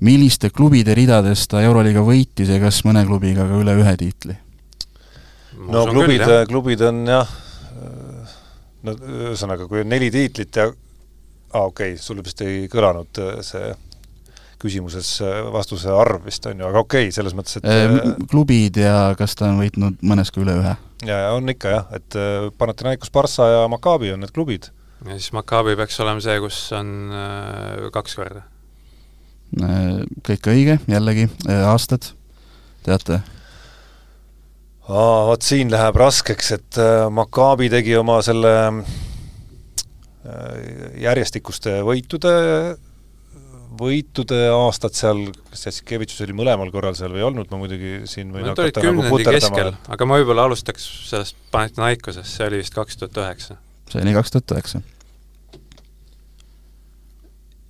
milliste 0.00 0.50
klubide 0.50 0.94
ridades 0.94 1.46
ta 1.48 1.62
Euroliiga 1.62 2.00
võitis 2.00 2.48
ja 2.48 2.58
kas 2.60 2.84
mõne 2.84 3.04
klubiga 3.06 3.46
ka 3.46 3.60
üle 3.60 3.74
ühe 3.74 3.96
tiitli? 3.96 4.36
no 5.68 5.86
klubid, 5.86 6.22
klubid 6.48 6.80
on 6.80 7.06
jah, 7.06 7.28
no 8.82 8.92
ühesõnaga, 8.92 9.68
kui 9.68 9.80
on 9.80 9.88
neli 9.88 10.10
tiitlit 10.10 10.56
ja 10.56 10.66
aa 11.52 11.60
ah, 11.60 11.66
okei 11.66 11.92
okay,, 11.92 12.02
sul 12.02 12.22
vist 12.24 12.40
ei 12.40 12.68
kõlanud 12.72 13.20
äh, 13.20 13.40
see 13.44 13.74
küsimuses 14.62 15.14
äh, 15.24 15.40
vastuse 15.54 15.90
arv 15.94 16.26
vist 16.26 16.46
on 16.50 16.62
ju, 16.62 16.68
aga 16.68 16.84
okei 16.84 17.08
okay,, 17.08 17.14
selles 17.14 17.34
mõttes, 17.38 17.58
et 17.58 17.68
Ehm, 17.68 17.98
äh, 17.98 18.14
klubid 18.30 18.78
ja 18.80 19.12
kas 19.18 19.36
ta 19.38 19.50
on 19.50 19.60
võitnud 19.62 20.00
mõnes 20.06 20.32
ka 20.32 20.42
üle 20.44 20.56
ühe? 20.60 20.76
ja, 21.06 21.18
ja 21.26 21.34
on 21.36 21.50
ikka 21.52 21.74
jah, 21.74 21.90
et 21.98 22.18
äh, 22.18 22.48
Panathinaikos, 22.58 23.12
Barca 23.14 23.50
ja 23.50 23.66
Maccabi 23.72 24.14
on 24.14 24.24
need 24.24 24.34
klubid. 24.34 24.70
ja 25.06 25.18
siis 25.18 25.32
Maccabi 25.36 25.76
peaks 25.78 26.00
olema 26.04 26.24
see, 26.24 26.38
kus 26.42 26.64
on 26.78 26.96
äh, 27.12 27.92
kaks 27.92 28.18
korda. 28.18 28.48
Kõik 30.24 30.46
õige, 30.48 30.78
jällegi, 30.88 31.26
aastad, 31.68 32.06
teate? 32.86 33.18
aa, 34.88 35.26
vot 35.28 35.42
siin 35.46 35.70
läheb 35.72 35.96
raskeks, 36.00 36.52
et 36.56 36.78
äh, 36.80 37.06
Maccabi 37.12 37.68
tegi 37.72 37.94
oma 37.98 38.18
selle 38.24 38.52
äh, 38.68 38.86
järjestikuste 41.02 41.80
võitude, 41.86 42.32
võitude 43.78 44.38
aastad 44.52 44.96
seal, 44.96 45.24
kas 45.50 45.66
Jassikevitšus 45.68 46.24
oli 46.26 46.36
mõlemal 46.36 46.70
korral 46.74 46.96
seal 46.98 47.12
või 47.14 47.22
ei 47.22 47.26
olnud, 47.26 47.50
ma 47.52 47.60
muidugi 47.60 47.92
siin 48.10 48.32
võin 48.34 48.46
Nad 48.48 48.58
hakata 48.58 48.84
nagu 48.86 49.04
puterdama, 49.08 49.72
aga 49.94 50.08
ma 50.08 50.18
võib-olla 50.20 50.46
alustaks 50.48 50.86
sellest 51.08 51.38
Panathinaikosest, 51.54 52.30
see 52.36 52.48
oli 52.48 52.62
vist 52.62 52.74
kaks 52.76 52.98
tuhat 53.00 53.20
üheksa. 53.24 53.58
see 53.92 54.02
oli 54.02 54.16
kaks 54.16 54.34
tuhat 54.34 54.56
üheksa. 54.56 54.82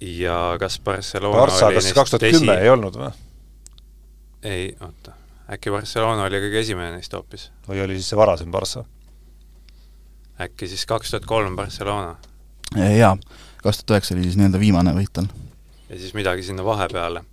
ja 0.00 0.38
kas 0.60 0.80
Barcelona 0.80 1.44
Barca, 1.44 1.66
oli 1.66 1.78
kas 1.80 1.90
neist 1.90 2.00
kaks 2.00 2.16
tuhat 2.16 2.26
kümme 2.38 2.58
ei 2.62 2.72
olnud 2.72 2.98
või? 2.98 3.12
ei, 4.42 4.66
oota, 4.80 5.14
äkki 5.54 5.70
Barcelona 5.74 6.26
oli 6.26 6.42
kõige 6.46 6.64
esimene 6.64 6.96
neist 6.96 7.14
hoopis? 7.14 7.50
või 7.68 7.84
oli 7.84 8.00
siis 8.00 8.10
see 8.12 8.20
varasem 8.20 8.50
Barca? 8.54 8.84
äkki 10.42 10.68
siis 10.68 10.84
kaks 10.90 11.14
tuhat 11.14 11.28
kolm 11.28 11.56
Barcelona 11.56 12.16
jaa, 12.76 13.16
kaks 13.62 13.82
tuhat 13.82 13.96
üheksa 13.98 14.16
oli 14.16 14.26
siis 14.26 14.38
nii-öelda 14.40 14.60
viimane 14.60 14.94
võit 14.96 15.12
tal. 15.12 15.28
Ja 15.92 16.00
siis 16.00 16.14
midagi 16.16 16.44
sinna 16.46 16.64
vahepeale. 16.64 17.24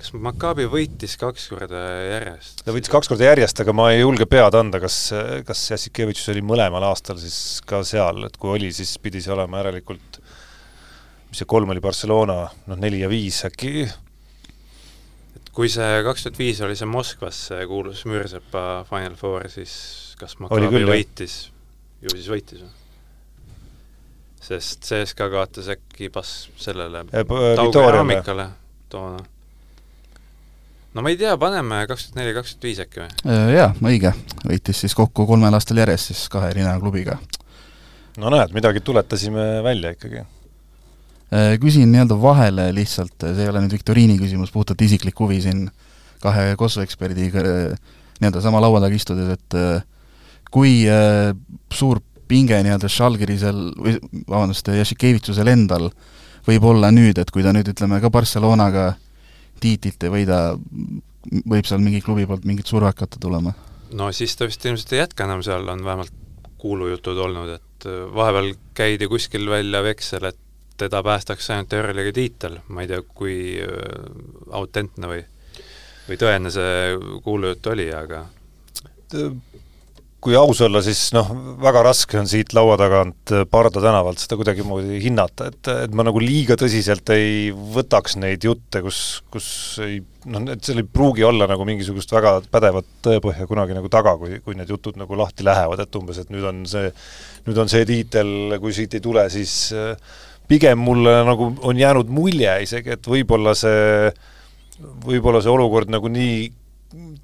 kas 0.00 0.12
Maccabi 0.16 0.64
võitis 0.68 1.16
kaks 1.20 1.48
korda 1.52 1.80
järjest? 2.08 2.64
ta 2.64 2.74
võitis 2.76 2.92
kaks 2.92 3.08
korda 3.08 3.30
järjest, 3.30 3.64
aga 3.64 3.74
ma 3.76 3.90
ei 3.94 4.02
julge 4.02 4.28
pead 4.28 4.56
anda, 4.56 4.80
kas, 4.82 4.98
kas 5.48 5.64
Jassikevitšus 5.72 6.34
oli 6.34 6.44
mõlemal 6.44 6.84
aastal 6.90 7.20
siis 7.20 7.60
ka 7.66 7.82
seal, 7.86 8.26
et 8.28 8.36
kui 8.40 8.54
oli, 8.58 8.70
siis 8.76 8.96
pidi 9.02 9.24
see 9.24 9.32
olema 9.34 9.64
järelikult 9.64 10.20
mis 11.30 11.40
see 11.40 11.48
kolm 11.48 11.70
oli, 11.70 11.82
Barcelona, 11.82 12.42
noh 12.66 12.80
neli 12.80 13.04
ja 13.04 13.10
viis 13.10 13.38
äkki, 13.46 13.86
et 15.38 15.52
kui 15.54 15.70
see 15.70 16.02
kaks 16.06 16.26
tuhat 16.26 16.40
viis 16.42 16.60
oli 16.66 16.76
see 16.78 16.90
Moskvas, 16.90 17.46
see 17.52 17.70
kuulus 17.70 18.02
Mürsepa 18.10 18.82
Final 18.88 19.16
Four, 19.20 19.46
siis 19.52 19.72
kas 20.20 20.36
Maccabi 20.42 20.84
võitis, 20.90 21.40
ju 22.02 22.12
siis 22.16 22.28
võitis 22.32 22.66
või? 22.66 22.79
Sest 24.40 24.82
CSKA 24.88 25.28
kaotas 25.30 25.68
äkki 25.68 26.08
pas- 26.12 26.48
sellele 26.56 27.04
Eh, 27.12 27.24
p- 27.24 27.54
Tau 27.56 27.66
Vitoriale. 27.68 27.92
Keramikale 27.92 28.46
toona. 28.88 29.18
no 30.94 31.02
ma 31.02 31.08
ei 31.12 31.16
tea, 31.20 31.36
paneme 31.38 31.84
kaks 31.86 32.08
tuhat 32.08 32.18
neli, 32.18 32.32
kaks 32.34 32.54
tuhat 32.56 32.66
viis 32.66 32.80
äkki 32.82 33.02
või? 33.04 33.10
Äh, 33.30 33.52
Jaa, 33.54 33.68
õige. 33.82 34.12
võitis 34.48 34.80
siis 34.84 34.94
kokku 34.98 35.26
kolmel 35.28 35.54
aastal 35.54 35.78
järjest 35.82 36.10
siis 36.12 36.24
kahe 36.32 36.50
erineva 36.50 36.80
klubiga. 36.82 37.18
no 38.18 38.30
näed, 38.32 38.52
midagi 38.56 38.80
tuletasime 38.84 39.62
välja 39.64 39.92
ikkagi. 39.94 40.24
Äh, 41.30 41.54
küsin 41.62 41.92
nii-öelda 41.92 42.16
vahele 42.20 42.70
lihtsalt, 42.74 43.14
see 43.22 43.44
ei 43.44 43.48
ole 43.52 43.60
nüüd 43.62 43.76
viktoriini 43.76 44.16
küsimus, 44.18 44.50
puhtalt 44.50 44.80
isiklik 44.82 45.18
huvi 45.20 45.38
siin 45.44 45.68
kahe 46.20 46.56
Kosovo 46.58 46.82
eksperdiga 46.84 47.38
äh, 47.44 47.78
nii-öelda 48.20 48.42
sama 48.42 48.58
laua 48.60 48.80
taga 48.82 48.96
istudes, 48.98 49.30
et 49.38 49.54
äh, 49.54 49.82
kui 50.50 50.80
äh, 50.90 51.30
suur 51.72 52.00
pinge 52.30 52.60
nii-öelda 52.64 52.90
Žalgirisel 52.90 53.60
või 53.74 53.96
vabandust, 54.28 54.70
Jašikevitsusel 54.80 55.50
endal 55.50 55.90
võib 56.46 56.66
olla 56.70 56.90
nüüd, 56.94 57.18
et 57.20 57.30
kui 57.34 57.44
ta 57.44 57.52
nüüd 57.54 57.68
ütleme 57.72 58.00
ka 58.02 58.10
Barcelonaga 58.12 58.92
tiitlit 59.60 60.06
ei 60.06 60.12
võida, 60.14 60.38
võib 61.44 61.68
seal 61.68 61.82
mingi 61.84 62.00
klubi 62.04 62.26
poolt 62.28 62.46
mingit 62.48 62.70
surve 62.70 62.92
hakata 62.92 63.20
tulema? 63.20 63.54
no 63.92 64.12
siis 64.14 64.36
ta 64.38 64.46
vist 64.48 64.64
ilmselt 64.64 64.94
ei 64.94 65.02
jätka 65.02 65.26
enam 65.26 65.42
seal, 65.44 65.66
on 65.68 65.82
vähemalt 65.84 66.14
kuulujutud 66.60 67.18
olnud, 67.18 67.56
et 67.56 67.88
äh, 67.88 68.06
vahepeal 68.14 68.54
käidi 68.76 69.08
kuskil 69.10 69.48
välja 69.50 69.82
veksel, 69.82 70.30
et 70.30 70.38
teda 70.80 71.02
päästaks 71.04 71.50
ainult 71.52 71.72
Euroliiga 71.76 72.12
tiitel, 72.16 72.56
ma 72.68 72.84
ei 72.84 72.88
tea, 72.88 73.02
kui 73.04 73.36
äh, 73.60 73.74
autentne 74.56 75.10
või 75.10 75.22
või 76.10 76.18
tõene 76.18 76.50
see 76.50 76.96
kuulujutt 77.24 77.66
oli, 77.70 77.86
aga 77.94 78.24
kui 80.20 80.36
aus 80.36 80.60
olla, 80.64 80.82
siis 80.84 81.10
noh, 81.16 81.30
väga 81.62 81.82
raske 81.86 82.18
on 82.20 82.28
siit 82.28 82.52
laua 82.56 82.76
tagant 82.80 83.32
Parda 83.50 83.80
tänavalt 83.80 84.20
seda 84.20 84.36
kuidagimoodi 84.36 85.00
hinnata, 85.00 85.48
et, 85.48 85.70
et 85.86 85.94
ma 85.96 86.04
nagu 86.04 86.20
liiga 86.20 86.58
tõsiselt 86.60 87.08
ei 87.14 87.48
võtaks 87.50 88.18
neid 88.20 88.44
jutte, 88.44 88.82
kus, 88.84 89.00
kus 89.32 89.48
ei 89.84 90.00
noh, 90.28 90.44
et 90.52 90.64
seal 90.66 90.82
ei 90.82 90.88
pruugi 90.88 91.24
olla 91.24 91.48
nagu 91.50 91.64
mingisugust 91.68 92.12
väga 92.12 92.36
pädevat 92.52 92.88
tõepõhja 93.06 93.48
kunagi 93.48 93.76
nagu 93.76 93.88
taga, 93.92 94.16
kui, 94.20 94.40
kui 94.44 94.58
need 94.58 94.72
jutud 94.72 95.00
nagu 95.00 95.16
lahti 95.18 95.46
lähevad, 95.46 95.80
et 95.84 96.00
umbes, 96.00 96.20
et 96.20 96.32
nüüd 96.34 96.44
on 96.50 96.64
see, 96.68 96.92
nüüd 97.48 97.62
on 97.64 97.72
see 97.72 97.88
tiitel, 97.88 98.58
kui 98.60 98.76
siit 98.76 98.98
ei 98.98 99.04
tule, 99.04 99.24
siis 99.32 99.54
äh, 99.72 99.94
pigem 100.50 100.84
mulle 100.84 101.20
nagu 101.26 101.52
on 101.64 101.80
jäänud 101.80 102.12
mulje 102.12 102.60
isegi, 102.66 102.96
et 102.96 103.08
võib-olla 103.08 103.56
see, 103.56 104.10
võib-olla 105.06 105.40
see 105.40 105.52
olukord 105.52 105.92
nagu 105.92 106.12
nii 106.12 106.50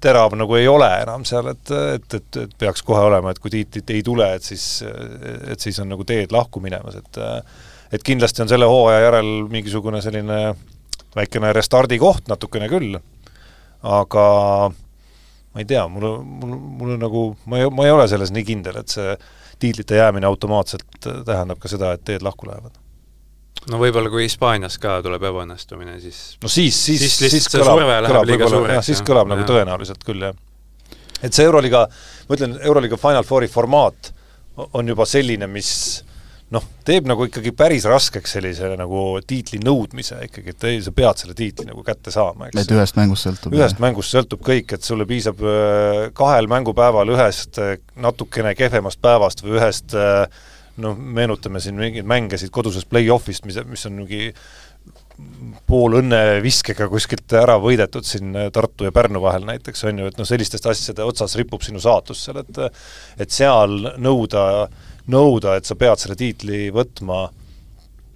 terav 0.01 0.35
nagu 0.39 0.55
ei 0.55 0.67
ole 0.71 0.87
enam 1.01 1.25
seal, 1.27 1.49
et, 1.51 1.71
et, 1.95 2.13
et, 2.19 2.39
et 2.43 2.53
peaks 2.59 2.83
kohe 2.87 3.01
olema, 3.09 3.31
et 3.31 3.39
kui 3.43 3.51
tiitlit 3.51 3.91
ei 3.95 4.03
tule, 4.05 4.27
et 4.37 4.43
siis, 4.43 4.65
et 5.51 5.59
siis 5.59 5.79
on 5.83 5.91
nagu 5.91 6.05
teed 6.07 6.31
lahku 6.35 6.63
minemas, 6.63 6.99
et 7.01 7.19
et 7.87 8.03
kindlasti 8.03 8.43
on 8.43 8.49
selle 8.51 8.67
hooaja 8.67 8.99
järel 9.05 9.29
mingisugune 9.47 10.01
selline 10.03 10.39
väikene 11.15 11.53
restardi 11.55 11.99
koht 11.99 12.27
natukene 12.27 12.67
küll, 12.71 12.97
aga 13.87 14.25
ma 14.71 15.63
ei 15.63 15.67
tea, 15.67 15.85
mul, 15.87 16.09
mul, 16.23 16.57
mul 16.79 16.95
on 16.97 17.05
nagu, 17.05 17.23
ma 17.47 17.61
ei, 17.61 17.69
ma 17.71 17.87
ei 17.87 17.95
ole 17.95 18.09
selles 18.11 18.33
nii 18.35 18.43
kindel, 18.47 18.81
et 18.81 18.91
see 18.91 19.15
tiitlite 19.59 20.01
jäämine 20.01 20.27
automaatselt 20.27 21.07
tähendab 21.25 21.63
ka 21.63 21.71
seda, 21.71 21.95
et 21.95 22.03
teed 22.05 22.27
lahku 22.27 22.49
lähevad 22.49 22.75
no 23.71 23.79
võib-olla 23.81 24.11
kui 24.13 24.25
Hispaanias 24.27 24.77
ka 24.81 24.99
tuleb 25.05 25.23
ebaõnnestumine, 25.29 25.97
siis 26.03 26.21
no 26.43 26.51
siis, 26.51 26.77
siis, 26.77 27.05
Siis 27.05 27.37
siis, 27.37 27.47
kõlab, 27.51 27.81
kõlab 28.07 28.27
võib-olla, 28.31 28.77
jah, 28.77 28.85
siis 28.85 29.03
kõlab 29.05 29.31
nagu 29.31 29.43
Jah. 29.43 29.51
tõenäoliselt 29.53 30.03
küll, 30.07 30.27
jah. 30.29 30.35
et 31.21 31.33
see 31.33 31.47
Euroliiga, 31.47 31.87
ma 32.27 32.37
ütlen, 32.37 32.57
Euroliiga 32.61 32.99
Final 33.01 33.27
Fouri 33.27 33.49
formaat 33.51 34.13
on 34.73 34.87
juba 34.89 35.05
selline, 35.05 35.49
mis 35.51 35.71
noh, 36.53 36.63
teeb 36.87 37.07
nagu 37.09 37.25
ikkagi 37.27 37.51
päris 37.57 37.85
raskeks 37.89 38.37
sellise 38.37 38.69
nagu 38.79 39.01
tiitli 39.27 39.59
nõudmise 39.63 40.19
ikkagi, 40.29 40.53
et 40.53 40.67
ei, 40.69 40.81
sa 40.83 40.93
pead 40.95 41.19
selle 41.19 41.35
tiitli 41.37 41.67
nagu 41.67 41.83
kätte 41.85 42.13
saama, 42.13 42.47
eks 42.47 42.61
et 42.63 42.75
ühest 42.75 42.99
mängust 42.99 43.27
sõltub? 43.27 43.55
ühest 43.57 43.81
mängust 43.83 44.15
sõltub 44.15 44.43
kõik, 44.47 44.77
et 44.77 44.87
sulle 44.87 45.07
piisab 45.09 45.43
äh, 45.43 46.05
kahel 46.17 46.47
mängupäeval 46.51 47.11
ühest 47.17 47.59
äh, 47.63 47.75
natukene 47.99 48.55
kehvemast 48.57 49.01
päevast 49.03 49.43
või 49.43 49.57
ühest 49.59 49.97
äh, 49.97 50.23
noh, 50.83 50.97
meenutame 50.97 51.61
siin 51.63 51.77
mingeid 51.79 52.07
mänge 52.07 52.39
siit 52.39 52.53
kodusest 52.53 52.89
play-off'ist, 52.91 53.45
mis, 53.47 53.59
mis 53.69 53.85
on 53.89 53.97
mingi 54.01 54.31
pool 55.67 55.97
õnneviskega 55.97 56.87
kuskilt 56.91 57.33
ära 57.35 57.57
võidetud 57.59 58.05
siin 58.05 58.35
Tartu 58.53 58.85
ja 58.85 58.93
Pärnu 58.93 59.21
vahel 59.23 59.47
näiteks, 59.47 59.81
on 59.89 60.03
ju, 60.03 60.11
et 60.11 60.19
noh, 60.19 60.27
sellistest 60.29 60.69
asjade 60.69 61.05
otsas 61.07 61.33
ripub 61.39 61.65
sinu 61.65 61.81
saatus 61.83 62.21
seal, 62.27 62.43
et 62.43 62.61
et 63.25 63.33
seal 63.33 63.95
nõuda, 63.97 64.43
nõuda, 65.09 65.57
et 65.57 65.65
sa 65.67 65.75
pead 65.79 66.03
selle 66.03 66.17
tiitli 66.19 66.67
võtma 66.75 67.25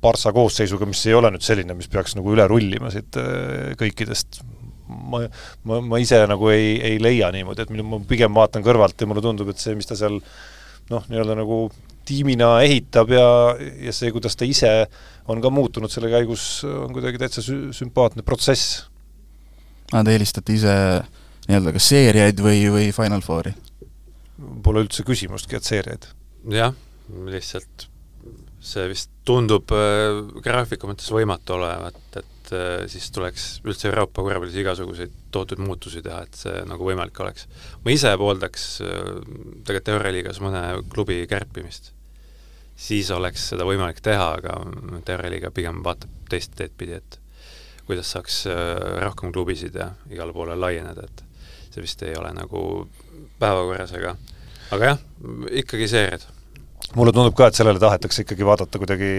Barca 0.02 0.34
koosseisuga, 0.34 0.88
mis 0.90 1.04
ei 1.06 1.18
ole 1.18 1.30
nüüd 1.34 1.46
selline, 1.46 1.76
mis 1.78 1.90
peaks 1.92 2.16
nagu 2.18 2.32
üle 2.34 2.48
rullima 2.50 2.90
siit 2.94 3.18
äh, 3.22 3.74
kõikidest. 3.78 4.42
Ma, 4.92 5.22
ma, 5.70 5.78
ma 5.86 6.00
ise 6.02 6.18
nagu 6.28 6.50
ei, 6.52 6.74
ei 6.84 6.98
leia 7.00 7.30
niimoodi, 7.32 7.64
et 7.64 7.70
minu, 7.72 7.86
ma 7.88 8.00
pigem 8.08 8.34
vaatan 8.36 8.66
kõrvalt 8.66 9.00
ja 9.00 9.08
mulle 9.08 9.22
tundub, 9.24 9.52
et 9.54 9.62
see, 9.62 9.76
mis 9.78 9.88
ta 9.88 9.96
seal 9.96 10.18
noh, 10.92 11.06
nii-öelda 11.08 11.38
nagu 11.38 11.64
tiimina 12.12 12.52
ehitab 12.66 13.14
ja, 13.16 13.26
ja 13.88 13.96
see, 13.96 14.12
kuidas 14.12 14.36
ta 14.38 14.48
ise 14.48 14.72
on 15.32 15.42
ka 15.44 15.52
muutunud 15.54 15.92
selle 15.92 16.12
käigus, 16.12 16.64
on 16.68 16.92
kuidagi 16.96 17.22
täitsa 17.22 17.44
sü-, 17.46 17.72
sümpaatne 17.76 18.26
protsess. 18.28 18.84
Nad 19.92 20.08
eelistate 20.12 20.56
ise 20.56 20.74
nii-öelda 21.48 21.76
kas 21.76 21.92
seeriaid 21.92 22.44
või, 22.44 22.66
või 22.74 22.90
Final 22.96 23.24
Fouri? 23.26 23.54
Pole 24.66 24.84
üldse 24.86 25.06
küsimustki, 25.08 25.58
et 25.60 25.68
seeriaid. 25.68 26.10
jah, 26.52 26.76
lihtsalt 27.30 27.92
see 28.62 28.86
vist 28.92 29.10
tundub 29.26 29.74
äh, 29.74 30.22
graafiku 30.44 30.90
mõttes 30.90 31.10
võimatu 31.14 31.56
olevat, 31.58 31.98
et 32.20 32.52
äh, 32.54 32.84
siis 32.92 33.10
tuleks 33.14 33.48
üldse 33.66 33.90
Euroopa 33.90 34.24
korvpallis 34.26 34.60
igasuguseid 34.62 35.16
tohutuid 35.34 35.64
muutusi 35.64 36.04
teha, 36.06 36.22
et 36.28 36.38
see 36.38 36.62
nagu 36.70 36.86
võimalik 36.86 37.18
oleks. 37.24 37.48
ma 37.84 37.96
ise 37.96 38.14
pooldaks 38.22 38.68
äh, 38.86 39.10
tegelikult 39.66 39.96
Euroliigas 39.96 40.42
mõne 40.46 40.64
klubi 40.94 41.24
kärpimist. 41.30 41.92
Siis 42.76 43.12
oleks 43.12 43.50
seda 43.52 43.66
võimalik 43.68 44.02
teha, 44.04 44.32
aga 44.40 44.58
Euroliiga 45.02 45.52
pigem 45.56 45.82
vaatab 45.86 46.10
teist 46.32 46.56
teed 46.58 46.74
pidi, 46.78 46.98
et 46.98 47.20
kuidas 47.88 48.12
saaks 48.14 48.46
äh, 48.50 48.58
rohkem 49.04 49.34
klubisid 49.36 49.76
ja 49.76 49.92
igale 50.12 50.34
poole 50.34 50.56
laieneda, 50.56 51.08
et 51.08 51.24
see 51.72 51.84
vist 51.84 52.04
ei 52.08 52.16
ole 52.20 52.32
nagu 52.36 52.62
päevakorras, 53.40 53.96
aga 53.98 54.16
aga 54.72 54.94
jah, 54.94 55.02
ikkagi 55.64 55.90
seeriad. 55.92 56.24
Mulle 56.96 57.14
tundub 57.16 57.36
ka, 57.38 57.48
et 57.48 57.58
sellele 57.58 57.80
tahetakse 57.80 58.26
ikkagi 58.26 58.48
vaadata 58.48 58.80
kuidagi 58.82 59.12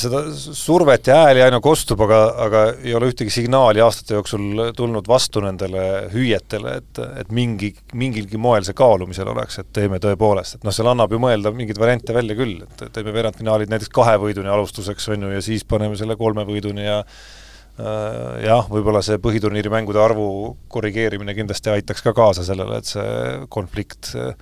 seda 0.00 0.22
survet 0.34 1.06
ja 1.06 1.20
hääli 1.20 1.42
aina 1.44 1.60
kostub, 1.62 2.00
aga, 2.02 2.20
aga 2.46 2.62
ei 2.82 2.94
ole 2.96 3.10
ühtegi 3.12 3.30
signaali 3.30 3.82
aastate 3.84 4.16
jooksul 4.16 4.72
tulnud 4.76 5.06
vastu 5.08 5.42
nendele 5.44 5.84
hüüetele, 6.10 6.72
et, 6.80 7.00
et 7.22 7.30
mingi, 7.34 7.70
mingilgi 7.94 8.40
moel 8.40 8.66
see 8.66 8.74
kaalumisel 8.78 9.30
oleks, 9.30 9.60
et 9.62 9.70
teeme 9.76 10.00
tõepoolest, 10.02 10.58
et 10.58 10.66
noh, 10.66 10.74
seal 10.74 10.90
annab 10.90 11.14
ju 11.14 11.20
mõelda 11.22 11.54
mingeid 11.54 11.78
variante 11.78 12.16
välja 12.16 12.38
küll, 12.38 12.64
et 12.66 12.82
teeme 12.96 13.14
veerandfinaalid 13.14 13.70
näiteks 13.70 13.92
kahe 13.94 14.16
võiduni 14.22 14.50
alustuseks, 14.50 15.06
on 15.14 15.28
ju, 15.28 15.34
ja 15.36 15.44
siis 15.44 15.66
paneme 15.68 15.98
selle 16.00 16.18
kolme 16.18 16.42
võiduni 16.48 16.88
ja 16.88 16.98
äh, 17.04 18.40
jah, 18.48 18.66
võib-olla 18.70 19.04
see 19.06 19.22
põhiturniiri 19.22 19.70
mängude 19.70 20.02
arvu 20.02 20.56
korrigeerimine 20.72 21.36
kindlasti 21.38 21.70
aitaks 21.76 22.02
ka 22.08 22.16
kaasa 22.16 22.46
sellele, 22.48 22.82
et 22.82 22.90
see 22.90 23.46
konflikt 23.54 24.16
äh, 24.18 24.34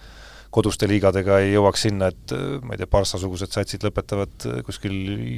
koduste 0.59 0.89
liigadega 0.91 1.39
ei 1.45 1.53
jõuaks 1.53 1.87
sinna, 1.87 2.11
et 2.13 2.35
äh, 2.35 2.59
ma 2.65 2.75
ei 2.75 2.83
tea, 2.83 2.91
Barca-sugused 2.91 3.55
satsid 3.55 3.87
lõpetavad 3.87 4.47
äh, 4.51 4.61
kuskil 4.67 4.95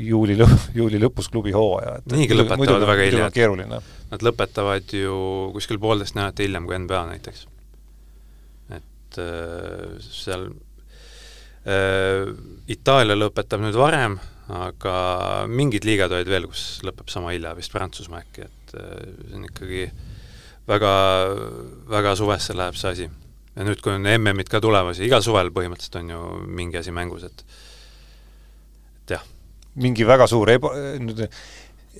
juuli 0.08 0.38
lõpp, 0.40 0.70
juuli 0.80 1.00
lõpus 1.02 1.30
klubi 1.32 1.54
hooaja, 1.56 1.98
et 2.00 2.16
Niigi 2.16 2.38
lõpetavad 2.38 2.88
väga 2.88 3.08
hilja. 3.08 3.30
keeruline. 3.34 3.80
Nad 4.10 4.26
lõpetavad 4.26 4.96
ju 4.96 5.14
kuskil 5.54 5.80
poolteist 5.82 6.16
nädalat 6.18 6.42
hiljem 6.42 6.66
kui 6.68 6.80
NBA 6.80 7.04
näiteks. 7.12 7.46
et 8.80 9.20
äh, 9.20 9.96
seal 10.08 10.50
äh, 11.68 12.28
Itaalia 12.70 13.18
lõpetab 13.18 13.64
nüüd 13.64 13.78
varem, 13.78 14.18
aga 14.50 14.94
mingid 15.50 15.86
liigad 15.86 16.12
olid 16.14 16.30
veel, 16.30 16.48
kus 16.50 16.80
lõpeb 16.86 17.10
sama 17.12 17.34
hilja, 17.34 17.54
vist 17.58 17.72
Prantsusmaa 17.74 18.24
äkki, 18.24 18.46
et 18.48 18.78
äh, 18.78 19.02
see 19.26 19.36
on 19.38 19.50
ikkagi 19.50 19.90
väga, 20.70 20.94
väga 21.90 22.14
suvesse 22.18 22.56
läheb 22.56 22.78
see 22.78 22.94
asi. 22.94 23.10
Ja 23.56 23.66
nüüd, 23.66 23.80
kui 23.82 23.94
on 23.96 24.06
MM-id 24.06 24.50
ka 24.50 24.60
tulemas 24.62 25.00
ja 25.00 25.08
igal 25.08 25.24
suvel 25.24 25.50
põhimõtteliselt 25.54 25.98
on 26.02 26.12
ju 26.14 26.20
mingi 26.60 26.80
asi 26.80 26.94
mängus, 26.94 27.26
et 27.26 27.44
et 29.04 29.16
jah, 29.16 29.24
mingi 29.80 30.06
väga 30.06 30.28
suur 30.30 30.50
eba, 30.52 30.70
nüüd 31.02 31.26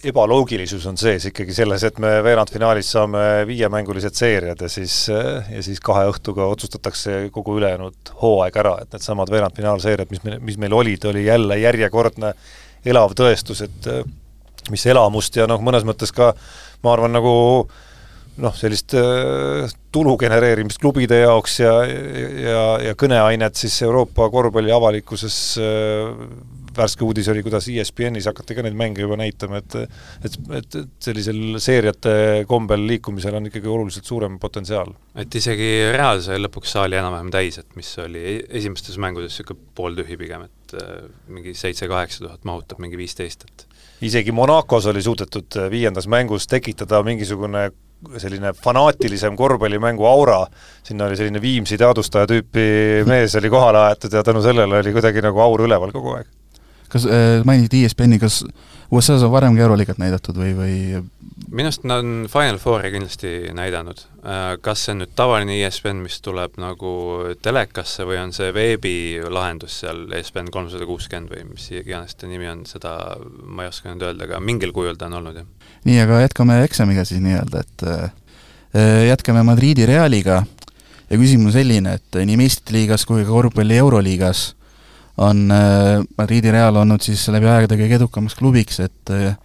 ebaloogilisus 0.07 0.85
on 0.87 0.97
sees 1.01 1.27
ikkagi 1.29 1.55
selles, 1.55 1.83
et 1.85 1.99
me 2.01 2.13
veerandfinaalis 2.23 2.93
saame 2.95 3.25
viiemängulised 3.49 4.15
seeriad 4.15 4.63
ja 4.63 4.69
siis, 4.71 4.95
ja 5.11 5.63
siis 5.67 5.83
kahe 5.83 6.07
õhtuga 6.13 6.47
otsustatakse 6.53 7.25
kogu 7.35 7.59
ülejäänud 7.59 8.15
hooaeg 8.23 8.57
ära, 8.63 8.77
et 8.85 8.95
needsamad 8.95 9.33
veerandfinaalseeriad, 9.35 10.13
mis 10.15 10.23
meil, 10.25 10.39
mis 10.47 10.59
meil 10.63 10.77
olid, 10.79 11.05
oli 11.11 11.27
jälle 11.27 11.59
järjekordne 11.59 12.33
elav 12.87 13.17
tõestus, 13.19 13.65
et 13.67 13.91
mis 14.71 14.87
elamust 14.87 15.37
ja 15.37 15.49
noh, 15.51 15.61
mõnes 15.65 15.85
mõttes 15.89 16.15
ka 16.15 16.33
ma 16.85 16.95
arvan, 16.95 17.13
nagu 17.19 17.35
noh, 18.41 18.55
sellist 18.57 18.95
äh, 18.99 19.71
tulu 19.93 20.17
genereerimist 20.21 20.81
klubide 20.83 21.23
jaoks 21.23 21.61
ja, 21.63 21.75
ja, 21.87 22.65
ja 22.91 22.97
kõneainet 22.99 23.59
siis 23.59 23.77
Euroopa 23.87 24.29
korvpalli 24.33 24.73
avalikkuses 24.75 25.37
äh, 25.61 26.25
värske 26.77 27.05
uudis 27.05 27.29
oli, 27.33 27.43
kuidas 27.45 27.67
ESPN-is 27.71 28.29
hakati 28.31 28.57
ka 28.57 28.65
neid 28.65 28.77
mänge 28.79 29.03
juba 29.03 29.19
näitama, 29.21 29.61
et 29.61 29.77
et, 29.81 30.37
et, 30.57 30.77
et 30.83 30.91
sellisel 31.03 31.59
seeriate 31.63 32.13
kombel 32.49 32.87
liikumisel 32.93 33.37
on 33.37 33.51
ikkagi 33.51 33.71
oluliselt 33.71 34.09
suurem 34.09 34.39
potentsiaal. 34.43 34.93
et 35.19 35.35
isegi 35.35 35.71
Real 35.97 36.23
sai 36.25 36.39
lõpuks 36.41 36.77
saali 36.77 36.99
enam-vähem 37.01 37.33
täis, 37.35 37.59
et 37.59 37.77
mis 37.79 37.91
oli 38.03 38.23
e-, 38.37 38.47
esimestes 38.61 38.99
mängudes 39.03 39.35
niisugune 39.35 39.75
pooltühi 39.75 40.19
pigem, 40.21 40.47
et 40.47 40.79
äh, 40.79 41.05
mingi 41.29 41.55
seitse-kaheksa 41.59 42.25
tuhat 42.25 42.49
mahutab 42.49 42.83
mingi 42.83 42.99
viisteist, 43.01 43.47
et 43.49 43.67
isegi 44.07 44.33
Monacos 44.33 44.87
oli 44.91 45.03
suudetud 45.05 45.61
viiendas 45.73 46.09
mängus 46.09 46.47
tekitada 46.49 47.03
mingisugune 47.07 47.69
selline 48.19 48.53
fanaatilisem 48.57 49.37
korvpallimängu 49.37 50.07
aura, 50.09 50.41
sinna 50.83 51.09
oli 51.09 51.19
selline 51.19 51.41
Viimsi 51.43 51.79
teadvustaja 51.81 52.29
tüüpi 52.31 52.67
mees 53.09 53.37
oli 53.37 53.51
kohale 53.53 53.85
aetud 53.91 54.13
ja 54.13 54.23
tänu 54.27 54.43
sellele 54.43 54.81
oli 54.81 54.93
kuidagi 54.97 55.25
nagu 55.25 55.43
aur 55.45 55.67
üleval 55.67 55.93
kogu 55.93 56.17
aeg. 56.17 56.29
Kas 56.93 57.07
äh,, 57.07 57.41
mainiti 57.49 57.85
ESPN-i, 57.87 58.19
kas 58.23 58.43
USA-s 58.91 59.23
on 59.23 59.31
varem 59.31 59.55
ka 59.55 59.63
Euroliigat 59.63 60.01
näidatud 60.03 60.39
või, 60.39 60.53
või? 60.59 60.77
Minu 61.51 61.71
arust 61.71 61.85
nad 61.87 62.03
on 62.03 62.27
Final 62.31 62.59
Fouri 62.63 62.91
kindlasti 62.93 63.31
näidanud. 63.55 64.03
Äh, 64.27 64.57
kas 64.63 64.85
see 64.85 64.95
on 64.95 65.03
nüüd 65.05 65.13
tavaline 65.19 65.57
ESPN, 65.63 66.03
mis 66.05 66.19
tuleb 66.25 66.59
nagu 66.61 66.93
telekasse 67.43 68.07
või 68.09 68.19
on 68.21 68.35
see 68.37 68.51
veebilahendus 68.55 69.81
seal 69.85 70.05
ESPN 70.19 70.51
kolmsada 70.55 70.89
kuuskümmend 70.89 71.31
või 71.33 71.47
mis 71.53 71.71
iganes 71.75 72.19
ta 72.19 72.31
nimi 72.31 72.51
on, 72.51 72.65
seda 72.69 72.97
ma 73.47 73.67
ei 73.67 73.73
oska 73.73 73.93
nüüd 73.93 74.07
öelda, 74.09 74.27
aga 74.27 74.43
mingil 74.43 74.75
kujul 74.75 74.99
ta 74.99 75.07
on 75.07 75.21
olnud, 75.21 75.43
jah. 75.43 75.77
Nii, 75.87 76.01
aga 76.03 76.25
jätkame 76.27 76.59
eksamiga 76.67 77.07
siis 77.09 77.23
nii-öelda, 77.25 77.63
et 77.63 77.87
äh, 77.89 79.07
jätkame 79.09 79.47
Madridi 79.47 79.87
Realiga. 79.87 80.43
Ja 81.11 81.19
küsimus 81.19 81.57
selline, 81.57 81.97
et 81.99 82.19
nii 82.27 82.37
meistrite 82.39 82.77
liigas 82.77 83.03
kui 83.07 83.25
ka 83.25 83.33
korvpalli 83.33 83.79
Euroliigas 83.83 84.53
on 85.17 85.51
äh, 85.51 86.03
Madridi 86.19 86.51
Real 86.51 86.77
olnud 86.77 87.03
siis 87.05 87.27
läbi 87.33 87.49
aegade 87.51 87.79
kõige 87.79 87.99
edukamaks 87.99 88.37
klubiks, 88.39 88.81
et 88.85 89.13
äh, 89.15 89.37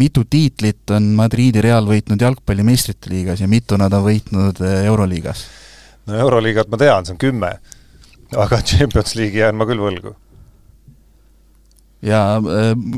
mitu 0.00 0.24
tiitlit 0.24 0.90
on 0.94 1.12
Madridi 1.18 1.60
Real 1.64 1.86
võitnud 1.88 2.22
jalgpalli 2.22 2.64
meistrite 2.66 3.12
liigas 3.12 3.42
ja 3.42 3.48
mitu 3.48 3.76
nad 3.80 3.92
on 3.92 4.06
võitnud 4.06 4.62
äh, 4.64 4.82
Euroliigas? 4.88 5.46
no 6.06 6.18
Euroliigat 6.18 6.70
ma 6.72 6.80
tean, 6.80 7.06
see 7.06 7.16
on 7.16 7.22
kümme, 7.22 7.54
aga 8.36 8.60
Champions 8.62 9.16
League'i 9.18 9.44
jään 9.44 9.58
ma 9.58 9.68
küll 9.68 9.82
võlgu 9.82 10.14
ja 12.02 12.22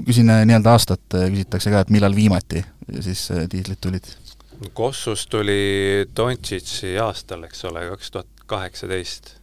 küsin 0.07 0.31
nii-öelda 0.31 0.77
aastat, 0.77 1.05
küsitakse 1.13 1.73
ka, 1.73 1.85
et 1.85 1.91
millal 1.93 2.15
viimati 2.17 2.65
siis 3.05 3.27
tiitlid 3.53 3.81
tulid? 3.85 4.07
Kossus 4.73 5.27
tuli 5.27 6.07
Dontšitši 6.17 6.95
aastal, 7.03 7.45
eks 7.45 7.65
ole, 7.69 7.83
kaks 7.91 8.11
tuhat 8.15 8.45
kaheksateist. 8.47 9.35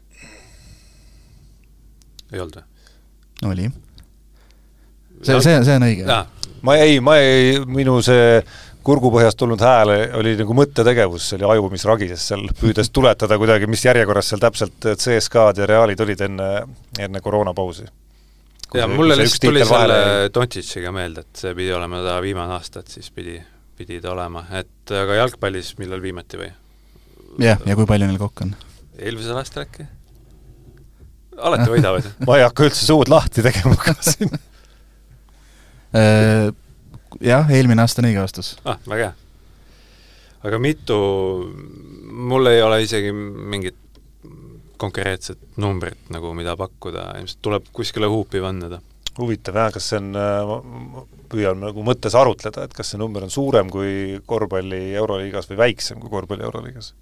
Ei 2.32 2.44
olnud 2.44 2.60
või? 2.60 2.68
oli. 3.52 3.70
see, 5.22 5.40
see, 5.42 5.64
see 5.68 5.78
on 5.78 5.88
õige. 5.88 6.20
ma 6.68 6.76
ei, 6.82 7.00
ma 7.04 7.18
ei, 7.22 7.56
minu 7.66 8.00
see 8.06 8.42
kurgupõhjast 8.86 9.38
tulnud 9.38 9.62
hääl 9.62 9.94
oli 10.18 10.34
nagu 10.40 10.56
mõttetegevus, 10.58 11.30
see 11.30 11.38
oli 11.38 11.50
aju, 11.54 11.70
mis 11.74 11.86
ragises 11.86 12.24
seal, 12.32 12.48
püüdes 12.60 12.90
tuletada 12.90 13.38
kuidagi, 13.38 13.70
mis 13.70 13.84
järjekorras 13.86 14.32
seal 14.32 14.42
täpselt 14.42 14.88
CSKA-d 14.92 15.62
ja 15.62 15.70
Realid 15.70 16.02
olid 16.02 16.24
enne, 16.26 16.48
enne 17.00 17.22
koroonapausi 17.22 17.86
ja 18.74 18.88
mulle 18.88 19.18
lihtsalt 19.20 19.46
tuli 19.50 19.66
selle 19.66 20.30
Dontšitšiga 20.34 20.92
meelde, 20.96 21.26
et 21.26 21.44
see 21.44 21.54
pidi 21.58 21.74
olema 21.76 22.02
ta 22.06 22.18
viimane 22.24 22.56
aasta, 22.58 22.82
et 22.82 22.94
siis 22.94 23.12
pidi, 23.14 23.38
pidi 23.78 24.00
ta 24.04 24.14
olema, 24.16 24.46
et 24.58 24.94
aga 24.96 25.22
jalgpallis 25.22 25.74
millal 25.82 26.04
viimati 26.04 26.40
või? 26.40 26.52
jah, 27.44 27.62
ja 27.68 27.78
kui 27.78 27.88
palju 27.90 28.08
neil 28.10 28.22
kokku 28.22 28.48
on? 28.48 28.56
eelmisel 28.98 29.38
aastal 29.42 29.66
äkki? 29.68 29.88
Alati 31.38 31.70
võidavad 31.72 32.10
ma 32.28 32.40
ei 32.40 32.46
hakka 32.48 32.68
üldse 32.70 32.88
suud 32.88 33.12
lahti 33.12 33.44
tegema 33.46 33.78
ka 33.80 33.96
siin 34.00 34.34
äh, 35.96 36.50
jah, 37.20 37.52
eelmine 37.52 37.84
aasta 37.84 38.02
on 38.02 38.10
õige 38.10 38.24
vastus. 38.24 38.56
ah, 38.66 38.80
väga 38.88 39.10
hea. 39.10 39.14
aga 40.50 40.60
mitu, 40.62 40.98
mul 42.32 42.52
ei 42.52 42.62
ole 42.66 42.82
isegi 42.86 43.12
mingit 43.14 43.78
konkreetset 44.82 45.42
numbrit 45.62 46.10
nagu, 46.14 46.32
mida 46.34 46.56
pakkuda, 46.58 47.12
ilmselt 47.20 47.42
tuleb 47.46 47.68
kuskile 47.74 48.10
huupi 48.10 48.42
vannada. 48.42 48.82
huvitav 49.20 49.60
jah, 49.60 49.72
kas 49.76 49.92
see 49.92 50.00
on, 50.00 50.12
ma 50.16 51.06
püüan 51.32 51.60
nagu 51.62 51.84
mõttes 51.86 52.16
arutleda, 52.18 52.66
et 52.66 52.74
kas 52.76 52.94
see 52.94 53.00
number 53.00 53.24
on 53.28 53.34
suurem 53.34 53.70
kui 53.72 54.20
korvpalli 54.26 54.92
Euroliigas 55.00 55.50
või 55.52 55.62
väiksem 55.66 56.00
kui 56.02 56.12
korvpalli 56.12 56.48
Euroliigas? 56.48 56.94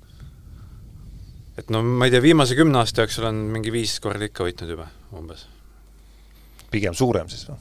Et 1.59 1.73
no 1.73 1.83
ma 1.83 2.07
ei 2.07 2.13
tea, 2.13 2.23
viimase 2.23 2.57
kümne 2.57 2.81
aasta 2.81 3.05
jooksul 3.05 3.27
on 3.29 3.43
mingi 3.53 3.73
viis 3.73 3.97
korda 4.03 4.29
ikka 4.29 4.47
võitnud 4.47 4.75
juba, 4.75 4.87
umbes. 5.15 5.45
pigem 6.71 6.95
suurem 6.97 7.29
siis 7.31 7.47
või? 7.49 7.59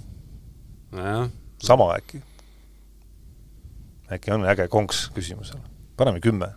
nojah. 0.99 1.27
sama 1.65 1.91
äkki? 1.97 2.23
äkki 4.15 4.33
on 4.37 4.47
äge 4.49 4.69
konks 4.73 5.09
küsimusele? 5.17 5.61
paneme 5.99 6.23
kümme. 6.25 6.53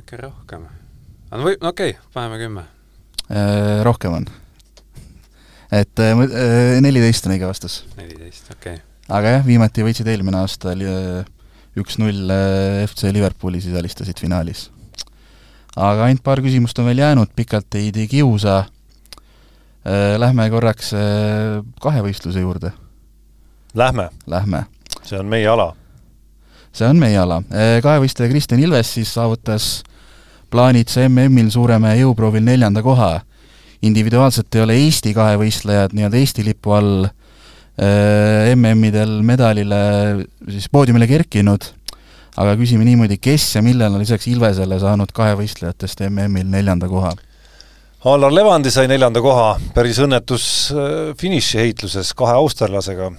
äkki 0.00 0.24
rohkem 0.24 0.66
aga 1.30 1.40
no 1.40 1.46
või, 1.48 1.56
okei 1.60 1.94
okay,, 1.94 2.10
paneme 2.14 2.40
kümme. 2.40 2.66
Äh, 3.26 3.82
rohkem 3.86 4.20
on. 4.20 4.28
et 5.74 6.02
äh, 6.02 6.12
äh, 6.14 6.76
neliteist 6.84 7.26
on 7.26 7.34
õige 7.34 7.48
vastus. 7.48 7.80
neliteist, 7.98 8.52
okei 8.54 8.78
okay.. 8.78 8.84
aga 9.08 9.36
jah, 9.36 9.46
viimati 9.46 9.86
võitsid 9.86 10.08
eelmine 10.12 10.38
aasta 10.42 10.74
üks-null 11.76 12.30
FC 12.86 13.10
Liverpooli, 13.12 13.60
siis 13.60 13.76
alistasid 13.76 14.22
finaalis. 14.22 14.70
Aga 15.76 16.08
ainult 16.08 16.24
paar 16.24 16.40
küsimust 16.44 16.78
on 16.80 16.88
veel 16.90 17.02
jäänud, 17.04 17.32
pikalt 17.36 17.74
ei 17.78 17.92
tee 17.92 18.06
kiusa. 18.10 18.64
Lähme 20.18 20.48
korraks 20.50 20.88
kahevõistluse 21.80 22.40
juurde. 22.42 22.72
Lähme? 23.74 24.08
Lähme. 24.26 24.64
see 25.06 25.18
on 25.18 25.28
meie 25.30 25.46
ala? 25.46 25.76
see 26.72 26.88
on 26.88 26.98
meie 26.98 27.18
ala. 27.18 27.42
kahevõistleja 27.82 28.30
Kristjan 28.32 28.60
Ilves 28.60 28.94
siis 28.96 29.12
saavutas 29.14 29.84
plaanid 30.50 30.90
sa 30.90 31.06
MM-il 31.08 31.50
Suuremäe 31.52 31.98
jõuproovil 32.00 32.44
neljanda 32.44 32.82
koha. 32.82 33.20
individuaalselt 33.82 34.54
ei 34.56 34.62
ole 34.64 34.74
Eesti 34.80 35.12
kahevõistlejad 35.14 35.92
nii-öelda 35.94 36.16
Eesti 36.16 36.44
lipu 36.46 36.72
all 36.72 37.04
äh, 37.06 38.54
MM-idel 38.54 39.20
medalile 39.22 39.80
siis 40.48 40.70
poodiumile 40.72 41.06
kerkinud, 41.06 41.68
aga 42.36 42.56
küsime 42.60 42.84
niimoodi, 42.86 43.18
kes 43.22 43.54
ja 43.56 43.62
millal 43.64 43.94
on 43.96 44.02
lisaks 44.04 44.28
Ilvesele 44.30 44.78
saanud 44.82 45.12
kahevõistlejatest 45.16 46.04
MM-il 46.10 46.50
neljanda 46.52 46.88
koha? 46.90 47.14
Allar 48.06 48.30
Levandi 48.30 48.70
sai 48.70 48.86
neljanda 48.86 49.18
koha, 49.24 49.56
päris 49.74 49.98
õnnetus 50.04 50.44
äh, 50.70 51.14
finišiheitluses 51.18 52.12
kahe 52.18 52.36
austerlasega 52.38 53.10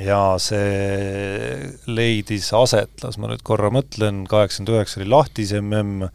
ja 0.00 0.20
see 0.42 1.70
leidis 1.90 2.50
aset, 2.56 2.94
las 3.04 3.18
ma 3.20 3.30
nüüd 3.30 3.44
korra 3.46 3.70
mõtlen, 3.74 4.24
kaheksakümmend 4.30 4.74
üheksa 4.74 5.00
oli 5.00 5.10
lahtise 5.10 5.60
mm, 5.62 6.08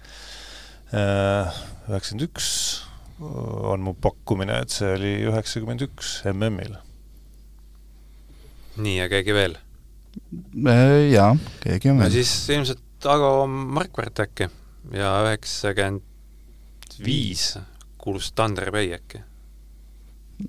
üheksakümmend 1.89 2.27
üks 2.27 2.49
on 3.19 3.83
mu 3.83 3.93
pakkumine, 3.99 4.61
et 4.63 4.73
see 4.73 4.93
oli 4.95 5.15
üheksakümmend 5.27 5.83
üks 5.89 6.19
MM-il. 6.31 6.77
nii, 8.79 8.99
ja 9.01 9.09
keegi 9.11 9.35
veel? 9.35 9.57
Äh, 10.68 11.12
jaa, 11.14 11.34
keegi 11.64 11.91
on 11.91 11.99
veel. 12.01 12.10
no 12.10 12.14
siis 12.14 12.32
ilmselt 12.53 13.10
Ago 13.10 13.47
Markvart 13.47 14.20
äkki 14.26 14.49
ja 14.93 15.12
üheksakümmend 15.24 16.97
viis 17.05 17.53
kuulus 18.01 18.32
Tander 18.36 18.72
Pei 18.76 18.91
äkki. 18.95 19.22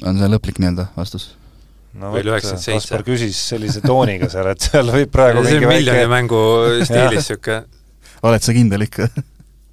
on 0.04 0.18
see 0.18 0.30
lõplik 0.30 0.60
nii-öelda 0.62 0.88
vastus? 0.96 1.34
no 1.94 2.12
vot, 2.14 2.30
Kaspar 2.30 3.04
küsis 3.06 3.38
sellise 3.52 3.82
tooniga 3.84 4.30
seal, 4.32 4.50
et 4.54 4.70
seal 4.70 4.92
võib 4.94 5.12
praegu 5.12 5.44
see 5.46 5.60
on 5.60 5.68
miljoni 5.68 6.04
väike... 6.04 6.14
mängu 6.14 6.40
stiilis 6.88 7.20
niisugune 7.20 7.60
oled 8.22 8.44
sa 8.44 8.54
kindel 8.56 8.84
ikka 8.86 9.08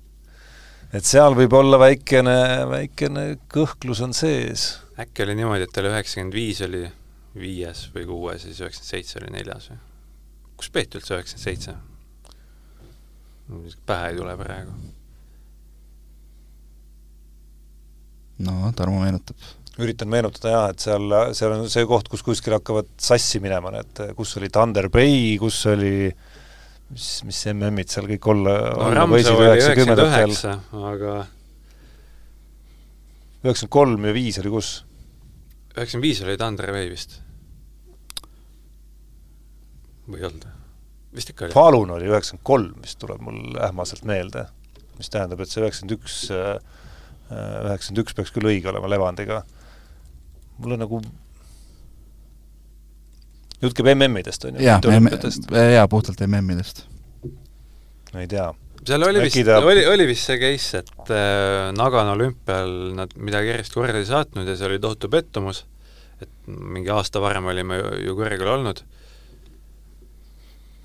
et 0.97 1.07
seal 1.07 1.35
võib 1.37 1.53
olla 1.57 1.79
väikene, 1.81 2.37
väikene 2.71 3.25
kõhklus 3.51 4.01
on 4.05 4.15
sees. 4.17 4.69
äkki 4.99 5.25
oli 5.25 5.35
niimoodi, 5.41 5.67
et 5.67 5.75
tal 5.75 5.89
üheksakümmend 5.91 6.35
viis 6.37 6.61
oli 6.65 6.85
viies 7.39 7.87
või 7.95 8.07
kuues 8.09 8.43
ja 8.43 8.51
siis 8.51 8.63
üheksakümmend 8.63 8.93
seitse 8.93 9.19
oli 9.21 9.33
neljas 9.35 9.69
või? 9.71 9.79
kus 10.57 10.71
peeti 10.73 10.99
üldse 10.99 11.17
üheksakümmend 11.17 11.45
seitse? 11.49 11.75
pähe 13.87 14.11
ei 14.11 14.17
tule 14.17 14.33
praegu. 14.39 14.73
no 18.47 18.73
Tarmo 18.75 19.03
meenutab 19.03 19.47
üritan 19.77 20.09
meenutada 20.09 20.51
jah, 20.53 20.65
et 20.73 20.81
seal, 20.81 21.13
seal 21.37 21.53
on 21.53 21.67
see 21.69 21.85
koht, 21.89 22.09
kus 22.09 22.23
kuskil 22.25 22.55
hakkavad 22.57 22.89
sassi 23.01 23.41
minema 23.43 23.71
need, 23.75 24.01
kus 24.17 24.33
oli 24.39 24.49
Thunder 24.53 24.89
Bay, 24.93 25.35
kus 25.41 25.59
oli 25.69 26.09
mis, 26.93 27.07
mis 27.27 27.43
MM-id 27.53 27.93
seal 27.93 28.09
kõik 28.09 28.29
olla 28.33 28.57
no, 28.73 28.89
Ramsau 28.95 29.37
oli 29.37 29.51
üheksakümmend 29.51 30.03
üheksa, 30.07 30.57
aga 30.91 31.13
üheksakümmend 33.43 33.75
kolm 33.77 34.09
ja 34.09 34.17
viis 34.17 34.41
oli 34.41 34.53
kus? 34.53 34.73
üheksakümmend 35.75 36.09
viis 36.09 36.23
oli 36.25 36.37
Andre 36.47 36.73
Vei 36.73 36.89
vist. 36.89 37.19
Või 40.07 40.21
ei 40.21 40.29
olnud? 40.29 40.47
vist 41.17 41.31
ikka 41.31 41.47
oli. 41.47 41.55
Falun 41.55 41.93
oli 41.95 42.09
üheksakümmend 42.09 42.45
kolm, 42.47 42.73
mis 42.83 42.97
tuleb 42.99 43.21
mul 43.23 43.57
ähmaselt 43.67 44.05
meelde. 44.07 44.47
mis 44.97 45.11
tähendab, 45.13 45.41
et 45.43 45.51
see 45.51 45.61
üheksakümmend 45.61 45.93
üks, 45.93 46.17
äh, 46.33 46.57
üheksakümmend 47.29 48.03
üks 48.03 48.17
peaks 48.17 48.33
küll 48.33 48.49
õige 48.49 48.71
olema 48.71 48.89
Levandiga. 48.89 49.43
mulle 50.57 50.77
nagu 50.81 51.01
jutt 53.61 53.77
käib 53.77 53.91
MM-idest, 53.93 54.47
on 54.47 54.57
ju? 54.57 54.65
jaa, 54.65 54.79
jaa, 55.73 55.87
puhtalt 55.91 56.21
MM-idest. 56.27 56.83
ei 58.17 58.27
tea. 58.27 58.49
seal 58.87 59.05
oli 59.05 59.21
vist 59.21 59.39
ta..., 59.45 59.61
oli, 59.61 59.85
oli 59.85 60.09
vist 60.09 60.29
see 60.29 60.39
case, 60.41 60.83
et 60.83 61.13
äh, 61.13 61.71
Nagano 61.77 62.17
olümpial 62.17 62.75
nad 62.97 63.15
midagi 63.17 63.53
järjest 63.53 63.77
korda 63.77 64.01
ei 64.01 64.09
saatnud 64.09 64.47
ja 64.49 64.57
see 64.57 64.69
oli 64.71 64.81
tohutu 64.81 65.09
pettumus, 65.13 65.65
et 66.21 66.29
mingi 66.47 66.93
aasta 66.93 67.21
varem 67.21 67.49
olime 67.53 67.81
ju, 67.81 67.91
ju 68.07 68.17
kõrgel 68.17 68.53
olnud, 68.57 68.83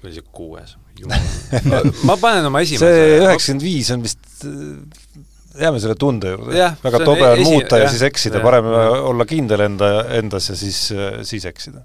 või 0.03 0.15
see 0.17 0.27
kuues? 0.35 0.77
ma 2.09 2.17
panen 2.21 2.47
oma 2.47 2.61
esimese 2.63 2.89
see 2.89 3.21
üheksakümmend 3.23 3.65
viis 3.65 3.89
on 3.95 4.05
vist 4.05 4.45
jääme 5.59 5.81
selle 5.83 5.97
tunde 5.99 6.35
juurde. 6.35 6.69
väga 6.85 7.01
tobe 7.03 7.27
on 7.31 7.41
esi... 7.41 7.49
muuta 7.49 7.81
ja, 7.81 7.87
ja 7.87 7.95
siis 7.95 8.05
eksida, 8.07 8.43
parem 8.45 8.69
ja. 8.71 8.85
olla 9.09 9.27
kindel 9.29 9.67
enda, 9.67 9.91
endas 10.19 10.53
ja 10.53 10.59
siis, 10.59 10.85
siis 11.29 11.49
eksida 11.49 11.83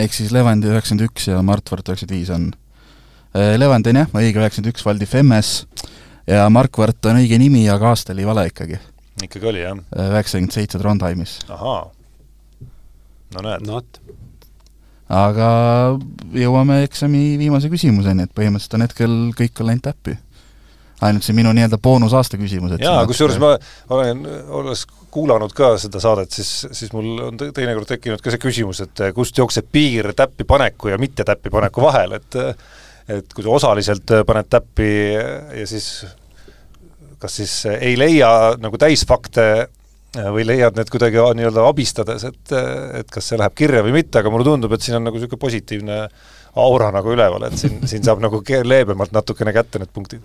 ehk 0.00 0.16
siis 0.16 0.32
Levandi 0.34 0.68
üheksakümmend 0.70 1.08
üks 1.08 1.28
ja 1.30 1.40
Martvart 1.44 1.88
üheksakümmend 1.88 2.20
viis 2.20 2.32
on. 2.34 2.50
Äh, 3.36 3.54
Levandi 3.58 3.92
on 3.92 4.02
jah, 4.02 4.12
õige 4.12 4.42
üheksakümmend 4.42 4.72
üks, 4.74 4.84
Valdi 4.86 5.08
Femmes, 5.08 5.52
ja 6.28 6.46
Markvart 6.52 7.08
on 7.10 7.20
õige 7.22 7.38
nimi, 7.40 7.64
aga 7.72 7.92
aasta 7.94 8.14
oli 8.16 8.26
vale 8.28 8.46
ikkagi. 8.50 8.80
ikkagi 9.24 9.52
oli, 9.52 9.64
jah? 9.64 9.80
Äh, 9.96 10.12
üheksakümmend 10.16 10.56
seitse 10.56 10.80
Trondheimis. 10.82 11.38
ahaa. 11.48 11.80
no 13.36 13.46
näed. 13.48 14.00
Aga 15.12 15.48
jõuame 16.34 16.82
eksami 16.86 17.36
viimase 17.40 17.70
küsimuseni, 17.70 18.26
et 18.26 18.34
põhimõtteliselt 18.34 18.78
on 18.78 18.86
hetkel 18.86 19.18
kõik 19.38 19.60
on 19.62 19.70
läinud 19.70 19.84
täppi. 19.86 20.16
Ainult 21.06 21.26
see 21.26 21.36
minu 21.36 21.50
nii-öelda 21.52 21.76
boonusaasta 21.82 22.38
küsimus, 22.40 22.72
et 22.72 22.86
jaa, 22.86 23.02
kusjuures 23.06 23.36
ma 23.42 23.52
olen, 23.92 24.22
olles 24.48 24.86
kuulanud 25.12 25.52
ka 25.56 25.74
seda 25.80 26.00
saadet, 26.00 26.32
siis, 26.32 26.50
siis 26.72 26.92
mul 26.96 27.20
on 27.26 27.36
teinekord 27.36 27.88
tekkinud 27.90 28.22
ka 28.24 28.32
see 28.32 28.40
küsimus, 28.40 28.80
et 28.84 29.04
kust 29.16 29.36
jookseb 29.36 29.68
piir 29.72 30.14
täppipaneku 30.16 30.94
ja 30.94 30.98
mitte 31.00 31.24
täppipaneku 31.28 31.84
vahel, 31.84 32.16
et 32.16 32.40
et 33.06 33.34
kui 33.36 33.44
sa 33.44 33.52
osaliselt 33.54 34.10
paned 34.26 34.48
täppi 34.50 34.88
ja 35.14 35.66
siis 35.68 36.06
kas 37.22 37.36
siis 37.38 37.52
ei 37.76 37.94
leia 37.98 38.30
nagu 38.58 38.78
täisfakte 38.80 39.68
või 40.32 40.46
leiad 40.48 40.78
need 40.78 40.90
kuidagi 40.92 41.20
nii-öelda 41.38 41.66
abistades, 41.68 42.24
et, 42.28 42.56
et 43.00 43.12
kas 43.12 43.32
see 43.32 43.38
läheb 43.40 43.54
kirja 43.58 43.84
või 43.86 43.98
mitte, 43.98 44.20
aga 44.20 44.32
mulle 44.32 44.48
tundub, 44.48 44.72
et 44.72 44.84
siin 44.84 44.98
on 44.98 45.08
nagu 45.08 45.18
niisugune 45.18 45.42
positiivne 45.42 46.00
aura 46.62 46.88
nagu 46.94 47.12
üleval, 47.12 47.48
et 47.50 47.58
siin, 47.60 47.82
siin 47.88 48.04
saab 48.06 48.22
nagu 48.24 48.40
leebemalt 48.40 49.12
natukene 49.12 49.52
kätte 49.56 49.82
need 49.82 49.92
punktid 49.92 50.24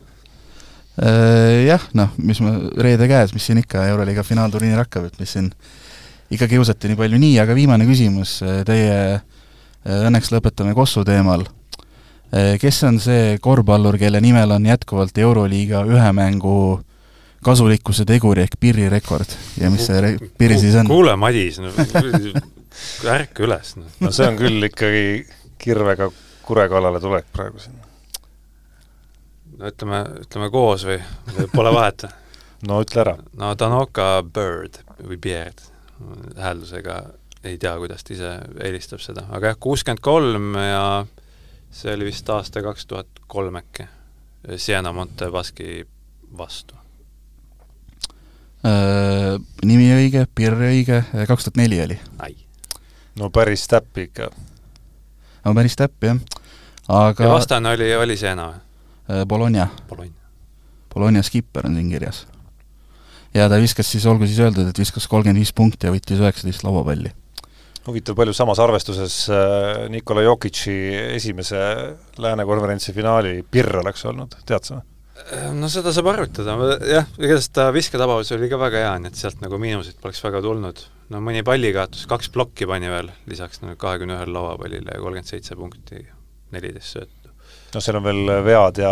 Äh, 1.00 1.64
jah, 1.70 1.84
noh, 1.96 2.12
mis 2.20 2.42
ma, 2.44 2.52
reede 2.84 3.08
käes, 3.08 3.32
mis 3.32 3.46
siin 3.48 3.62
ikka, 3.62 3.86
Euroliiga 3.94 4.26
finaalturniir 4.28 4.82
hakkab, 4.82 5.08
et 5.08 5.22
mis 5.22 5.32
siin 5.38 5.48
ikka 6.32 6.50
kiusati 6.52 6.92
nii 6.92 7.00
palju, 7.00 7.20
nii, 7.22 7.38
aga 7.40 7.56
viimane 7.56 7.88
küsimus, 7.88 8.36
äh, 8.44 8.60
teie 8.68 8.98
äh, 9.16 9.22
õnneks 9.88 10.34
lõpetame 10.36 10.76
Kossu 10.78 11.06
teemal. 11.08 11.48
kes 12.32 12.78
on 12.88 12.96
see 13.04 13.40
korvpallur, 13.44 13.98
kelle 14.00 14.22
nimel 14.24 14.54
on 14.56 14.64
jätkuvalt 14.64 15.18
Euroliiga 15.20 15.82
ühe 15.84 16.12
mängu 16.16 16.80
kasulikkuse 17.44 18.06
teguri 18.06 18.46
ehk 18.46 18.58
Pirri 18.60 18.90
rekord. 18.90 19.30
Ja 19.62 19.72
mis 19.74 19.88
see 19.90 20.16
Pirri 20.38 20.60
siis 20.62 20.76
on? 20.82 20.90
kuule, 20.90 21.16
Madis, 21.20 21.60
no 21.60 21.72
ärka 23.12 23.46
üles 23.46 23.76
no.. 23.78 23.86
no 24.00 24.12
see 24.16 24.28
on 24.28 24.40
küll 24.40 24.68
ikkagi 24.70 25.06
kirvega 25.62 26.10
kure 26.46 26.68
kallale 26.72 27.02
tulek 27.04 27.28
praegu 27.34 27.62
siin. 27.62 27.78
No 29.58 29.70
ütleme, 29.70 30.02
ütleme 30.24 30.50
koos 30.54 30.86
või, 30.88 30.98
pole 31.54 31.74
vahet 31.76 32.08
no 32.68 32.82
ütle 32.82 33.04
ära. 33.04 33.16
no 33.38 33.54
Danoka 33.58 34.08
Bird 34.26 34.82
või 35.02 35.18
Beard, 35.22 35.64
hääldusega 36.38 37.02
ei 37.44 37.58
tea, 37.58 37.74
kuidas 37.82 38.06
ta 38.06 38.14
ise 38.14 38.34
eelistab 38.62 39.02
seda, 39.02 39.26
aga 39.34 39.52
jah, 39.52 39.60
kuuskümmend 39.62 40.04
kolm 40.06 40.54
ja 40.58 40.84
see 41.74 41.96
oli 41.96 42.12
vist 42.12 42.30
aasta 42.30 42.62
kaks 42.66 42.86
tuhat 42.90 43.24
kolm 43.32 43.58
äkki, 43.62 43.88
Siena 44.58 44.94
Montebaski 44.94 45.84
vastu. 46.38 46.76
äh,. 46.76 46.81
Nimi 48.62 49.88
õige, 49.96 50.28
Pirr 50.36 50.54
õige, 50.68 51.02
kaks 51.28 51.48
tuhat 51.48 51.58
neli 51.58 51.80
oli. 51.82 51.98
no 53.20 53.30
päris 53.34 53.68
täpp 53.68 53.98
ikka. 53.98 54.30
no 55.46 55.54
päris 55.58 55.76
täpp, 55.80 55.98
jah. 56.04 56.20
aga 56.88 57.26
ja 57.26 57.32
vastane 57.34 57.74
oli, 57.76 57.90
oli 57.96 58.18
Siena 58.18 58.52
või? 58.52 58.60
Äh, 59.12 59.26
Bologna. 59.26 59.68
Bologna. 59.90 60.20
Bologna 60.94 61.24
skipper 61.24 61.68
on 61.68 61.76
siin 61.76 61.90
kirjas. 61.90 62.28
ja 63.34 63.50
ta 63.50 63.60
viskas 63.62 63.92
siis, 63.92 64.06
olgu 64.06 64.28
siis 64.28 64.40
öeldud, 64.40 64.70
et 64.70 64.80
viskas 64.80 65.08
kolmkümmend 65.08 65.40
viis 65.40 65.54
punkti 65.56 65.88
ja 65.88 65.94
võttis 65.94 66.20
üheksateist 66.20 66.64
lauapalli. 66.68 67.12
huvitav, 67.88 68.16
palju 68.16 68.34
samas 68.34 68.60
arvestuses 68.60 69.18
äh, 69.30 69.90
Nikola 69.90 70.22
Jokic'i 70.22 70.78
esimese 71.18 71.62
Lääne 72.18 72.46
konverentsi 72.46 72.94
finaali 72.94 73.42
pirr 73.52 73.82
oleks 73.84 74.06
olnud, 74.06 74.38
tead 74.46 74.68
sa? 74.68 74.82
No 75.56 75.68
seda 75.72 75.92
saab 75.94 76.08
arvutada, 76.12 76.56
jah, 76.88 77.08
igatahes 77.20 77.50
ta 77.54 77.68
visketabavus 77.76 78.32
oli 78.36 78.50
ka 78.52 78.58
väga 78.60 78.82
hea, 78.84 78.94
nii 79.04 79.12
et 79.12 79.20
sealt 79.20 79.44
nagu 79.44 79.60
miinuseid 79.62 80.00
poleks 80.02 80.24
väga 80.24 80.42
tulnud. 80.44 80.82
no 81.12 81.20
mõni 81.24 81.44
pallikaotus, 81.46 82.08
kaks 82.10 82.32
plokki 82.34 82.68
pani 82.68 82.90
veel, 82.90 83.12
lisaks 83.30 83.62
nagu 83.62 83.78
kahekümne 83.80 84.18
ühele 84.18 84.34
lauapallile 84.34 84.96
ja 84.96 85.02
kolmkümmend 85.04 85.30
seitse 85.30 85.58
punkti, 85.60 86.06
neliteist 86.56 86.96
söötu 86.96 87.22
noh, 87.76 87.84
seal 87.84 88.00
on 88.00 88.06
veel 88.06 88.32
vead 88.46 88.82
ja 88.82 88.92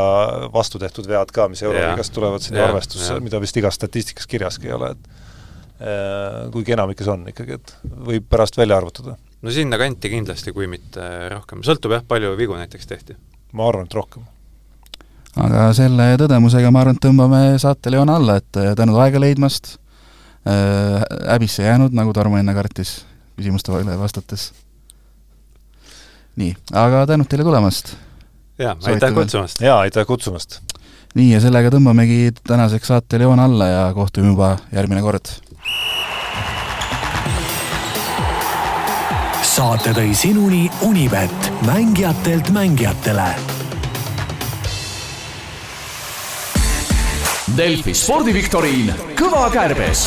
vastu 0.54 0.80
tehtud 0.82 1.08
vead 1.10 1.32
ka, 1.36 1.48
mis 1.52 1.64
Euroliigast 1.66 2.14
tulevad 2.16 2.44
sinna 2.44 2.68
arvestusse, 2.70 3.20
mida 3.24 3.42
vist 3.44 3.58
igas 3.60 3.80
statistikas 3.80 4.28
kirjaski 4.30 4.70
ei 4.70 4.76
ole, 4.76 4.92
et 4.96 5.10
äh, 5.84 6.48
kuigi 6.54 6.76
enamikes 6.76 7.12
on 7.12 7.28
ikkagi, 7.32 7.60
et 7.60 7.76
võib 8.10 8.28
pärast 8.32 8.60
välja 8.60 8.80
arvutada. 8.80 9.18
no 9.42 9.56
sinnakanti 9.56 10.12
kindlasti, 10.14 10.56
kui 10.56 10.70
mitte 10.72 11.06
rohkem, 11.34 11.64
sõltub 11.68 11.98
jah, 11.98 12.06
palju 12.08 12.36
vigu 12.40 12.58
näiteks 12.60 12.90
tehti. 12.90 13.18
ma 13.54 13.68
arvan, 13.70 13.90
et 13.90 13.98
rohkem. 14.00 14.28
Aga 15.38 15.70
selle 15.78 16.16
tõdemusega 16.22 16.72
ma 16.74 16.84
arvan, 16.84 16.98
et 16.98 17.06
tõmbame 17.06 17.44
saatele 17.62 18.00
joone 18.00 18.16
alla, 18.16 18.40
et 18.42 18.60
äh, 18.62 18.74
tänud 18.80 18.98
aega 19.04 19.22
leidmast 19.22 19.76
äh,, 20.48 21.04
häbisse 21.30 21.68
jäänud, 21.68 21.94
nagu 21.94 22.14
Tarmo 22.14 22.40
enne 22.40 22.56
kartis 22.58 23.04
küsimustele 23.38 23.98
vastates. 24.00 24.52
nii, 26.40 26.56
aga 26.74 27.06
tänud 27.08 27.30
teile 27.30 27.46
tulemast 27.48 27.96
jaa, 28.60 28.76
aitäh 28.86 29.14
kutsumast! 29.14 29.62
jaa, 29.62 29.80
aitäh 29.80 30.06
kutsumast! 30.08 30.60
nii, 31.16 31.32
ja 31.34 31.44
sellega 31.44 31.72
tõmbamegi 31.74 32.34
tänaseks 32.48 32.92
saatele 32.92 33.28
joone 33.28 33.46
alla 33.46 33.68
ja 33.68 33.86
kohtume 33.94 34.34
juba 34.34 34.56
järgmine 34.74 35.02
kord. 35.06 35.32
saate 39.50 39.92
tõi 39.92 40.14
sinuni 40.16 40.70
Unibet, 40.88 41.52
mängijatelt 41.68 42.52
mängijatele. 42.56 43.59
Delfi 47.58 47.96
spordiviktoriin 47.98 48.92
Kõva 49.18 49.48
kärbes 49.54 50.06